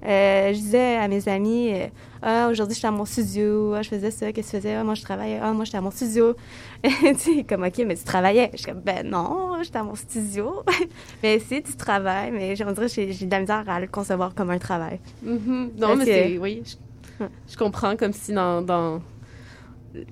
euh, 0.05 0.49
je 0.53 0.59
disais 0.59 0.97
à 0.97 1.09
mes 1.09 1.29
amis, 1.29 1.71
euh, 1.73 1.87
ah, 2.23 2.49
aujourd'hui, 2.51 2.75
j'étais 2.75 2.89
à 2.89 2.91
mon 2.91 3.05
studio, 3.05 3.75
ah, 3.75 3.83
je 3.83 3.89
faisais 3.89 4.11
ça, 4.11 4.33
qu'est-ce 4.33 4.51
que 4.53 4.57
tu 4.57 4.63
faisais? 4.63 4.75
Ah, 4.75 4.85
moi, 4.85 4.95
je 4.95 5.03
travaillais, 5.03 5.39
ah, 5.43 5.53
moi, 5.53 5.65
j'étais 5.65 5.79
à 5.79 5.81
mon 5.81 5.91
studio. 5.91 6.35
tu 6.85 6.91
sais, 7.17 7.45
comme, 7.49 7.65
OK, 7.65 7.79
mais 7.87 7.97
tu 7.97 8.05
travaillais. 8.05 8.51
Je 8.53 8.59
suis 8.59 8.67
comme, 8.67 8.81
ben 8.81 9.09
non, 9.09 9.63
j'étais 9.63 9.79
à 9.79 9.85
mon 9.85 9.95
studio. 9.95 10.63
mais 11.23 11.39
si, 11.39 11.63
tu 11.63 11.75
travailles, 11.77 12.31
mais 12.33 12.55
on 12.65 12.73
dirait 12.73 12.87
que 12.89 12.93
j'ai 13.13 13.27
de 13.27 13.31
la 13.31 13.41
misère 13.41 13.65
à 13.69 13.81
le 13.81 13.87
concevoir 13.87 14.35
comme 14.35 14.51
un 14.51 14.59
travail. 14.59 14.99
Mhm. 15.23 15.71
Non, 15.79 15.87
Parce 15.89 15.99
mais 16.01 16.05
que- 16.05 16.11
c'est. 16.13 16.39
Oui, 16.39 16.63
je, 16.65 17.25
je 17.53 17.57
comprends 17.57 17.97
comme 17.97 18.13
si 18.13 18.33
dans. 18.33 18.63
dans 18.63 19.01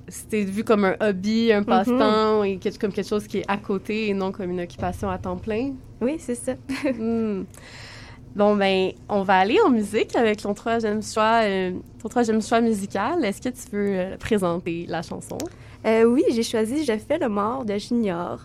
c'était 0.08 0.42
vu 0.44 0.64
comme 0.64 0.84
un 0.84 0.96
hobby, 1.00 1.52
un 1.52 1.62
passe-temps, 1.62 2.42
et 2.44 2.56
quelque- 2.58 2.78
comme 2.80 2.92
quelque 2.92 3.08
chose 3.08 3.26
qui 3.26 3.38
est 3.38 3.44
à 3.48 3.56
côté 3.56 4.08
et 4.08 4.14
non 4.14 4.32
comme 4.32 4.50
une 4.50 4.60
occupation 4.60 5.08
à 5.10 5.18
temps 5.18 5.36
plein. 5.36 5.72
Oui, 6.00 6.16
c'est 6.18 6.34
ça. 6.34 6.52
Hmm. 6.98 7.44
Bon, 8.36 8.56
ben, 8.56 8.90
on 9.08 9.22
va 9.22 9.38
aller 9.38 9.58
en 9.64 9.70
musique 9.70 10.16
avec 10.16 10.38
ton 10.42 10.54
troisième 10.54 11.00
choix, 11.04 11.42
euh, 11.44 11.70
ton 12.02 12.08
troisième 12.08 12.42
choix 12.42 12.60
musical. 12.60 13.24
Est-ce 13.24 13.40
que 13.40 13.48
tu 13.50 13.70
veux 13.70 13.96
euh, 13.96 14.16
présenter 14.16 14.86
la 14.88 15.02
chanson? 15.02 15.38
Euh, 15.86 16.02
oui, 16.02 16.24
j'ai 16.32 16.42
choisi 16.42 16.84
Je 16.84 16.98
fais 16.98 17.18
le 17.20 17.28
mort 17.28 17.64
de 17.64 17.78
Junior. 17.78 18.40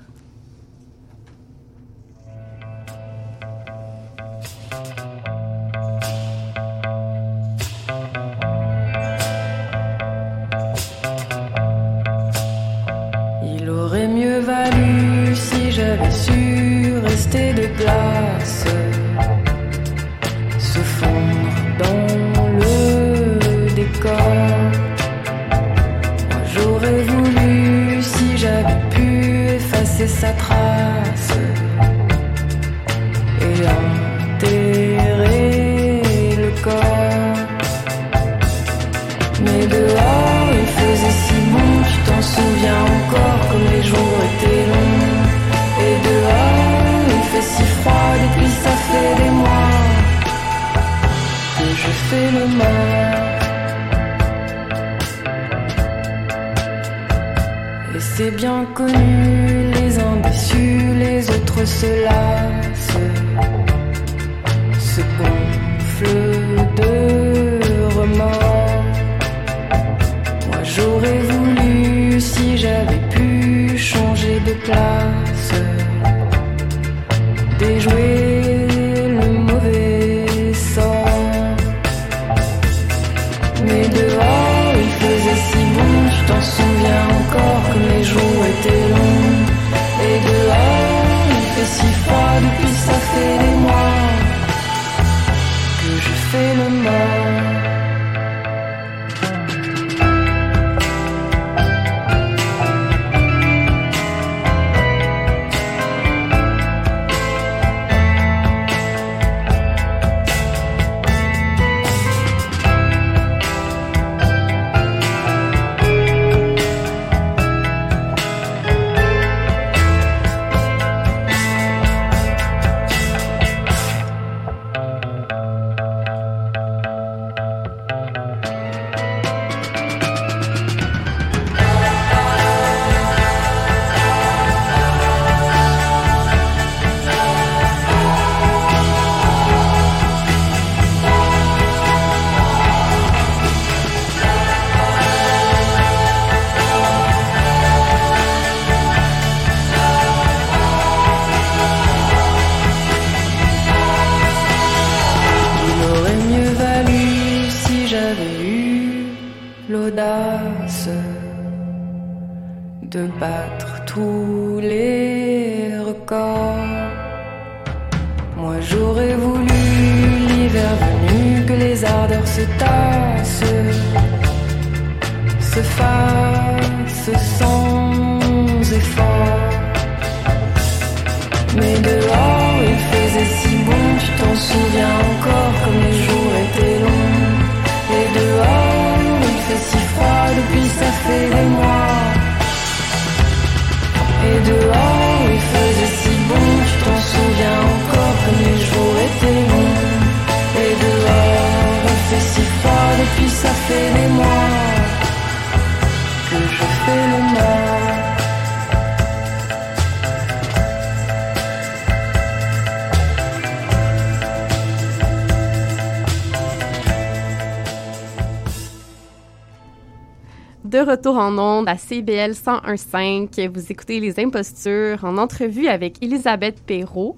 Retour 220.89 221.17
en 221.17 221.37
ondes 221.37 221.69
à 221.69 221.77
CBL 221.77 222.31
101.5, 222.31 223.47
vous 223.49 223.71
écoutez 223.71 223.99
Les 223.99 224.19
Impostures 224.19 225.03
en 225.03 225.19
entrevue 225.19 225.67
avec 225.67 226.01
Elisabeth 226.01 226.63
Perrault. 226.65 227.15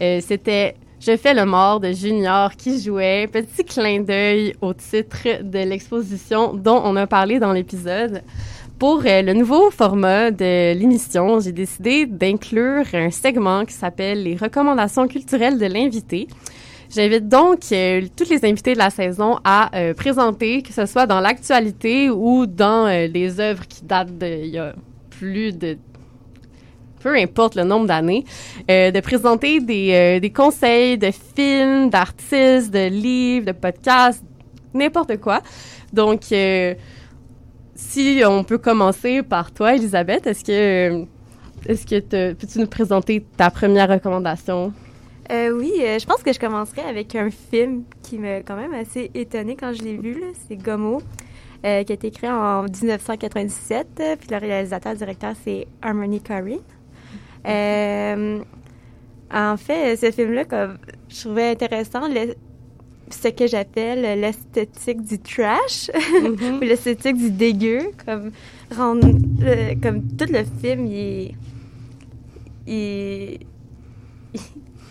Euh, 0.00 0.20
C'était 0.24 0.76
Je 1.00 1.16
fais 1.16 1.34
le 1.34 1.44
mort 1.44 1.80
de 1.80 1.90
Junior 1.90 2.54
qui 2.54 2.80
jouait. 2.80 3.26
Petit 3.26 3.64
clin 3.64 4.02
d'œil 4.02 4.54
au 4.60 4.72
titre 4.72 5.42
de 5.42 5.58
l'exposition 5.58 6.54
dont 6.54 6.80
on 6.84 6.94
a 6.94 7.08
parlé 7.08 7.40
dans 7.40 7.52
l'épisode. 7.52 8.22
Pour 8.78 9.02
euh, 9.04 9.22
le 9.22 9.32
nouveau 9.32 9.72
format 9.72 10.30
de 10.30 10.72
l'émission, 10.78 11.40
j'ai 11.40 11.50
décidé 11.50 12.06
d'inclure 12.06 12.84
un 12.92 13.10
segment 13.10 13.64
qui 13.64 13.74
s'appelle 13.74 14.22
Les 14.22 14.36
recommandations 14.36 15.08
culturelles 15.08 15.58
de 15.58 15.66
l'invité. 15.66 16.28
J'invite 16.90 17.28
donc 17.28 17.60
euh, 17.72 18.02
tous 18.16 18.30
les 18.30 18.42
invités 18.46 18.72
de 18.72 18.78
la 18.78 18.88
saison 18.90 19.38
à 19.44 19.76
euh, 19.76 19.92
présenter, 19.92 20.62
que 20.62 20.72
ce 20.72 20.86
soit 20.86 21.06
dans 21.06 21.20
l'actualité 21.20 22.08
ou 22.08 22.46
dans 22.46 22.86
euh, 22.86 23.06
les 23.06 23.40
œuvres 23.40 23.66
qui 23.66 23.84
datent 23.84 24.16
d'il 24.16 24.46
y 24.46 24.58
a 24.58 24.74
plus 25.10 25.56
de 25.56 25.76
peu 27.00 27.14
importe 27.14 27.54
le 27.54 27.62
nombre 27.62 27.86
d'années, 27.86 28.24
euh, 28.70 28.90
de 28.90 29.00
présenter 29.00 29.60
des, 29.60 30.18
des 30.20 30.30
conseils 30.30 30.98
de 30.98 31.10
films, 31.36 31.90
d'artistes, 31.90 32.72
de 32.72 32.88
livres, 32.88 33.46
de 33.46 33.52
podcasts, 33.52 34.24
n'importe 34.74 35.16
quoi. 35.20 35.40
Donc, 35.92 36.22
si 37.76 38.22
on 38.26 38.42
peut 38.42 38.58
commencer 38.58 39.22
par 39.22 39.52
toi, 39.52 39.74
Elisabeth, 39.76 40.26
est-ce 40.26 40.42
que 40.44 41.04
est-ce 41.66 41.86
que 41.86 42.00
te- 42.00 42.32
peux-tu 42.32 42.58
nous 42.58 42.66
présenter 42.66 43.24
ta 43.36 43.50
première 43.50 43.88
recommandation? 43.88 44.72
Euh, 45.30 45.50
oui, 45.50 45.72
euh, 45.80 45.98
je 45.98 46.06
pense 46.06 46.22
que 46.22 46.32
je 46.32 46.38
commencerai 46.38 46.80
avec 46.82 47.14
un 47.14 47.30
film 47.30 47.82
qui 48.02 48.18
m'a 48.18 48.40
quand 48.40 48.56
même 48.56 48.72
assez 48.72 49.10
étonnée 49.14 49.56
quand 49.56 49.72
je 49.74 49.82
l'ai 49.82 49.96
vu. 49.96 50.22
C'est 50.48 50.56
Gomo, 50.56 51.02
euh, 51.66 51.82
qui 51.84 51.92
a 51.92 51.94
été 51.94 52.10
créé 52.10 52.30
en 52.30 52.62
1997. 52.62 53.86
euh, 54.00 54.16
Puis 54.18 54.28
le 54.30 54.38
réalisateur-directeur, 54.38 55.34
c'est 55.44 55.66
Harmony 55.82 56.20
Corrine. 56.22 56.60
En 59.30 59.58
fait, 59.58 59.96
ce 59.96 60.10
film-là, 60.10 60.44
je 61.10 61.20
trouvais 61.20 61.50
intéressant 61.50 62.08
le- 62.08 62.34
ce 63.10 63.28
que 63.28 63.46
j'appelle 63.46 64.18
l'esthétique 64.18 65.02
du 65.02 65.18
trash 65.18 65.90
ou 66.24 66.60
l'esthétique 66.62 67.16
du 67.18 67.30
dégueu. 67.30 67.90
Comme, 68.06 68.30
rendre, 68.74 69.06
comme 69.82 70.02
tout 70.16 70.32
le 70.32 70.44
film, 70.62 70.86
il 70.86 70.96
est, 70.96 71.34
il 72.66 72.72
est- 72.74 73.40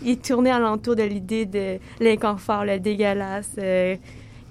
il 0.04 0.18
tourné 0.18 0.50
alentour 0.50 0.96
de 0.96 1.02
l'idée 1.02 1.46
de 1.46 1.78
l'inconfort, 2.00 2.64
le 2.64 2.78
dégueulasse 2.78 3.52
euh, 3.58 3.96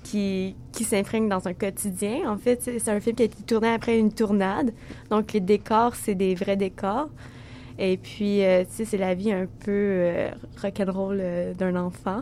qui, 0.03 0.55
qui 0.71 0.83
s'imprègne 0.83 1.27
dans 1.29 1.47
un 1.47 1.53
quotidien. 1.53 2.29
En 2.31 2.37
fait, 2.37 2.61
c'est 2.79 2.89
un 2.91 2.99
film 2.99 3.15
qui 3.15 3.23
a 3.23 3.25
été 3.25 3.43
tourné 3.43 3.69
après 3.69 3.97
une 3.99 4.11
tournade. 4.11 4.71
Donc, 5.09 5.33
les 5.33 5.39
décors, 5.41 5.95
c'est 5.95 6.15
des 6.15 6.35
vrais 6.35 6.57
décors. 6.57 7.09
Et 7.79 7.97
puis, 7.97 8.43
euh, 8.43 8.63
tu 8.63 8.69
sais, 8.71 8.85
c'est 8.85 8.97
la 8.97 9.13
vie 9.13 9.31
un 9.31 9.45
peu 9.63 9.71
euh, 9.71 10.29
rock'n'roll 10.61 11.19
euh, 11.21 11.53
d'un 11.53 11.75
enfant 11.75 12.21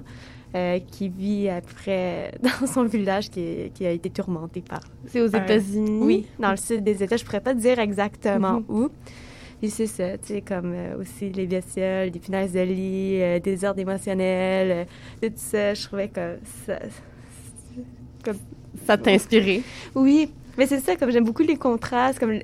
qui 0.90 1.10
vit 1.10 1.50
après 1.50 2.32
dans 2.42 2.66
son 2.66 2.86
village 2.86 3.30
qui, 3.30 3.42
est- 3.42 3.74
qui 3.74 3.86
a 3.86 3.92
été 3.92 4.10
tourmenté 4.10 4.62
par... 4.62 4.80
C'est 5.08 5.20
aux 5.20 5.36
un- 5.36 5.44
États-Unis? 5.44 6.00
Oui, 6.02 6.26
dans 6.40 6.52
le 6.52 6.56
sud 6.56 6.82
des 6.82 7.04
États. 7.04 7.18
Je 7.18 7.26
pourrais 7.26 7.42
pas 7.42 7.54
te 7.54 7.60
dire 7.60 7.78
exactement 7.78 8.62
Mhm. 8.62 8.66
où. 8.70 8.90
Puis 9.60 9.70
c'est 9.70 9.88
ça, 9.88 10.18
tu 10.18 10.34
sais, 10.34 10.42
comme 10.42 10.74
euh, 10.74 11.00
aussi 11.00 11.30
les 11.30 11.48
bestioles, 11.48 12.10
les 12.10 12.20
punaises 12.20 12.54
de 12.54 12.60
lit, 12.60 13.22
euh, 13.22 13.40
des 13.40 13.64
ordres 13.64 13.80
émotionnels, 13.80 14.88
euh, 15.24 15.30
tout 15.30 15.34
ça, 15.38 15.74
je 15.74 15.84
trouvais 15.88 16.10
que 16.10 16.38
ça... 16.66 16.80
Comme... 18.24 18.38
Ça 18.86 18.98
t'a 18.98 19.12
inspiré? 19.12 19.64
Oui, 19.96 20.32
mais 20.58 20.68
c'est 20.68 20.80
ça, 20.80 20.96
comme 20.96 21.10
j'aime 21.10 21.24
beaucoup 21.24 21.44
les 21.44 21.56
contrastes, 21.56 22.20
comme 22.20 22.40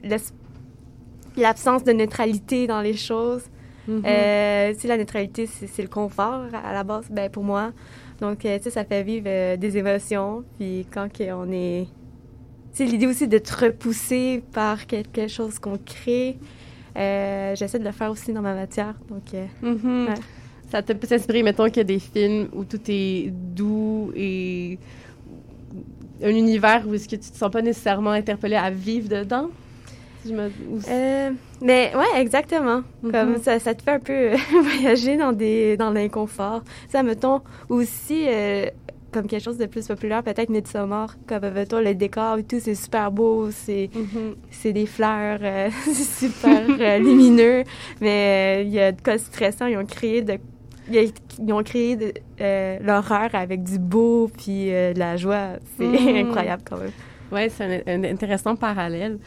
l'absence 1.36 1.84
de 1.84 1.92
neutralité 1.92 2.68
dans 2.68 2.82
les 2.82 2.96
choses. 2.96 3.44
Mhm. 3.88 4.04
Euh, 4.06 4.74
tu 4.74 4.80
sais, 4.80 4.88
la 4.88 4.98
neutralité, 4.98 5.48
c'est 5.48 5.82
le 5.82 5.90
confort 5.90 6.46
à 6.54 6.74
la 6.74 6.84
base, 6.84 7.06
ben, 7.10 7.30
pour 7.30 7.44
moi. 7.44 7.72
Donc, 8.20 8.40
tu 8.40 8.48
sais, 8.48 8.70
ça 8.70 8.86
fait 8.86 9.04
vivre 9.04 9.26
euh, 9.28 9.58
des 9.58 9.78
émotions. 9.78 10.44
Puis 10.58 10.88
quand 10.94 11.10
on 11.20 11.52
est... 11.52 11.88
Tu 12.74 12.78
sais, 12.78 12.86
l'idée 12.86 13.08
aussi 13.08 13.28
de 13.28 13.38
te 13.38 13.66
repousser 13.66 14.44
par 14.54 14.88
quelque 14.88 15.28
chose 15.28 15.60
qu'on 15.60 15.78
crée. 15.78 16.38
Euh, 16.98 17.56
J'essaie 17.56 17.80
de 17.80 17.86
le 17.86 17.92
faire 17.92 18.12
aussi 18.12 18.34
dans 18.34 18.42
ma 18.42 18.54
matière. 18.54 18.96
Donc, 19.10 19.24
euh, 19.34 19.46
Mhm. 19.62 20.08
ouais. 20.10 20.14
Ça 20.72 20.82
t'a 20.82 20.94
peut-être 20.94 21.14
inspiré, 21.14 21.44
mettons, 21.44 21.66
qu'il 21.66 21.78
y 21.78 21.80
a 21.82 21.84
des 21.84 22.00
films 22.00 22.48
où 22.54 22.64
tout 22.64 22.80
est 22.88 23.30
doux 23.32 24.12
et 24.16 24.78
un 26.24 26.30
univers 26.30 26.88
où 26.88 26.94
est-ce 26.94 27.06
que 27.10 27.16
tu 27.16 27.30
te 27.32 27.36
sens 27.38 27.52
pas 27.52 27.62
nécessairement 27.62 28.12
interpellé 28.12 28.56
à 28.56 28.70
vivre 28.70 29.10
dedans? 29.10 29.50
Me... 30.26 30.48
ou- 30.48 30.80
Euh, 30.88 31.32
mais 31.62 31.92
ouais, 31.96 32.22
exactement. 32.22 32.84
Comme 33.02 33.38
ça, 33.42 33.60
ça 33.60 33.74
te 33.74 33.82
fait 33.82 33.92
un 33.92 34.00
peu 34.00 34.30
voyager 34.62 35.18
dans 35.18 35.32
des 35.34 35.76
dans 35.78 35.90
l'inconfort. 35.90 36.64
Ça, 36.90 37.02
mettons 37.02 37.42
aussi 37.70 38.28
comme 39.12 39.28
quelque 39.28 39.44
chose 39.44 39.58
de 39.58 39.66
plus 39.66 39.88
populaire, 39.88 40.24
peut-être 40.24 40.50
Midsommar, 40.50 41.16
comme 41.28 41.50
mettons 41.52 41.80
le 41.80 41.94
décor 41.94 42.38
et 42.38 42.44
tout, 42.44 42.60
c'est 42.60 42.76
super 42.76 43.12
beau, 43.12 43.50
c'est 43.52 43.90
c'est 44.50 44.74
des 44.74 44.86
fleurs, 44.86 45.40
euh, 45.42 45.70
c'est 45.86 46.28
super 46.28 46.62
euh, 46.80 46.98
lumineux, 47.00 47.64
mais 48.00 48.60
euh, 48.60 48.62
il 48.64 48.70
y 48.74 48.80
a 48.80 48.92
de 48.92 49.02
quoi 49.02 49.18
stressant. 49.18 49.68
Ils 49.68 49.78
ont 49.78 49.86
créé 49.86 50.22
de 50.22 50.38
ils 50.90 51.54
ont 51.54 51.64
créé 51.64 51.96
de, 51.96 52.12
euh, 52.42 52.78
l'horreur 52.82 53.30
avec 53.34 53.64
du 53.64 53.80
beau 53.80 54.30
puis 54.36 54.66
de 54.68 54.98
la 55.00 55.16
joie. 55.18 55.52
C'est 55.78 55.86
Mhm. 55.86 56.16
incroyable 56.28 56.64
quand 56.70 56.78
même. 56.78 56.92
Ouais, 57.32 57.48
c'est 57.50 57.84
un, 57.88 58.02
un 58.02 58.04
intéressant 58.04 58.56
parallèle. 58.58 59.18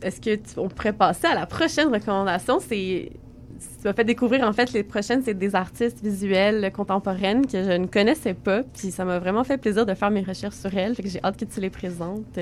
Est-ce 0.00 0.20
que 0.20 0.36
tu- 0.36 0.58
on 0.58 0.68
pourrait 0.68 0.92
passer 0.92 1.26
à 1.26 1.34
la 1.34 1.46
prochaine 1.46 1.92
recommandation? 1.92 2.60
C'est 2.60 3.10
tu 3.58 3.86
m'as 3.86 3.92
fait 3.92 4.04
découvrir 4.04 4.46
en 4.46 4.52
fait 4.52 4.72
les 4.72 4.82
prochaines, 4.82 5.22
c'est 5.24 5.34
des 5.34 5.54
artistes 5.54 6.02
visuels 6.02 6.70
contemporaines 6.72 7.46
que 7.46 7.62
je 7.62 7.72
ne 7.72 7.86
connaissais 7.86 8.34
pas, 8.34 8.62
puis 8.62 8.90
ça 8.90 9.04
m'a 9.04 9.18
vraiment 9.18 9.44
fait 9.44 9.58
plaisir 9.58 9.86
de 9.86 9.94
faire 9.94 10.10
mes 10.10 10.22
recherches 10.22 10.56
sur 10.56 10.76
elles, 10.76 10.94
fait 10.94 11.02
que 11.02 11.08
j'ai 11.08 11.22
hâte 11.22 11.36
que 11.36 11.44
tu 11.44 11.60
les 11.60 11.70
présentes. 11.70 12.38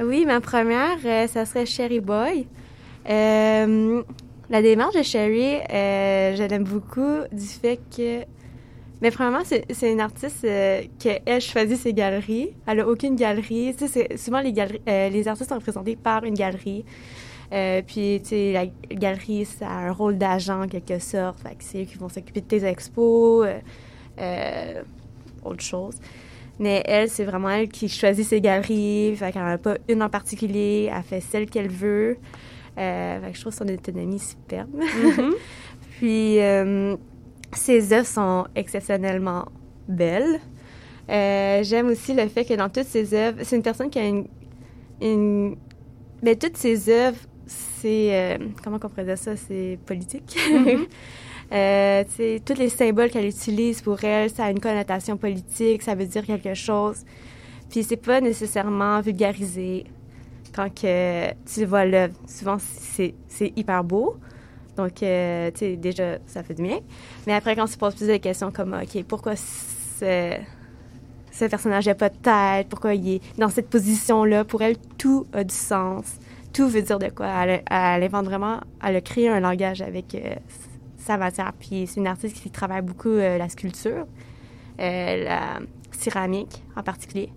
Oui, 0.00 0.24
ma 0.26 0.40
première, 0.40 0.98
euh, 1.04 1.26
ça 1.26 1.44
serait 1.44 1.66
Sherry 1.66 2.00
Boy. 2.00 2.46
Euh, 3.08 4.02
la 4.50 4.62
démarche 4.62 4.94
de 4.94 5.02
Sherry, 5.02 5.56
euh, 5.72 6.36
je 6.36 6.42
l'aime 6.42 6.64
beaucoup 6.64 7.24
du 7.32 7.46
fait 7.46 7.80
que... 7.94 8.24
Mais 9.00 9.12
premièrement, 9.12 9.44
c'est 9.44 9.92
une 9.92 10.00
artiste 10.00 10.44
euh, 10.44 10.82
qui, 10.98 11.10
elle, 11.24 11.40
choisit 11.40 11.76
ses 11.76 11.92
galeries. 11.92 12.50
Elle 12.66 12.80
a 12.80 12.88
aucune 12.88 13.14
galerie. 13.14 13.72
Tu 13.78 13.86
sais, 13.86 14.16
souvent, 14.16 14.40
les, 14.40 14.52
galeries, 14.52 14.80
les 14.86 15.28
artistes 15.28 15.50
sont 15.50 15.54
représentés 15.54 15.94
par 15.94 16.24
une 16.24 16.34
galerie. 16.34 16.84
Euh, 17.52 17.82
puis, 17.86 18.20
tu 18.22 18.28
sais, 18.30 18.52
la 18.52 18.66
galerie, 18.94 19.44
ça 19.44 19.68
a 19.68 19.88
un 19.88 19.92
rôle 19.92 20.18
d'agent, 20.18 20.64
en 20.64 20.68
quelque 20.68 20.98
sorte. 20.98 21.40
Fait 21.40 21.54
que 21.54 21.64
c'est 21.64 21.82
eux 21.82 21.84
qui 21.86 21.96
vont 21.96 22.08
s'occuper 22.08 22.40
de 22.40 22.46
tes 22.46 22.64
expos, 22.64 23.46
euh, 23.46 23.58
euh, 24.20 24.82
autre 25.44 25.62
chose. 25.62 25.96
Mais 26.58 26.82
elle, 26.86 27.08
c'est 27.08 27.24
vraiment 27.24 27.50
elle 27.50 27.68
qui 27.68 27.88
choisit 27.88 28.26
ses 28.26 28.40
galeries. 28.40 29.14
Fait 29.16 29.32
qu'elle 29.32 29.42
n'en 29.42 29.48
a 29.48 29.58
pas 29.58 29.76
une 29.88 30.02
en 30.02 30.08
particulier. 30.08 30.90
Elle 30.94 31.02
fait 31.02 31.20
celle 31.20 31.48
qu'elle 31.48 31.70
veut. 31.70 32.18
Euh, 32.76 33.20
fait 33.20 33.30
que 33.30 33.36
je 33.36 33.40
trouve 33.40 33.54
son 33.54 33.68
autonomie 33.68 34.18
superbe. 34.18 34.74
Mhm. 34.74 35.34
Puis, 35.98 36.40
euh, 36.40 36.96
ses 37.52 37.92
œuvres 37.92 38.06
sont 38.06 38.46
exceptionnellement 38.54 39.46
belles. 39.88 40.40
Euh, 41.08 41.62
J'aime 41.62 41.88
aussi 41.88 42.14
le 42.14 42.28
fait 42.28 42.44
que 42.44 42.54
dans 42.54 42.68
toutes 42.68 42.86
ses 42.86 43.14
œuvres, 43.14 43.38
c'est 43.42 43.56
une 43.56 43.62
personne 43.62 43.90
qui 43.90 43.98
a 43.98 44.06
une, 44.06 44.26
une, 45.00 45.56
mais 46.22 46.36
toutes 46.36 46.56
ses 46.56 46.90
œuvres, 46.90 47.18
c'est 47.48 48.08
euh, 48.12 48.38
comment 48.62 48.76
on 48.76 48.88
pourrait 48.88 49.04
dire 49.04 49.18
ça, 49.18 49.36
c'est 49.36 49.78
politique. 49.86 50.36
Mhm. 50.50 50.86
Euh, 51.50 52.04
tous 52.44 52.58
les 52.58 52.68
symboles 52.68 53.08
qu'elle 53.08 53.24
utilise 53.24 53.80
pour 53.80 54.04
elle, 54.04 54.28
ça 54.28 54.44
a 54.44 54.50
une 54.50 54.60
connotation 54.60 55.16
politique, 55.16 55.80
ça 55.80 55.94
veut 55.94 56.04
dire 56.04 56.26
quelque 56.26 56.52
chose. 56.52 57.06
Puis 57.70 57.84
c'est 57.84 57.96
pas 57.96 58.20
nécessairement 58.20 59.00
vulgarisé. 59.00 59.86
Quand 60.54 60.68
que 60.68 61.30
tu 61.46 61.64
vois 61.64 61.86
l'œuvre, 61.86 62.12
souvent 62.26 62.58
c'est 62.58 63.14
c'est 63.28 63.52
hyper 63.56 63.82
beau. 63.82 64.18
Donc, 64.78 65.02
euh, 65.02 65.50
tu 65.50 65.58
sais, 65.58 65.76
déjà, 65.76 66.18
ça 66.26 66.44
fait 66.44 66.54
du 66.54 66.62
bien. 66.62 66.78
Mais 67.26 67.34
après, 67.34 67.56
quand 67.56 67.66
tu 67.66 67.76
poses 67.76 67.96
plus 67.96 68.06
de 68.06 68.16
questions 68.16 68.52
comme, 68.52 68.74
OK, 68.74 69.02
pourquoi 69.02 69.34
ce, 69.34 70.36
ce 71.32 71.44
personnage 71.46 71.86
n'a 71.86 71.96
pas 71.96 72.08
de 72.08 72.16
tête? 72.16 72.68
Pourquoi 72.68 72.94
il 72.94 73.14
est 73.14 73.20
dans 73.38 73.48
cette 73.48 73.68
position-là? 73.70 74.44
Pour 74.44 74.62
elle, 74.62 74.76
tout 74.96 75.26
a 75.32 75.42
du 75.42 75.54
sens. 75.54 76.04
Tout 76.58 76.68
veut 76.68 76.82
dire 76.82 76.98
de 76.98 77.08
quoi. 77.08 77.28
Elle, 77.44 77.62
elle 77.70 78.02
invente 78.02 78.24
vraiment, 78.24 78.58
elle 78.84 78.96
a 78.96 79.00
créé 79.00 79.28
un 79.28 79.38
langage 79.38 79.80
avec 79.80 80.12
euh, 80.16 80.34
sa 80.96 81.16
matière. 81.16 81.52
Puis 81.52 81.86
c'est 81.86 82.00
une 82.00 82.08
artiste 82.08 82.34
qui 82.42 82.50
travaille 82.50 82.82
beaucoup 82.82 83.10
euh, 83.10 83.38
la 83.38 83.48
sculpture, 83.48 84.08
euh, 84.80 85.24
la 85.24 85.60
céramique 85.92 86.64
en 86.74 86.82
particulier, 86.82 87.28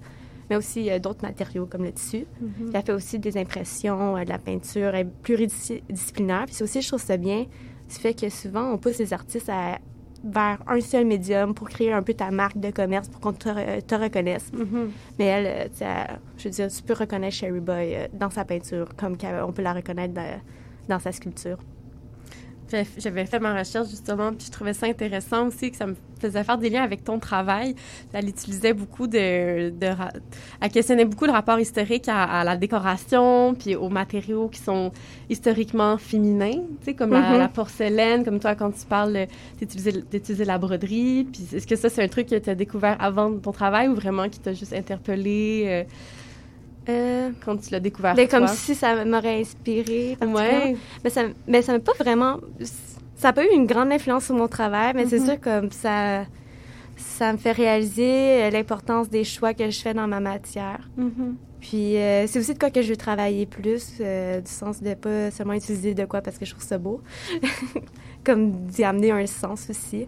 mais 0.49 0.55
aussi 0.55 0.89
euh, 0.89 0.97
d'autres 0.97 1.22
matériaux 1.22 1.67
comme 1.67 1.84
le 1.84 1.91
tissu. 1.91 2.26
Mhm. 2.41 2.72
Elle 2.74 2.82
fait 2.82 2.93
aussi 2.93 3.19
des 3.19 3.38
impressions, 3.38 4.15
de 4.24 4.28
la 4.28 4.39
peinture, 4.39 4.95
elle 4.95 5.05
est 5.05 5.11
pluridisciplinaire. 5.22 6.45
Puis 6.47 6.55
c'est 6.55 6.63
aussi, 6.63 6.82
je 6.82 6.88
trouve 6.88 6.99
ça 7.03 7.17
bien, 7.17 7.41
du 7.43 7.95
fait 7.95 8.15
que 8.19 8.28
souvent, 8.30 8.72
on 8.72 8.80
pousse 8.80 8.97
les 8.97 9.13
artistes 9.13 9.49
à- 9.49 9.78
vers 10.24 10.59
un 10.67 10.80
seul 10.82 11.05
médium 11.05 11.53
pour 11.53 11.67
créer 11.69 11.91
un 11.93 12.03
peu 12.03 12.13
ta 12.13 12.30
marque 12.32 12.57
de 12.59 12.69
commerce, 12.72 13.07
pour 13.09 13.19
qu'on 13.22 13.34
te, 13.34 13.80
te 13.80 13.95
reconnaisse. 13.95 14.51
Mhm. 14.53 14.91
Mais 15.17 15.26
elle, 15.26 15.45
euh, 15.47 15.67
elle- 15.80 16.19
je 16.38 16.43
veux 16.45 16.49
dire, 16.49 16.67
tu 16.69 16.84
peux 16.84 16.93
reconnaître 16.93 17.36
Sherry 17.36 17.59
Boy 17.59 17.95
euh, 17.95 18.07
dans 18.13 18.30
sa 18.30 18.45
peinture, 18.45 18.88
comme 18.95 19.17
on 19.47 19.51
peut 19.51 19.61
la 19.63 19.74
reconnaître 19.74 20.13
dans, 20.13 20.39
dans 20.88 20.99
sa 20.99 21.11
sculpture. 21.11 21.57
J'avais 22.97 23.26
fait 23.26 23.39
ma 23.39 23.57
recherche 23.57 23.89
justement, 23.89 24.32
puis 24.34 24.45
je 24.47 24.51
trouvais 24.51 24.74
ça 24.74 24.86
intéressant 24.88 25.47
aussi 25.47 25.72
que 25.72 25.78
ça 25.78 25.88
me 25.88 25.95
faisait 26.19 26.43
faire 26.43 26.57
des 26.57 26.69
liens 26.69 26.84
avec 26.84 27.03
ton 27.03 27.17
travail. 27.19 27.76
Elle 28.13 28.30
utilisait 28.30 28.74
beaucoup 28.74 29.07
de, 29.07 29.17
elle 29.82 30.72
questionnait 30.72 31.05
beaucoup 31.05 31.26
le 31.26 31.32
rapport 31.32 31.59
historique 31.59 32.07
à, 32.07 32.24
à 32.24 32.43
la 32.43 32.55
décoration, 32.57 33.55
puis 33.55 33.76
aux 33.76 33.89
matériaux 33.89 34.47
qui 34.47 34.59
sont 34.59 34.91
historiquement 35.30 35.97
féminins, 35.97 36.51
tu 36.80 36.86
sais 36.86 36.93
comme 36.93 37.11
la, 37.11 37.22
Mhm. 37.32 37.38
la 37.39 37.47
porcelaine, 37.47 38.24
comme 38.24 38.39
toi 38.39 38.55
quand 38.55 38.72
tu 38.72 38.86
parles 38.86 39.28
d'utiliser 39.59 40.45
la 40.45 40.57
broderie. 40.57 41.26
Puis 41.32 41.47
est-ce 41.55 41.67
que 41.67 41.76
ça 41.76 41.89
c'est 41.89 42.03
un 42.03 42.07
truc 42.07 42.28
que 42.28 42.36
tu 42.38 42.49
as 42.49 42.55
découvert 42.55 42.97
avant 42.99 43.32
ton 43.38 43.51
travail 43.51 43.88
ou 43.88 43.95
vraiment 43.95 44.30
qui 44.30 44.39
t'a 44.39 44.53
juste 44.53 44.74
interpellé 44.74 45.63
euh, 45.65 45.84
quand 46.86 47.57
tu 47.57 47.69
l'as 47.71 47.79
découvert 47.79 48.15
Ben, 48.15 48.27
comme 48.27 48.47
si 48.47 48.75
ça 48.75 49.05
m'aurait 49.05 49.39
inspiré. 49.41 50.17
Ouais. 50.21 50.75
Mais 51.03 51.09
ça 51.09 51.23
mais 51.47 51.61
ça 51.61 51.73
m'a 51.73 51.79
pas 51.79 51.93
vraiment. 51.99 52.39
Ça 53.15 53.27
n'a 53.29 53.34
pas 53.34 53.45
eu 53.45 53.49
une 53.53 53.67
grande 53.67 53.91
influence 53.91 54.25
sur 54.25 54.36
mon 54.36 54.47
travail, 54.47 54.93
mais 54.95 55.05
c'est 55.05 55.19
Mhm. 55.19 55.25
sûr 55.25 55.39
comme 55.41 55.71
ça. 55.71 56.25
Ça 56.97 57.32
me 57.34 57.38
fait 57.38 57.51
réaliser 57.51 58.43
euh, 58.43 58.49
l'importance 58.49 59.09
des 59.09 59.23
choix 59.23 59.53
que 59.53 59.69
je 59.69 59.79
fais 59.79 59.93
dans 59.93 60.07
ma 60.07 60.19
matière. 60.19 60.89
Mhm. 60.97 61.36
Puis 61.59 61.97
euh, 61.97 62.25
c'est 62.25 62.39
aussi 62.39 62.53
de 62.55 62.59
quoi 62.59 62.71
que 62.71 62.82
je 62.82 62.89
veux 62.89 62.97
travailler 62.97 63.45
plus, 63.45 63.93
euh, 64.01 64.41
du 64.41 64.49
sens 64.51 64.82
de 64.82 64.93
pas 64.95 65.29
seulement 65.29 65.53
utiliser 65.53 65.93
de 65.93 66.05
quoi 66.05 66.21
parce 66.21 66.39
que 66.39 66.45
je 66.45 66.51
trouve 66.51 66.63
ça 66.63 66.79
beau, 66.79 67.01
comme 68.23 68.51
d'y 68.67 68.84
amener 68.84 69.11
un 69.11 69.25
sens 69.27 69.69
aussi. 69.69 70.07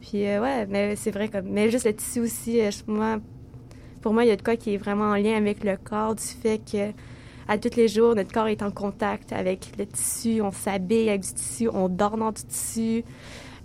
Puis 0.00 0.26
euh, 0.26 0.40
ouais, 0.42 0.66
mais 0.66 0.96
c'est 0.96 1.10
vrai 1.12 1.28
comme, 1.28 1.46
mais 1.48 1.70
juste 1.70 1.84
le 1.86 1.94
tissu 1.94 2.20
aussi, 2.20 2.60
euh, 2.60 2.70
moi, 2.88 3.18
pour 4.02 4.12
moi 4.14 4.24
il 4.24 4.28
y 4.28 4.30
a 4.30 4.36
de 4.36 4.42
quoi 4.42 4.56
qui 4.56 4.74
est 4.74 4.76
vraiment 4.76 5.10
en 5.10 5.14
lien 5.16 5.36
avec 5.36 5.64
le 5.64 5.76
corps, 5.76 6.14
du 6.14 6.22
fait 6.22 6.58
que 6.58 6.92
à 7.48 7.58
tous 7.58 7.76
les 7.76 7.88
jours 7.88 8.14
notre 8.14 8.32
corps 8.32 8.48
est 8.48 8.62
en 8.62 8.70
contact 8.70 9.32
avec 9.32 9.72
le 9.78 9.86
tissu, 9.86 10.40
on 10.42 10.52
s'habille 10.52 11.08
avec 11.08 11.22
du 11.22 11.32
tissu, 11.32 11.68
on 11.72 11.88
dort 11.88 12.16
dans 12.16 12.32
du 12.32 12.42
tissu, 12.44 13.04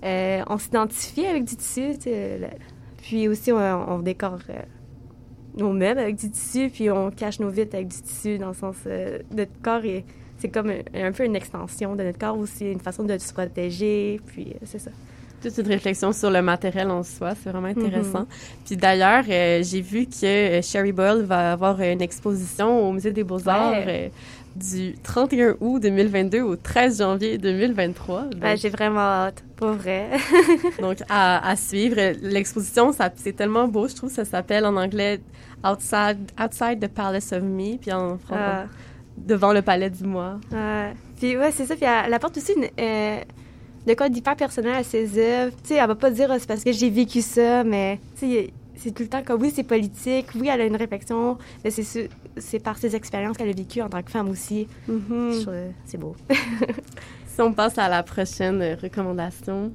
euh, 0.03 0.43
on 0.47 0.57
s'identifie 0.57 1.25
avec 1.25 1.45
du 1.45 1.55
tissu, 1.55 1.91
puis 2.97 3.27
aussi 3.27 3.51
on, 3.51 3.57
on 3.57 3.99
décore. 3.99 4.39
euh, 4.49 4.61
nos 5.55 5.71
meubles 5.71 5.99
avec 5.99 6.15
du 6.15 6.31
tissu, 6.31 6.69
puis 6.69 6.89
on 6.89 7.11
cache 7.11 7.39
nos 7.39 7.49
vitres 7.49 7.75
avec 7.75 7.87
du 7.89 8.01
tissu, 8.01 8.37
dans 8.39 8.47
le 8.49 8.53
sens... 8.55 8.75
euh, 8.87 9.19
notre 9.31 9.51
corps, 9.61 9.85
est- 9.85 10.03
c'est 10.37 10.49
comme 10.49 10.71
un, 10.71 10.81
un 10.95 11.11
peu 11.11 11.25
une 11.25 11.35
extension 11.35 11.95
de 11.95 12.03
notre 12.03 12.17
corps 12.17 12.37
aussi, 12.37 12.71
une 12.71 12.79
façon 12.79 13.03
de 13.03 13.17
se 13.19 13.31
protéger, 13.33 14.19
puis 14.25 14.53
euh, 14.55 14.57
c'est 14.63 14.79
ça. 14.79 14.91
Toute 15.43 15.57
une 15.57 15.67
réflexion 15.67 16.11
sur 16.13 16.29
le 16.31 16.41
matériel 16.41 16.89
en 16.89 17.03
soi. 17.03 17.33
C'est 17.41 17.49
vraiment 17.51 17.67
intéressant. 17.67 18.21
Mhm. 18.21 18.25
Puis 18.65 18.77
d'ailleurs, 18.77 19.23
euh, 19.29 19.61
j'ai 19.63 19.81
vu 19.81 20.05
que 20.07 20.25
euh, 20.25 20.61
Sherry 20.61 20.91
Boyle 20.91 21.23
va 21.23 21.51
avoir 21.53 21.79
une 21.81 22.01
exposition 22.01 22.87
au 22.87 22.91
Musée 22.91 23.11
des 23.11 23.23
Beaux-Arts 23.23 23.71
Ouais. 23.71 23.85
euh, 23.87 24.09
du 24.55 24.93
31 25.01 25.55
août 25.61 25.79
2022 25.81 26.41
au 26.41 26.55
13 26.55 26.99
janvier 26.99 27.37
2023. 27.39 28.21
Donc, 28.25 28.35
Ben, 28.39 28.55
J'ai 28.55 28.69
vraiment 28.69 28.99
hâte, 28.99 29.43
pour 29.55 29.69
vrai. 29.71 30.09
donc 30.81 30.97
à, 31.09 31.47
à 31.49 31.55
suivre. 31.55 31.95
L'exposition, 32.21 32.91
c'est 33.15 33.35
tellement 33.35 33.67
beau, 33.67 33.87
je 33.87 33.95
trouve. 33.95 34.11
Ça 34.11 34.25
s'appelle 34.25 34.65
en 34.65 34.75
anglais 34.77 35.21
Outside, 35.65 36.19
Outside 36.39 36.79
the 36.79 36.87
Palace 36.87 37.31
of 37.31 37.41
Me, 37.41 37.77
puis 37.77 37.91
en 37.91 38.17
français, 38.17 38.41
Ah. 38.43 38.65
Devant 39.17 39.53
le 39.53 39.61
palais 39.61 39.89
du 39.91 40.03
moi. 40.05 40.39
Ouais. 40.51 40.93
Puis 41.19 41.37
ouais, 41.37 41.51
c'est 41.51 41.65
ça. 41.65 41.75
Puis 41.75 41.85
elle, 41.85 42.05
elle 42.07 42.13
apporte 42.15 42.35
aussi 42.37 42.51
une, 42.57 42.65
euh, 42.79 43.17
de 43.85 43.93
quoi 43.93 44.09
d'hyper 44.09 44.35
personnel 44.35 44.73
à 44.75 44.83
ses 44.83 45.17
œuvres. 45.17 45.55
Tu 45.63 45.69
sais, 45.69 45.75
elle 45.75 45.87
va 45.87 45.95
pas 45.95 46.11
dire 46.11 46.31
Ah, 46.31 46.39
c'est 46.39 46.47
parce 46.47 46.63
que 46.63 46.71
j'ai 46.71 46.89
vécu 46.89 47.21
ça, 47.21 47.63
mais 47.63 47.99
tu 48.17 48.27
sais, 48.27 48.53
c'est 48.75 48.91
tout 48.91 49.03
le 49.03 49.09
temps 49.09 49.23
comme 49.23 49.41
oui, 49.41 49.51
c'est 49.53 49.63
politique, 49.63 50.27
oui, 50.35 50.49
elle 50.51 50.61
a 50.61 50.65
une 50.65 50.75
réflexion, 50.75 51.37
mais 51.63 51.71
c'est 51.71 52.09
c'est 52.37 52.59
par 52.59 52.77
ses 52.77 52.95
expériences 52.95 53.37
qu'elle 53.37 53.49
a 53.49 53.53
vécues 53.53 53.81
en 53.81 53.89
tant 53.89 54.01
que 54.01 54.11
femme 54.11 54.29
aussi. 54.29 54.67
Mhm. 54.87 55.43
Euh, 55.47 55.69
c'est 55.85 55.97
beau. 55.99 56.15
Si 57.33 57.41
on 57.41 57.51
passe 57.51 57.79
à 57.79 57.89
la 57.89 58.03
prochaine 58.03 58.61
euh, 58.61 58.75
recommandation. 58.75 59.71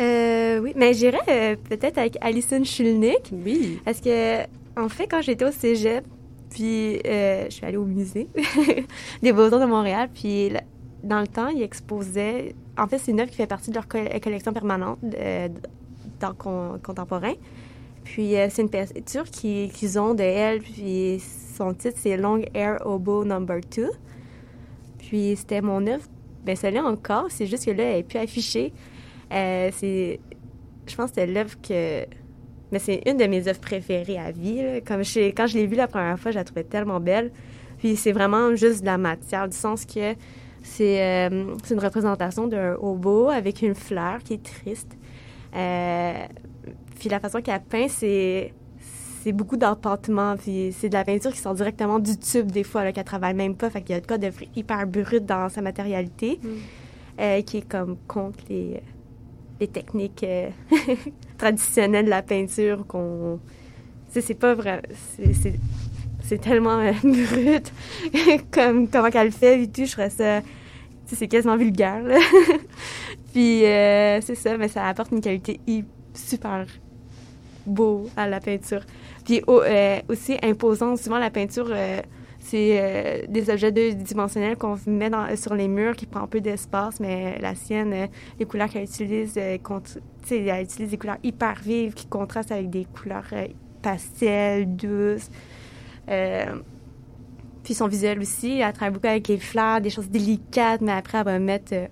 Euh, 0.00 0.60
oui, 0.60 0.72
mais 0.74 0.94
j'irais 0.94 1.18
euh, 1.28 1.56
peut-être 1.68 1.98
avec 1.98 2.16
Alison 2.22 2.64
Schulnick. 2.64 3.30
Oui. 3.32 3.80
Parce 3.84 4.00
que, 4.00 4.44
en 4.74 4.88
fait, 4.88 5.06
quand 5.06 5.20
j'étais 5.20 5.44
au 5.44 5.52
cégep, 5.52 6.06
puis 6.48 7.00
je 7.04 7.46
suis 7.50 7.66
allée 7.66 7.76
au 7.76 7.84
musée 7.84 8.28
des 9.22 9.32
Beaux-Arts 9.32 9.60
de 9.60 9.66
Montréal, 9.66 10.08
puis 10.14 10.48
là, 10.48 10.62
dans 11.02 11.20
le 11.20 11.26
temps, 11.26 11.48
ils 11.48 11.62
exposaient. 11.62 12.54
En 12.76 12.86
fait, 12.88 12.98
c'est 12.98 13.12
une 13.12 13.20
œuvre 13.20 13.30
qui 13.30 13.36
fait 13.36 13.46
partie 13.46 13.70
de 13.70 13.74
leur 13.76 13.86
co- 13.88 13.98
collection 14.22 14.52
permanente 14.52 14.98
euh, 15.16 15.48
d'art 16.20 16.36
con- 16.36 16.78
contemporain. 16.82 17.34
Puis 18.04 18.36
euh, 18.36 18.48
c'est 18.50 18.62
une 18.62 18.70
peinture 18.70 19.24
qui- 19.24 19.70
qu'ils 19.72 19.98
ont 19.98 20.14
de 20.14 20.22
elle, 20.22 20.60
puis 20.60 21.20
son 21.56 21.72
titre, 21.72 21.96
c'est 22.00 22.16
Long 22.16 22.40
Hair 22.54 22.78
Oboe 22.86 23.24
Number 23.24 23.60
2. 23.76 23.90
Puis 24.98 25.34
c'était 25.36 25.60
mon 25.60 25.86
œuvre. 25.86 26.04
Ben, 26.44 26.56
celle-là 26.56 26.84
encore, 26.84 27.26
c'est 27.30 27.46
juste 27.46 27.64
que 27.64 27.70
là, 27.70 27.84
elle 27.84 27.98
est 28.00 28.02
plus 28.02 28.18
affichée. 28.18 28.72
Euh, 29.32 29.70
c'est, 29.72 30.20
je 30.86 30.94
pense 30.96 31.10
que 31.10 31.20
c'était 31.20 31.26
l'œuvre 31.32 31.54
que. 31.62 32.04
Mais 32.72 32.78
c'est 32.78 33.02
une 33.06 33.16
de 33.16 33.24
mes 33.26 33.46
œuvres 33.46 33.60
préférées 33.60 34.18
à 34.18 34.32
vie. 34.32 34.60
Comme 34.86 35.00
quand 35.02 35.46
je 35.46 35.54
l'ai 35.56 35.66
vue 35.66 35.76
la 35.76 35.86
première 35.86 36.18
fois, 36.18 36.32
je 36.32 36.36
la 36.38 36.44
trouvais 36.44 36.64
tellement 36.64 36.98
belle. 37.00 37.30
Puis 37.78 37.96
c'est 37.96 38.12
vraiment 38.12 38.54
juste 38.56 38.80
de 38.80 38.86
la 38.86 38.98
matière, 38.98 39.48
du 39.48 39.56
sens 39.56 39.84
que 39.84 40.14
c'est, 40.64 41.00
euh, 41.02 41.54
c'est 41.62 41.74
une 41.74 41.80
représentation 41.80 42.46
d'un 42.48 42.74
hobo 42.80 43.28
avec 43.28 43.60
une 43.62 43.74
fleur 43.74 44.18
qui 44.24 44.34
est 44.34 44.42
triste. 44.42 44.96
Euh, 45.54 46.24
puis 46.98 47.08
la 47.10 47.20
façon 47.20 47.40
qu'elle 47.42 47.60
peint, 47.62 47.86
c'est 47.88 48.52
c'est 49.22 49.32
beaucoup 49.32 49.56
d'empattement. 49.56 50.36
Puis 50.36 50.74
c'est 50.78 50.88
de 50.88 50.94
la 50.94 51.04
peinture 51.04 51.32
qui 51.32 51.38
sort 51.38 51.54
directement 51.54 51.98
du 51.98 52.16
tube 52.18 52.50
des 52.50 52.64
fois, 52.64 52.82
là, 52.84 52.92
qu'elle 52.92 53.04
travaille 53.04 53.34
même 53.34 53.54
pas. 53.54 53.70
Fait 53.70 53.82
qu'il 53.82 53.94
y 53.94 53.98
a 53.98 54.00
de 54.00 54.06
quoi 54.06 54.18
de 54.18 54.30
hyper 54.56 54.86
brut 54.86 55.24
dans 55.24 55.48
sa 55.48 55.60
matérialité, 55.62 56.40
euh, 57.20 57.40
qui 57.42 57.58
est 57.58 57.68
comme 57.68 57.96
contre 58.08 58.38
les, 58.48 58.80
les 59.60 59.68
techniques 59.68 60.26
traditionnelles 61.38 62.06
de 62.06 62.10
la 62.10 62.22
peinture 62.22 62.86
qu'on... 62.86 63.38
C'est 64.10 64.34
pas 64.34 64.54
vrai... 64.54 64.80
c'est- 65.16 65.54
C'est 66.26 66.40
tellement 66.40 66.78
euh, 66.78 66.92
brut 67.02 67.72
comme 68.50 68.88
comment 68.88 69.10
qu'elle 69.10 69.26
le 69.26 69.32
fait 69.32 69.62
et 69.62 69.68
tout. 69.68 69.84
Je 69.84 69.92
trouve 69.92 70.08
ça... 70.08 70.40
C'est 71.06 71.28
quasiment 71.28 71.56
vulgaire, 71.56 72.02
là. 72.02 72.18
Puis 73.32 73.64
euh, 73.66 74.20
c'est 74.22 74.34
ça, 74.34 74.56
mais 74.56 74.68
ça 74.68 74.86
apporte 74.86 75.12
une 75.12 75.20
qualité 75.20 75.60
super 76.14 76.66
beau 77.66 78.08
à 78.16 78.26
la 78.26 78.40
peinture. 78.40 78.80
Puis 79.24 79.42
euh, 79.46 79.98
aussi 80.08 80.36
imposant, 80.42 80.96
souvent 80.96 81.18
la 81.18 81.30
peinture, 81.30 81.70
c'est 82.40 83.26
des 83.28 83.50
objets 83.50 83.70
deux-dimensionnels 83.70 84.56
qu'on 84.56 84.76
met 84.86 85.10
dans- 85.10 85.36
sur 85.36 85.54
les 85.54 85.68
murs 85.68 85.94
qui 85.94 86.06
prend 86.06 86.26
peu 86.26 86.40
d'espace, 86.40 87.00
mais 87.00 87.38
la 87.40 87.54
sienne, 87.54 88.08
les 88.38 88.44
couleurs 88.46 88.68
qu'elle 88.70 88.84
utilise, 88.84 89.36
elle 89.36 89.60
utilise 90.62 90.90
des 90.90 90.98
couleurs 90.98 91.18
hyper 91.22 91.60
vives 91.62 91.92
qui 91.94 92.06
contrastent 92.06 92.52
avec 92.52 92.70
des 92.70 92.86
couleurs 92.86 93.28
pastel, 93.82 94.74
douces. 94.74 95.28
Euh, 96.08 96.56
puis 97.62 97.74
son 97.74 97.88
visuel 97.88 98.20
aussi, 98.20 98.60
elle 98.60 98.72
travaille 98.72 98.92
beaucoup 98.92 99.06
avec 99.06 99.26
les 99.28 99.38
fleurs, 99.38 99.80
des 99.80 99.90
choses 99.90 100.08
délicates, 100.08 100.82
mais 100.82 100.92
après 100.92 101.18
elle 101.18 101.24
va 101.24 101.38
mettre 101.38 101.72
euh, 101.72 101.86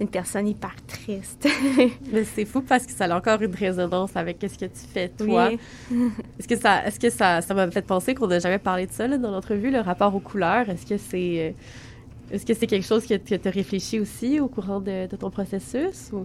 une 0.00 0.08
personne 0.08 0.46
hyper 0.46 0.74
triste. 0.86 1.48
Mais 2.12 2.24
c'est 2.24 2.46
fou 2.46 2.62
parce 2.62 2.86
que 2.86 2.92
ça 2.92 3.04
a 3.04 3.16
encore 3.16 3.42
une 3.42 3.54
résonance 3.54 4.16
avec 4.16 4.38
ce 4.40 4.56
que 4.56 4.64
tu 4.64 4.86
fais 4.92 5.08
toi. 5.08 5.50
Oui. 5.90 6.10
Est-ce 6.38 6.48
que 6.48 6.56
ça, 6.56 6.86
est-ce 6.86 6.98
que 6.98 7.10
ça, 7.10 7.42
ça 7.42 7.52
m'a 7.54 7.70
fait 7.70 7.82
penser 7.82 8.14
qu'on 8.14 8.28
n'a 8.28 8.38
jamais 8.38 8.58
parlé 8.58 8.86
de 8.86 8.92
ça 8.92 9.06
là, 9.06 9.18
dans 9.18 9.30
l'entrevue, 9.30 9.70
le 9.70 9.80
rapport 9.80 10.14
aux 10.14 10.20
couleurs? 10.20 10.70
Est-ce 10.70 10.86
que 10.86 10.96
c'est, 10.96 11.48
euh, 11.48 12.34
est-ce 12.34 12.46
que 12.46 12.54
c'est 12.54 12.66
quelque 12.66 12.86
chose 12.86 13.04
que, 13.04 13.14
que 13.14 13.34
tu 13.34 13.48
as 13.48 13.50
réfléchi 13.50 14.00
aussi 14.00 14.40
au 14.40 14.48
courant 14.48 14.80
de, 14.80 15.06
de 15.06 15.16
ton 15.16 15.30
processus 15.30 16.10
ou? 16.12 16.24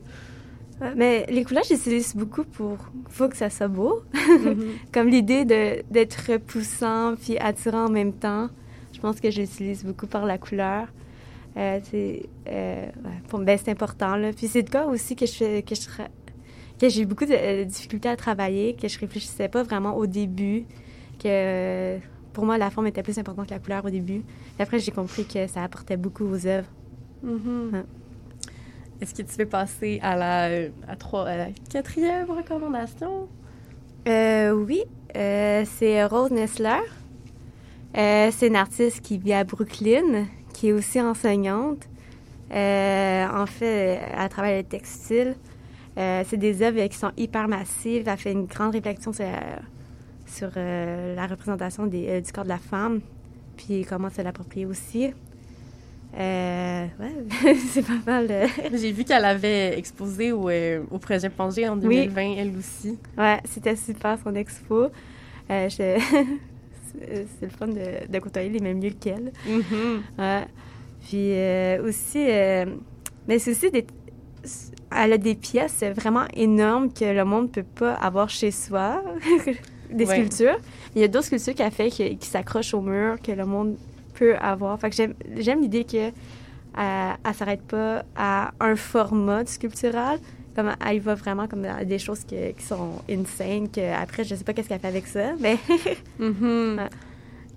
Mais 0.95 1.26
les 1.30 1.43
couleurs, 1.45 1.63
j'utilise 1.63 2.15
beaucoup 2.15 2.43
pour. 2.43 2.78
faut 3.09 3.30
que 3.30 3.38
ça 3.38 3.49
soit 3.49 3.67
beau. 3.69 4.01
Mhm. 4.13 4.57
Comme 4.91 5.07
l'idée 5.07 5.45
de- 5.45 5.84
d'être 5.89 6.32
repoussant 6.34 7.15
puis 7.15 7.38
attirant 7.38 7.86
en 7.86 7.89
même 7.89 8.13
temps. 8.13 8.49
Je 8.93 8.99
pense 8.99 9.19
que 9.19 9.30
j'utilise 9.32 9.84
beaucoup 9.86 10.07
par 10.07 10.26
la 10.26 10.38
couleur. 10.38 10.88
Euh, 11.57 11.80
c'est, 11.89 12.23
euh, 12.49 12.86
pour, 13.30 13.39
ben, 13.39 13.57
c'est 13.57 13.71
important. 13.71 14.15
Là. 14.17 14.32
Puis 14.34 14.47
c'est 14.47 14.61
le 14.61 14.67
cas 14.69 14.86
aussi 14.88 15.15
que 15.15 15.26
je 15.26 15.32
fais- 15.34 15.61
que 15.63 15.76
je 15.76 15.82
que 16.78 16.89
j'ai 16.89 17.05
beaucoup 17.05 17.23
de 17.26 17.34
euh, 17.34 17.63
difficultés 17.63 18.09
à 18.09 18.17
travailler, 18.17 18.76
que 18.76 18.89
je 18.89 18.99
réfléchissais 18.99 19.47
pas 19.47 19.63
vraiment 19.63 19.95
au 19.95 20.07
début, 20.07 20.65
que 21.23 21.97
pour 22.34 22.45
moi 22.45 22.57
la 22.57 22.69
forme 22.69 22.88
était 22.88 23.01
plus 23.03 23.17
importante 23.17 23.47
que 23.47 23.53
la 23.53 23.59
couleur 23.59 23.86
au 23.86 23.89
début. 23.89 24.23
Après 24.59 24.80
j'ai 24.80 24.91
compris 24.91 25.23
que 25.26 25.47
ça 25.47 25.63
apportait 25.63 25.95
beaucoup 25.95 26.26
aux 26.26 26.45
œuvres. 26.45 26.67
Mhm. 27.23 27.69
Ouais. 27.73 27.84
Est-ce 29.01 29.13
que 29.13 29.21
tu 29.23 29.37
veux 29.37 29.45
passer 29.45 29.99
à 30.01 30.15
la, 30.15 30.69
à 30.87 30.95
trois, 30.95 31.27
quatrième 31.69 32.29
recommandation? 32.31 33.27
Euh, 34.07 34.51
oui, 34.51 34.83
euh, 35.15 35.65
c'est 35.65 36.05
Rose 36.05 36.31
Nessler. 36.31 36.79
Euh, 37.97 38.29
c'est 38.31 38.47
une 38.47 38.55
artiste 38.55 39.01
qui 39.01 39.17
vit 39.17 39.33
à 39.33 39.43
Brooklyn, 39.43 40.25
qui 40.53 40.69
est 40.69 40.73
aussi 40.73 41.01
enseignante. 41.01 41.87
Euh, 42.51 43.27
en 43.27 43.45
fait, 43.45 43.99
elle 44.17 44.29
travaille 44.29 44.57
le 44.57 44.63
textile. 44.63 45.35
C'est 45.97 46.37
des 46.37 46.61
œuvres 46.61 46.85
qui 46.87 46.97
sont 46.97 47.11
hyper 47.15 47.47
massives. 47.47 48.07
Elle 48.07 48.17
fait 48.17 48.33
une 48.33 48.45
grande 48.45 48.73
réflexion 48.73 49.13
sur, 49.13 50.51
la 50.55 51.27
représentation 51.27 51.87
du 51.87 52.05
corps 52.33 52.43
de 52.43 52.49
la 52.49 52.57
femme, 52.57 52.99
puis 53.55 53.85
comment 53.85 54.09
se 54.09 54.21
l'approprier 54.21 54.65
aussi. 54.65 55.13
Euh, 56.18 56.86
ouais, 56.99 57.55
c'est 57.72 57.86
pas 57.86 57.99
mal. 58.05 58.28
euh. 58.30 58.47
J'ai 58.74 58.91
vu 58.91 59.03
qu'elle 59.03 59.26
avait 59.26 59.78
exposé 59.78 60.32
au, 60.32 60.49
euh, 60.49 60.84
au 60.91 60.97
projet 60.97 61.30
Pangé 61.30 61.68
en 61.68 61.76
Oui. 61.80 62.05
2020, 62.07 62.36
elle 62.38 62.53
aussi. 62.57 62.97
Ouais, 63.18 63.39
c'était 63.45 63.76
super 63.76 64.18
son 64.24 64.34
expo. 64.36 64.88
Je- 65.49 65.68
c'est 66.99 67.41
le 67.41 67.49
fun 67.49 67.68
de, 67.68 68.09
de 68.11 68.20
côtoyer 68.20 68.49
les 68.49 68.59
mêmes 68.61 68.82
lieux 68.82 68.93
qu'elle. 68.99 69.34
Mhm. 69.47 70.01
Ouais. 70.18 70.45
Puis 71.07 71.34
aussi, 71.88 72.20
mais 73.28 73.38
c'est 73.39 73.51
aussi 73.51 73.70
des. 73.72 73.86
Elle 74.95 75.13
a 75.13 75.18
des 75.18 75.36
pièces 75.36 75.84
vraiment 75.95 76.26
énormes 76.34 76.93
que 76.93 77.03
le 77.05 77.26
monde 77.26 77.45
ne 77.47 77.49
peut 77.49 77.63
pas 77.63 77.95
avoir 77.95 78.30
chez 78.30 78.51
soi, 78.51 79.03
des 79.91 80.05
Ouais. 80.05 80.16
sculptures. 80.16 80.57
Il 80.95 81.01
y 81.01 81.03
a 81.03 81.07
d'autres 81.09 81.26
sculptures 81.26 81.53
qu'elle 81.55 81.72
fait 81.72 81.89
qui, 81.89 82.18
qui 82.18 82.28
s'accrochent 82.30 82.74
au 82.74 82.82
mur, 82.82 83.18
que 83.22 83.32
le 83.34 83.45
monde 83.45 83.76
peut 84.16 84.36
avoir. 84.38 84.80
Fait 84.80 84.89
que 84.89 84.95
j'aime- 84.95 85.61
l'idée 85.61 85.84
que 85.84 86.07
euh, 86.07 86.11
elle 87.26 87.34
s'arrête 87.34 87.61
pas 87.63 88.03
à 88.16 88.51
un 88.59 88.76
format 88.76 89.45
sculptural. 89.45 90.20
Comme 90.55 90.72
elle 90.86 90.95
y 90.95 90.99
va 90.99 91.16
vraiment 91.16 91.47
comme 91.47 91.63
dans 91.63 91.86
des 91.86 91.99
choses 91.99 92.24
que- 92.24 92.51
qui 92.51 92.63
sont 92.63 93.01
insane, 93.09 93.70
que 93.70 93.93
après 93.93 94.24
je 94.24 94.36
sais 94.36 94.43
pas 94.45 94.53
qu'est-ce 94.53 94.70
qu'elle 94.70 94.80
fait 94.80 94.88
avec 94.88 95.05
ça, 95.05 95.34
mais 95.39 95.57
Mhm. 96.20 96.78
Ouais. 96.80 96.89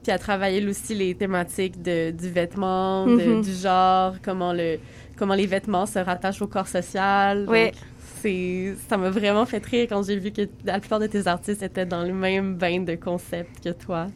Puis 0.03 0.13
elle 0.13 0.19
travaillé 0.19 0.67
aussi 0.67 0.95
les 0.97 1.15
thématiques 1.15 1.81
de, 1.81 2.11
du 2.11 2.29
vêtement, 2.31 3.07
de- 3.07 3.13
Mhm. 3.37 3.43
du 3.43 3.53
genre, 3.53 4.15
comment, 4.23 4.53
le, 4.53 4.79
comment 5.17 5.35
les 5.35 5.47
vêtements 5.47 5.87
se 5.87 5.99
rattachent 6.01 6.43
au 6.43 6.49
corps 6.49 6.67
social. 6.69 7.47
Oui. 7.49 7.67
Donc, 7.67 7.75
c'est, 8.21 8.75
ça 8.89 8.97
m'a 8.97 9.11
vraiment 9.11 9.47
fait 9.47 9.65
rire 9.65 9.87
quand 9.89 10.03
j'ai 10.07 10.17
vu 10.19 10.31
que 10.33 10.43
la 10.65 10.79
plupart 10.81 11.01
de 11.01 11.07
tes 11.07 11.27
artistes 11.27 11.63
étaient 11.63 11.87
dans 11.87 12.03
le 12.03 12.13
même 12.13 12.55
bain 12.55 12.81
de 12.81 12.95
concept 12.95 13.63
que 13.65 13.71
toi. 13.71 14.07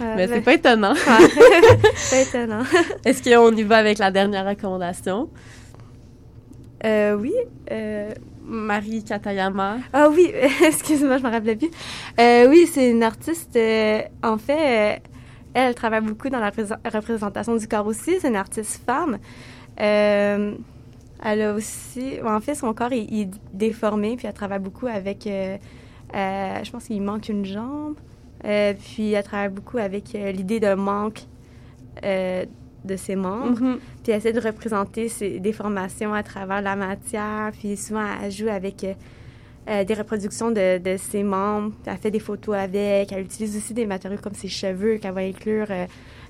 Euh, 0.00 0.14
Mais 0.16 0.26
ben- 0.26 0.34
c'est 0.34 0.40
pas 0.42 0.54
étonnant. 0.54 0.92
Ouais. 0.94 1.78
c'est 1.96 2.22
étonnant. 2.22 2.62
Est-ce 3.04 3.22
qu'on 3.22 3.54
y 3.56 3.62
va 3.62 3.76
avec 3.78 3.98
la 3.98 4.10
dernière 4.10 4.46
recommandation? 4.46 5.28
Euh, 6.84 7.14
oui. 7.16 7.32
euh, 7.72 8.10
Marie 8.44 9.02
Katayama. 9.02 9.78
Ah 9.92 10.08
oui, 10.10 10.30
excuse-moi, 10.64 11.18
je 11.18 11.22
me 11.24 11.30
rappelais 11.30 11.56
plus. 11.56 11.70
Euh, 12.20 12.48
oui, 12.48 12.68
c'est 12.72 12.90
une 12.90 13.02
artiste. 13.02 13.56
euh, 13.56 14.02
en 14.22 14.38
fait, 14.38 14.52
euh, 14.52 14.96
elle, 15.54 15.68
elle 15.68 15.74
travaille 15.74 16.02
beaucoup 16.02 16.28
dans 16.28 16.38
la 16.38 16.50
représ- 16.50 16.76
représentation 16.94 17.56
du 17.56 17.66
corps 17.66 17.86
aussi. 17.86 18.18
C'est 18.20 18.28
une 18.28 18.36
artiste 18.36 18.82
femme. 18.86 19.18
Elle 21.22 21.42
a 21.42 21.54
aussi. 21.54 22.18
En 22.24 22.40
fait, 22.40 22.54
son 22.54 22.72
corps 22.74 22.92
est, 22.92 23.04
est 23.12 23.28
déformé, 23.52 24.16
puis 24.16 24.26
elle 24.26 24.34
travaille 24.34 24.58
beaucoup 24.60 24.86
avec. 24.86 25.26
euh, 25.26 25.56
euh, 26.14 26.64
je 26.64 26.70
pense 26.70 26.84
qu'il 26.84 27.02
manque 27.02 27.28
une 27.28 27.44
jambe. 27.44 27.96
Euh, 28.44 28.74
puis 28.74 29.12
elle 29.12 29.24
travaille 29.24 29.48
beaucoup 29.48 29.78
avec 29.78 30.12
l'idée 30.12 30.60
d'un 30.60 30.76
manque 30.76 31.22
de 32.02 32.96
ses 32.96 33.16
membres. 33.16 33.60
Mhm. 33.60 33.78
Puis 34.02 34.12
elle 34.12 34.18
essaie 34.18 34.32
de 34.32 34.40
représenter 34.40 35.08
ses 35.08 35.40
déformations 35.40 36.14
à 36.14 36.22
travers 36.22 36.62
la 36.62 36.76
matière. 36.76 37.50
Puis 37.58 37.76
souvent, 37.76 38.04
elle 38.22 38.30
joue 38.30 38.48
avec 38.48 38.84
euh, 39.68 39.82
des 39.84 39.94
reproductions 39.94 40.50
de, 40.52 40.78
de 40.78 40.96
ses 40.96 41.24
membres. 41.24 41.72
Elle 41.86 41.96
fait 41.96 42.12
des 42.12 42.20
photos 42.20 42.54
avec. 42.54 43.10
Elle 43.10 43.24
utilise 43.24 43.56
aussi 43.56 43.74
des 43.74 43.86
matériaux 43.86 44.20
comme 44.22 44.34
ses 44.34 44.48
cheveux 44.48 44.98
qu'elle 44.98 45.14
va 45.14 45.22
inclure 45.22 45.66
euh, 45.70 45.86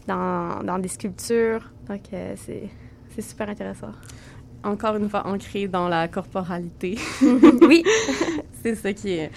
dans, 0.06 0.62
dans 0.64 0.78
des 0.78 0.88
sculptures. 0.88 1.70
Donc, 1.88 2.00
euh, 2.14 2.34
c'est 2.36 3.22
super 3.22 3.48
intéressant. 3.50 3.92
Encore 4.64 4.96
une 4.96 5.08
fois 5.08 5.26
ancrée 5.26 5.68
dans 5.68 5.88
la 5.88 6.08
corporalité. 6.08 6.98
oui. 7.62 7.84
C'est 8.62 8.74
ça 8.74 8.92
qui 8.92 9.12
est 9.12 9.30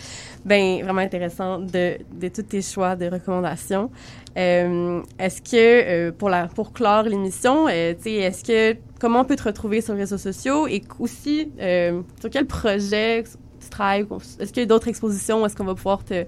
ben, 0.44 0.82
vraiment 0.84 1.02
intéressant 1.02 1.60
de, 1.60 1.98
de 2.20 2.28
tous 2.30 2.42
tes 2.44 2.64
choix 2.64 2.96
de 2.96 3.06
recommandations. 3.06 3.92
Euh, 4.38 5.02
est-ce 5.20 5.42
que, 5.42 6.08
euh, 6.08 6.12
pour, 6.12 6.30
la, 6.30 6.48
pour 6.48 6.74
clore 6.74 7.04
l'émission, 7.04 7.68
euh, 7.68 7.94
est-ce 8.04 8.44
que, 8.44 8.80
comment 9.00 9.22
on 9.22 9.26
peut 9.26 9.36
te 9.36 9.44
retrouver 9.44 9.82
sur 9.82 9.94
les 9.94 10.02
réseaux 10.02 10.18
sociaux 10.18 10.68
et 10.68 10.82
aussi, 10.98 11.52
euh, 11.60 12.02
sur 12.20 12.30
quel 12.32 12.48
projet 12.48 13.24
tu 13.60 13.70
travailles? 13.70 14.08
Est-ce 14.40 14.52
qu'il 14.52 14.64
y 14.64 14.66
a 14.66 14.68
d'autres 14.68 14.88
expositions? 14.88 15.46
Est-ce 15.46 15.56
qu'on 15.56 15.66
va 15.66 15.76
pouvoir 15.76 16.04
te, 16.04 16.26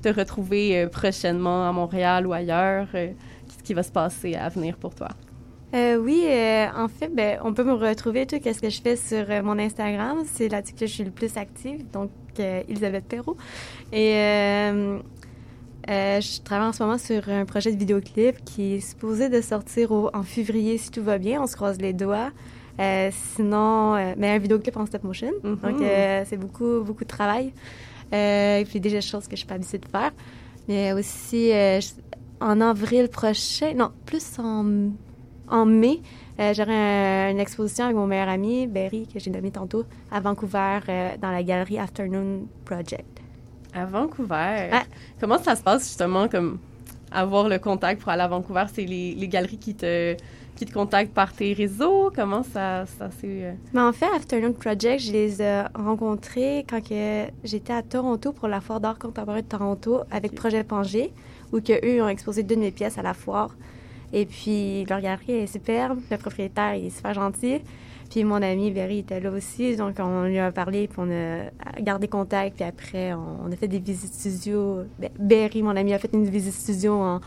te 0.00 0.08
retrouver 0.08 0.86
prochainement 0.92 1.68
à 1.68 1.72
Montréal 1.72 2.26
ou 2.26 2.32
ailleurs? 2.32 2.86
Qu'est-ce 2.92 3.64
qui 3.64 3.74
va 3.74 3.82
se 3.82 3.92
passer 3.92 4.36
à 4.36 4.48
venir 4.48 4.76
pour 4.76 4.94
toi? 4.94 5.08
Euh, 5.74 5.96
oui, 5.96 6.24
euh, 6.28 6.66
en 6.76 6.86
fait, 6.88 7.08
ben, 7.08 7.38
on 7.42 7.52
peut 7.52 7.64
me 7.64 7.72
retrouver 7.72 8.26
tout 8.26 8.38
qu'est-ce 8.38 8.60
que 8.62 8.70
je 8.70 8.80
fais 8.80 8.94
sur 8.96 9.24
euh, 9.28 9.42
mon 9.42 9.58
Instagram? 9.58 10.18
C'est 10.24 10.48
là-dessus 10.48 10.74
que 10.74 10.86
je 10.86 10.92
suis 10.92 11.04
le 11.04 11.10
plus 11.10 11.36
active, 11.36 11.84
donc 11.92 12.10
Elisabeth 12.38 13.04
Perrault. 13.04 13.36
Et 13.92 14.12
je 15.88 16.40
travaille 16.42 16.68
en 16.68 16.72
ce 16.72 16.82
moment 16.82 16.98
sur 16.98 17.28
un 17.28 17.44
projet 17.44 17.72
de 17.72 17.76
vidéoclip 17.78 18.44
qui 18.44 18.74
est 18.74 18.80
supposé 18.80 19.28
de 19.28 19.40
sortir 19.40 19.90
au- 19.92 20.10
en 20.14 20.22
février 20.22 20.78
si 20.78 20.90
tout 20.90 21.02
va 21.02 21.18
bien. 21.18 21.42
On 21.42 21.46
se 21.46 21.56
croise 21.56 21.78
les 21.80 21.92
doigts. 21.92 22.30
Sinon, 23.34 23.94
mais 24.16 24.30
un 24.30 24.38
vidéoclip 24.38 24.76
en 24.76 24.86
stop 24.86 25.04
motion. 25.04 25.30
Mhm. 25.42 25.56
Donc, 25.62 25.82
c'est 26.26 26.36
beaucoup, 26.36 26.82
beaucoup 26.84 27.04
de 27.04 27.08
travail. 27.08 27.52
Et 28.12 28.64
puis, 28.68 28.80
déjà, 28.80 28.96
des 28.96 29.00
choses 29.02 29.24
que 29.26 29.32
je 29.32 29.38
suis 29.40 29.46
pas 29.48 29.54
habituée 29.54 29.78
de 29.78 29.88
faire. 29.88 30.12
Mais 30.68 30.92
aussi, 30.92 31.48
je- 31.50 31.94
en 32.40 32.60
avril 32.60 33.08
prochain, 33.08 33.74
non, 33.74 33.90
plus 34.06 34.38
en, 34.38 34.64
en 35.48 35.66
mai, 35.66 36.00
euh, 36.40 36.52
j'aurai 36.54 36.74
un- 36.74 37.30
une 37.30 37.40
exposition 37.40 37.84
avec 37.84 37.96
mon 37.96 38.06
meilleur 38.06 38.28
ami, 38.28 38.66
Berry, 38.66 39.06
que 39.06 39.18
j'ai 39.18 39.30
nommé 39.30 39.50
tantôt, 39.50 39.84
à 40.10 40.20
Vancouver, 40.20 40.80
euh, 40.88 41.10
dans 41.20 41.30
la 41.30 41.42
galerie 41.42 41.78
Afternoon 41.78 42.46
Project. 42.64 43.20
À 43.72 43.84
Vancouver? 43.86 44.70
Comment 45.20 45.38
ça 45.38 45.56
se 45.56 45.62
passe 45.62 45.84
justement 45.88 46.28
comme 46.28 46.58
avoir 47.10 47.48
le 47.48 47.58
contact 47.58 48.00
pour 48.00 48.10
aller 48.10 48.22
à 48.22 48.28
Vancouver? 48.28 48.64
C'est 48.72 48.84
les, 48.84 49.14
les 49.14 49.28
galeries 49.28 49.58
qui 49.58 49.74
te, 49.74 50.14
qui 50.54 50.64
te 50.64 50.72
contactent 50.72 51.12
par 51.12 51.32
tes 51.32 51.52
réseaux? 51.52 52.10
Comment 52.14 52.44
ça, 52.44 52.86
ça 52.86 53.10
s'est... 53.10 53.42
euh, 53.42 53.52
Mais 53.72 53.80
en 53.80 53.92
fait, 53.92 54.06
Afternoon 54.14 54.52
Project, 54.52 55.00
je 55.02 55.12
les 55.12 55.42
ai 55.42 55.62
rencontrés 55.74 56.64
quand 56.68 56.80
que 56.80 57.24
j'étais 57.42 57.72
à 57.72 57.82
Toronto 57.82 58.32
pour 58.32 58.46
la 58.46 58.60
Foire 58.60 58.78
d'art 58.80 58.98
contemporain 58.98 59.40
de 59.40 59.46
Toronto 59.46 60.02
avec 60.10 60.34
Projet 60.36 60.62
Pangé, 60.62 61.12
où 61.52 61.60
que 61.60 61.72
eux 61.84 62.02
ont 62.02 62.08
exposé 62.08 62.44
deux 62.44 62.54
de 62.54 62.60
mes 62.60 62.70
pièces 62.70 62.96
à 62.98 63.02
la 63.02 63.14
foire. 63.14 63.54
Et 64.12 64.26
puis, 64.26 64.84
leur 64.84 65.00
galerie 65.00 65.32
est 65.32 65.46
superbe, 65.46 65.98
le 66.10 66.16
propriétaire 66.16 66.74
il 66.74 66.86
est 66.86 66.90
super 66.90 67.14
gentil. 67.14 67.60
Puis 68.10 68.22
mon 68.22 68.42
ami 68.42 68.70
Berry 68.70 68.98
était 68.98 69.18
là 69.18 69.30
aussi, 69.30 69.76
donc 69.76 69.96
on 69.98 70.24
lui 70.24 70.38
a 70.38 70.52
parlé, 70.52 70.86
puis 70.86 70.98
on 71.00 71.10
a 71.10 71.80
gardé 71.80 72.06
contact, 72.06 72.56
puis 72.56 72.64
après 72.64 73.12
on, 73.14 73.50
a 73.50 73.56
fait 73.56 73.66
des 73.66 73.78
visites 73.80 74.12
studio. 74.14 74.84
Ben, 75.00 75.10
Berry, 75.18 75.62
mon 75.62 75.74
ami, 75.74 75.94
a 75.94 75.98
fait 75.98 76.10
une 76.12 76.26
visite 76.28 76.52
studio 76.52 76.92
en, 76.92 77.20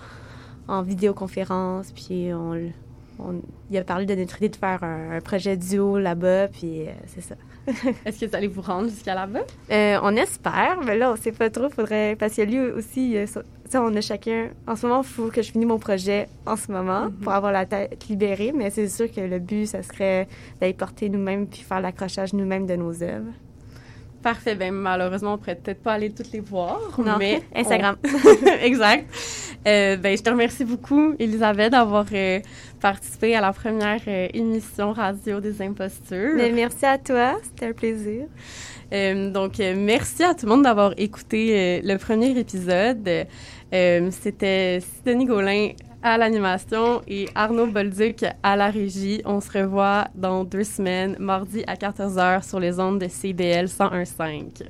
en 0.67 0.81
vidéoconférence, 0.83 1.91
puis 1.91 2.31
on, 2.33 2.71
on- 3.19 3.41
il 3.69 3.77
a 3.77 3.83
parlé 3.83 4.05
de 4.05 4.15
notre 4.15 4.37
idée 4.37 4.49
de 4.49 4.55
faire 4.55 4.83
un, 4.83 5.17
un 5.17 5.19
projet 5.19 5.57
duo 5.57 5.97
là-bas, 5.97 6.47
puis 6.47 6.83
euh, 6.83 6.91
c'est 7.07 7.21
ça. 7.21 7.35
Est-ce 8.05 8.19
que 8.21 8.25
vous 8.29 8.35
allez 8.35 8.47
vous 8.47 8.61
rendre 8.61 8.89
jusqu'à 8.89 9.13
là-bas? 9.15 9.41
Euh, 9.71 9.99
on 10.03 10.15
espère, 10.15 10.79
mais 10.85 10.97
là, 10.97 11.11
on 11.11 11.15
sait 11.15 11.31
pas 11.31 11.49
trop. 11.49 11.69
Faudrait... 11.69 12.15
Parce 12.17 12.35
que 12.35 12.41
lui 12.43 12.59
aussi, 12.59 13.17
euh, 13.17 13.25
ça- 13.27 13.43
ça, 13.69 13.81
on 13.81 13.93
a 13.95 14.01
chacun... 14.01 14.47
En 14.65 14.75
ce 14.75 14.87
moment, 14.87 15.01
il 15.01 15.07
faut 15.07 15.27
que 15.27 15.41
je 15.41 15.51
finisse 15.51 15.67
mon 15.67 15.77
projet 15.79 16.27
en 16.45 16.55
ce 16.55 16.71
moment 16.71 17.09
pour 17.21 17.33
avoir 17.33 17.51
la 17.51 17.65
tête 17.65 18.07
libérée, 18.09 18.53
mais 18.55 18.69
c'est 18.69 18.87
sûr 18.87 19.11
que 19.11 19.19
le 19.21 19.39
but, 19.39 19.65
ça 19.67 19.83
serait 19.83 20.27
d'aller 20.61 20.73
porter 20.73 21.09
nous-mêmes 21.09 21.47
puis 21.47 21.61
faire 21.61 21.81
l'accrochage 21.81 22.33
nous-mêmes 22.33 22.65
de 22.65 22.75
nos 22.77 23.03
œuvres. 23.03 23.31
Parfait. 24.23 24.55
Ben, 24.55 24.73
malheureusement, 24.73 25.33
on 25.33 25.37
pourrait 25.37 25.55
peut-être 25.55 25.81
pas 25.83 25.93
aller 25.93 26.09
toutes 26.09 26.31
les 26.31 26.39
voir. 26.39 26.79
Non, 26.97 27.17
mais 27.19 27.43
Instagram. 27.55 27.95
on- 28.03 28.47
exact. 28.61 29.05
Euh, 29.67 29.95
ben, 29.97 30.17
je 30.17 30.23
te 30.23 30.29
remercie 30.29 30.65
beaucoup, 30.65 31.13
Elisabeth, 31.19 31.71
d'avoir 31.71 32.05
euh, 32.13 32.39
participé 32.79 33.35
à 33.35 33.41
la 33.41 33.53
première 33.53 34.01
euh, 34.07 34.27
émission 34.33 34.93
radio 34.93 35.39
des 35.39 35.61
impostures. 35.61 36.35
Mais 36.35 36.51
merci 36.51 36.85
à 36.85 36.97
toi, 36.97 37.35
c'était 37.43 37.67
un 37.67 37.73
plaisir. 37.73 38.25
Euh, 38.93 39.31
donc, 39.31 39.59
euh, 39.59 39.75
merci 39.77 40.23
à 40.23 40.33
tout 40.33 40.45
le 40.45 40.51
monde 40.53 40.63
d'avoir 40.63 40.93
écouté 40.97 41.81
le 41.83 41.97
premier 41.97 42.37
épisode. 42.37 43.27
C'était 43.71 44.79
Sidonie 44.79 45.25
Gaulin 45.25 45.71
à 46.01 46.17
l'animation 46.17 47.01
et 47.07 47.27
Arnaud 47.35 47.67
Bolduc 47.67 48.23
à 48.43 48.55
la 48.55 48.69
régie. 48.69 49.21
On 49.25 49.41
se 49.41 49.57
revoit 49.57 50.07
dans 50.15 50.43
deux 50.45 50.63
semaines, 50.63 51.17
mardi 51.19 51.63
à 51.67 51.75
14h 51.75 52.47
sur 52.47 52.59
les 52.59 52.79
ondes 52.79 52.99
de 52.99 53.07
CBL 53.07 53.65
101.5. 53.65 54.63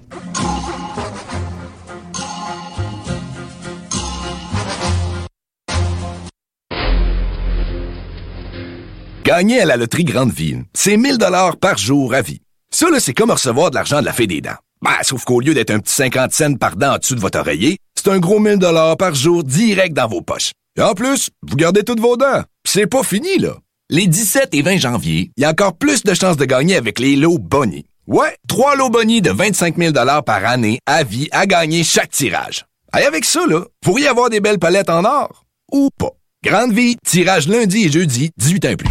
Gagner 9.28 9.60
à 9.60 9.66
la 9.66 9.76
loterie 9.76 10.06
Grande 10.06 10.32
Ville, 10.32 10.64
c'est 10.74 10.96
1000 10.96 11.18
dollars 11.18 11.58
par 11.58 11.78
jour 11.78 12.14
à 12.14 12.22
vie. 12.22 12.40
Ça, 12.74 12.90
là, 12.90 13.02
c'est 13.02 13.14
comme 13.14 13.30
recevoir 13.30 13.72
de 13.72 13.76
l'argent 13.76 14.00
de 14.00 14.06
la 14.06 14.14
fée 14.14 14.26
des 14.26 14.40
dents. 14.40 14.56
Bah, 14.82 15.00
sauf 15.02 15.26
qu'au 15.26 15.42
lieu 15.42 15.54
d'être 15.54 15.72
un 15.72 15.80
petit 15.80 15.96
50 15.96 16.32
cents 16.32 16.56
par 16.56 16.78
dent 16.78 16.94
en 16.94 16.98
dessous 16.98 17.14
de 17.14 17.20
votre 17.20 17.38
oreiller, 17.38 17.78
c'est 17.94 18.10
un 18.10 18.20
gros 18.20 18.40
1000 18.40 18.58
dollars 18.58 18.96
par 18.96 19.14
jour 19.16 19.44
direct 19.44 19.94
dans 19.94 20.08
vos 20.08 20.22
poches. 20.22 20.54
Et 20.80 20.82
en 20.82 20.94
plus, 20.94 21.30
vous 21.46 21.58
gardez 21.58 21.84
toutes 21.84 22.00
vos 22.00 22.16
dents. 22.16 22.42
C'est 22.66 22.88
pas 22.88 23.04
fini, 23.04 23.38
là. 23.38 23.58
Les 23.90 24.08
17 24.08 24.48
et 24.54 24.62
20 24.62 24.78
janvier, 24.78 25.30
il 25.36 25.42
y 25.42 25.46
a 25.46 25.50
encore 25.50 25.76
plus 25.76 26.04
de 26.04 26.14
chances 26.14 26.38
de 26.38 26.46
gagner 26.46 26.78
avec 26.78 26.98
les 26.98 27.18
lots 27.18 27.38
Bonnie. 27.38 27.86
Ouais, 28.08 28.38
trois 28.48 28.78
lots 28.78 28.90
Bonnie 28.90 29.22
de 29.22 29.32
25 29.32 29.76
000 29.76 29.92
dollars 29.92 30.24
par 30.24 30.46
année 30.46 30.80
à 30.86 31.04
vie 31.04 31.28
à 31.34 31.46
gagner 31.48 31.84
chaque 31.84 32.12
tirage. 32.12 32.64
Et 32.98 33.04
avec 33.04 33.26
ça, 33.26 33.46
là, 33.46 33.60
vous 33.60 33.66
pourriez 33.82 34.08
avoir 34.08 34.30
des 34.30 34.40
belles 34.40 34.58
palettes 34.58 34.90
en 34.90 35.04
or. 35.04 35.44
Ou 35.74 35.90
pas. 35.98 36.17
Grande 36.44 36.72
vie, 36.72 36.96
tirage 37.04 37.48
lundi 37.48 37.86
et 37.86 37.92
jeudi, 37.92 38.30
18 38.38 38.66
ans 38.66 38.70
et 38.70 38.78
plus. 38.78 38.90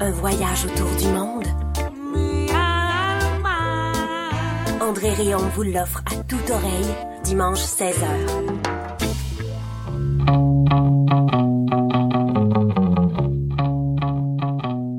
Un 0.00 0.10
voyage 0.12 0.64
autour 0.64 0.90
du 0.96 1.06
monde. 1.08 1.44
André 4.80 5.10
Réon 5.12 5.40
vous 5.54 5.62
l'offre 5.62 6.02
à 6.10 6.16
toute 6.24 6.50
oreille, 6.50 6.94
dimanche 7.24 7.60
16h. 7.60 8.04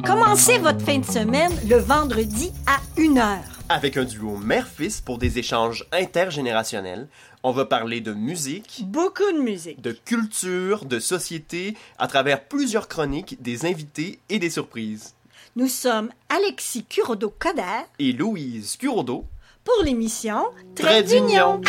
Commencez 0.06 0.60
votre 0.60 0.82
fin 0.82 1.00
de 1.00 1.06
semaine 1.06 1.52
le 1.68 1.78
vendredi 1.78 2.52
à 2.68 2.80
1h. 3.00 3.55
Avec 3.68 3.98
un 3.98 4.04
duo 4.04 4.38
mère-fils 4.38 5.02
pour 5.02 5.18
des 5.18 5.40
échanges 5.40 5.86
intergénérationnels, 5.92 7.08
on 7.42 7.52
va 7.52 7.66
parler 7.66 8.00
de 8.00 8.14
musique, 8.14 8.84
Beaucoup 8.86 9.32
de 9.34 9.40
musique. 9.40 9.82
de 9.82 9.92
culture, 9.92 10.86
de 10.86 11.00
société, 11.00 11.76
à 11.98 12.08
travers 12.08 12.44
plusieurs 12.44 12.88
chroniques, 12.88 13.42
des 13.42 13.66
invités 13.66 14.20
et 14.30 14.38
des 14.38 14.52
surprises. 14.52 15.16
Nous 15.56 15.68
sommes 15.68 16.12
Alexis 16.30 16.84
Curodo-Coder 16.86 17.86
Et 17.98 18.12
Louise 18.12 18.78
Curodo, 18.78 19.26
pour 19.64 19.84
l'émission 19.84 20.44
Trait 20.76 21.02
d'union. 21.02 21.60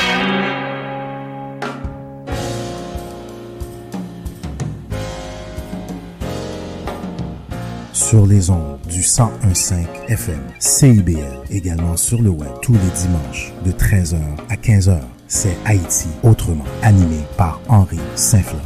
Sur 7.97 8.27
les 8.27 8.51
ondes 8.51 8.79
du 8.91 8.99
1015 8.99 9.73
FM 10.09 10.41
CIBL, 10.59 11.41
également 11.51 11.97
sur 11.97 12.21
le 12.21 12.29
web 12.29 12.51
tous 12.61 12.75
les 12.75 12.79
dimanches 12.79 13.55
de 13.65 13.73
13h 13.73 14.19
à 14.51 14.55
15h. 14.55 15.01
C'est 15.29 15.57
Haïti 15.65 16.09
autrement, 16.23 16.67
animé 16.83 17.21
par 17.39 17.59
Henri 17.69 17.99
Saint-Fleur. 18.15 18.61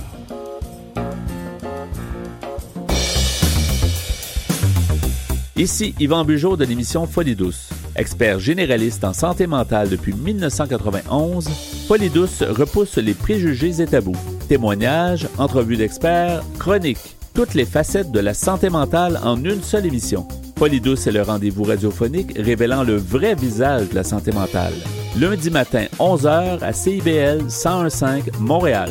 Ici 5.54 5.94
Yvan 6.00 6.24
Bugeaud 6.24 6.56
de 6.56 6.64
l'émission 6.64 7.06
Folie 7.06 7.36
douce. 7.36 7.70
Expert 7.94 8.40
généraliste 8.40 9.04
en 9.04 9.12
santé 9.12 9.46
mentale 9.46 9.90
depuis 9.90 10.12
1991, 10.12 11.48
Folie 11.86 12.10
douce 12.10 12.42
repousse 12.42 12.96
les 12.96 13.14
préjugés 13.14 13.80
et 13.80 13.86
tabous. 13.86 14.16
Témoignages, 14.48 15.28
entrevues 15.38 15.76
d'experts, 15.76 16.42
chroniques, 16.58 17.16
toutes 17.34 17.54
les 17.54 17.64
facettes 17.64 18.10
de 18.10 18.20
la 18.20 18.34
santé 18.34 18.70
mentale 18.70 19.18
en 19.22 19.42
une 19.42 19.62
seule 19.62 19.86
émission. 19.86 20.26
Folie 20.58 20.80
douce 20.80 21.06
est 21.06 21.12
le 21.12 21.22
rendez-vous 21.22 21.64
radiophonique 21.64 22.32
révélant 22.36 22.82
le 22.82 22.96
vrai 22.96 23.34
visage 23.34 23.88
de 23.88 23.94
la 23.94 24.04
santé 24.04 24.32
mentale. 24.32 24.74
Lundi 25.18 25.50
matin, 25.50 25.86
11h 25.98 26.62
à 26.62 26.72
CIBL 26.72 27.42
1015 27.42 28.30
Montréal. 28.38 28.90